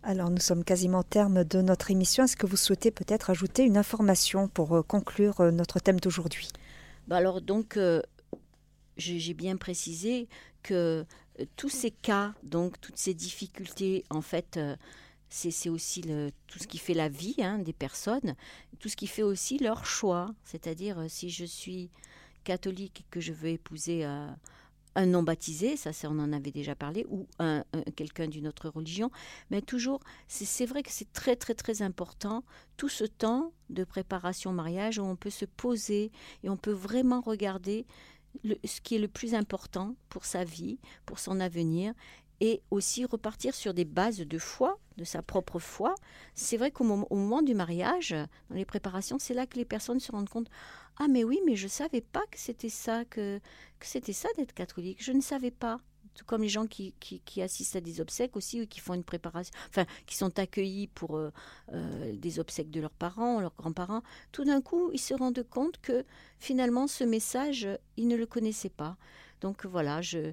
Alors 0.03 0.31
nous 0.31 0.41
sommes 0.41 0.65
quasiment 0.65 1.01
au 1.01 1.03
terme 1.03 1.45
de 1.45 1.61
notre 1.61 1.91
émission. 1.91 2.25
Est-ce 2.25 2.37
que 2.37 2.47
vous 2.47 2.57
souhaitez 2.57 2.91
peut-être 2.91 3.31
ajouter 3.31 3.65
une 3.65 3.77
information 3.77 4.49
pour 4.49 4.87
conclure 4.87 5.53
notre 5.53 5.79
thème 5.79 6.01
d'aujourd'hui? 6.01 6.49
Bah, 7.11 7.17
alors 7.17 7.41
donc, 7.41 7.77
euh, 7.77 8.01
j'ai 8.97 9.35
bien 9.35 9.57
précisé 9.57 10.29
que 10.63 11.05
euh, 11.41 11.45
tous 11.57 11.69
ces 11.69 11.91
cas, 11.91 12.35
donc 12.45 12.81
toutes 12.81 12.99
ces 12.99 13.15
difficultés, 13.15 14.05
en 14.11 14.21
fait, 14.23 14.57
euh, 14.57 14.77
c'est 15.29 15.69
aussi 15.69 16.03
tout 16.47 16.61
ce 16.61 16.69
qui 16.69 16.79
fait 16.79 16.95
la 16.95 17.09
vie 17.09 17.35
hein, 17.41 17.59
des 17.59 17.73
personnes, 17.73 18.37
tout 18.79 18.89
ce 18.89 18.95
qui 18.95 19.09
fait 19.09 19.25
aussi 19.25 19.59
leur 19.59 19.85
choix. 19.87 20.33
C'est-à-dire, 20.45 21.05
si 21.09 21.31
je 21.31 21.45
suis 21.45 21.91
catholique 22.45 23.01
et 23.01 23.05
que 23.11 23.21
je 23.21 23.33
veux 23.33 23.49
épouser 23.49 24.05
un 24.95 25.07
non 25.07 25.23
baptisé, 25.23 25.77
ça 25.77 25.91
on 26.05 26.19
en 26.19 26.33
avait 26.33 26.51
déjà 26.51 26.75
parlé, 26.75 27.07
ou 27.09 27.27
un, 27.39 27.65
quelqu'un 27.97 28.29
d'une 28.29 28.49
autre 28.49 28.69
religion, 28.69 29.11
mais 29.51 29.63
toujours, 29.63 30.01
c'est 30.29 30.67
vrai 30.67 30.83
que 30.83 30.91
c'est 30.91 31.13
très 31.13 31.37
très 31.37 31.55
très 31.55 31.83
important, 31.83 32.45
tout 32.77 32.89
ce 32.89 33.05
temps 33.05 33.53
de 33.69 33.85
préparation 33.85 34.51
au 34.51 34.55
mariage 34.55 34.99
où 34.99 35.03
on 35.03 35.17
peut 35.17 35.31
se 35.31 35.45
poser 35.45 36.11
et 36.43 36.49
on 36.49 36.57
peut 36.57 36.73
vraiment 36.73 37.21
regarder 37.21 37.87
ce 38.65 38.81
qui 38.81 38.97
est 38.97 39.01
le 39.01 39.09
plus 39.09 39.35
important 39.35 39.97
pour 40.09 40.25
sa 40.25 40.45
vie, 40.45 40.79
pour 41.05 41.19
son 41.19 41.41
avenir, 41.41 41.95
et 42.41 42.63
aussi 42.71 43.05
repartir 43.05 43.55
sur 43.55 43.75
des 43.75 43.85
bases 43.85 44.21
de 44.21 44.39
foi, 44.39 44.79
de 44.97 45.05
sa 45.05 45.23
propre 45.23 45.59
foi. 45.59 45.95
C'est 46.35 46.57
vrai 46.57 46.71
qu'au 46.71 46.85
moment, 46.85 47.43
du 47.43 47.55
mariage, 47.55 48.15
dans 48.49 48.57
les 48.57 48.65
préparations, 48.65 49.19
c'est 49.19 49.35
là 49.35 49.47
que 49.47 49.57
les 49.57 49.67
personnes 49.67 50.01
se 50.01 50.11
rendent 50.11 50.29
compte 50.29 50.49
ah 51.03 51.09
mais 51.09 51.25
oui, 51.25 51.41
mais 51.47 51.57
je 51.57 51.65
ne 51.65 51.71
savais 51.71 52.03
pas 52.03 52.23
que 52.31 52.39
c'était 52.39 52.69
ça 52.69 53.07
que, 53.07 53.39
que 53.79 53.87
c'était 53.87 54.13
ça 54.13 54.29
d'être 54.37 54.53
catholique. 54.53 55.03
Je 55.03 55.13
ne 55.13 55.23
savais 55.23 55.51
pas. 55.51 55.81
Tout 56.15 56.27
comme 56.27 56.43
les 56.43 56.49
gens 56.51 56.67
qui, 56.67 56.93
qui, 57.01 57.41
assistent 57.41 57.77
à 57.77 57.81
des 57.81 58.03
obsèques 58.03 58.37
aussi, 58.37 58.61
ou 58.61 58.67
qui 58.67 58.81
font 58.81 58.93
une 58.93 59.05
préparation, 59.05 59.55
enfin, 59.71 59.87
qui 60.05 60.15
sont 60.15 60.39
accueillis 60.39 60.89
pour 60.89 61.17
euh, 61.17 61.31
euh, 61.73 62.13
des 62.17 62.39
obsèques 62.39 62.71
de 62.71 62.81
leurs 62.83 62.91
parents, 62.91 63.41
leurs 63.41 63.55
grands-parents, 63.55 64.03
tout 64.31 64.45
d'un 64.45 64.61
coup, 64.61 64.91
ils 64.93 65.01
se 65.01 65.15
rendent 65.15 65.43
compte 65.49 65.81
que 65.81 66.05
finalement, 66.39 66.87
ce 66.87 67.05
message, 67.05 67.67
ils 67.97 68.09
ne 68.09 68.17
le 68.17 68.27
connaissaient 68.27 68.69
pas. 68.69 68.99
Donc 69.41 69.65
voilà, 69.65 70.03
je, 70.03 70.33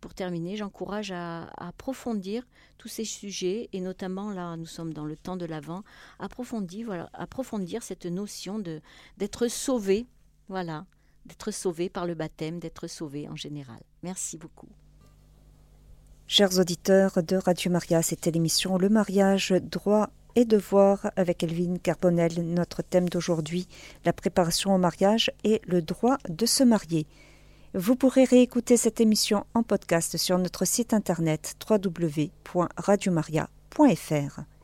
pour 0.00 0.14
terminer, 0.14 0.56
j'encourage 0.56 1.12
à, 1.12 1.48
approfondir 1.56 2.46
tous 2.78 2.88
ces 2.88 3.04
sujets, 3.04 3.68
et 3.72 3.80
notamment 3.80 4.30
là, 4.30 4.56
nous 4.56 4.66
sommes 4.66 4.92
dans 4.92 5.04
le 5.04 5.16
temps 5.16 5.36
de 5.36 5.46
l'Avent, 5.46 5.82
approfondir, 6.18 6.86
voilà, 6.86 7.10
approfondir 7.12 7.82
cette 7.82 8.06
notion 8.06 8.62
d'être 9.16 9.48
sauvé, 9.48 10.06
voilà, 10.48 10.86
d'être 11.24 11.50
sauvé 11.50 11.88
par 11.88 12.06
le 12.06 12.14
baptême, 12.14 12.58
d'être 12.58 12.86
sauvé 12.86 13.28
en 13.28 13.36
général. 13.36 13.80
Merci 14.02 14.38
beaucoup. 14.38 14.68
Chers 16.28 16.58
auditeurs 16.58 17.22
de 17.22 17.36
Radio 17.36 17.70
Maria, 17.70 18.02
c'était 18.02 18.32
l'émission 18.32 18.78
Le 18.78 18.88
mariage, 18.88 19.54
droit 19.62 20.10
et 20.34 20.44
devoir 20.44 21.10
avec 21.16 21.42
Elvine 21.42 21.78
Carbonel. 21.78 22.32
Notre 22.44 22.82
thème 22.82 23.08
d'aujourd'hui, 23.08 23.66
la 24.04 24.12
préparation 24.12 24.74
au 24.74 24.78
mariage 24.78 25.30
et 25.44 25.62
le 25.66 25.82
droit 25.82 26.18
de 26.28 26.44
se 26.46 26.62
marier. 26.62 27.06
Vous 27.78 27.94
pourrez 27.94 28.24
réécouter 28.24 28.78
cette 28.78 29.02
émission 29.02 29.44
en 29.52 29.62
podcast 29.62 30.16
sur 30.16 30.38
notre 30.38 30.64
site 30.64 30.94
internet 30.94 31.56
www.radiomaria.fr. 31.68 34.55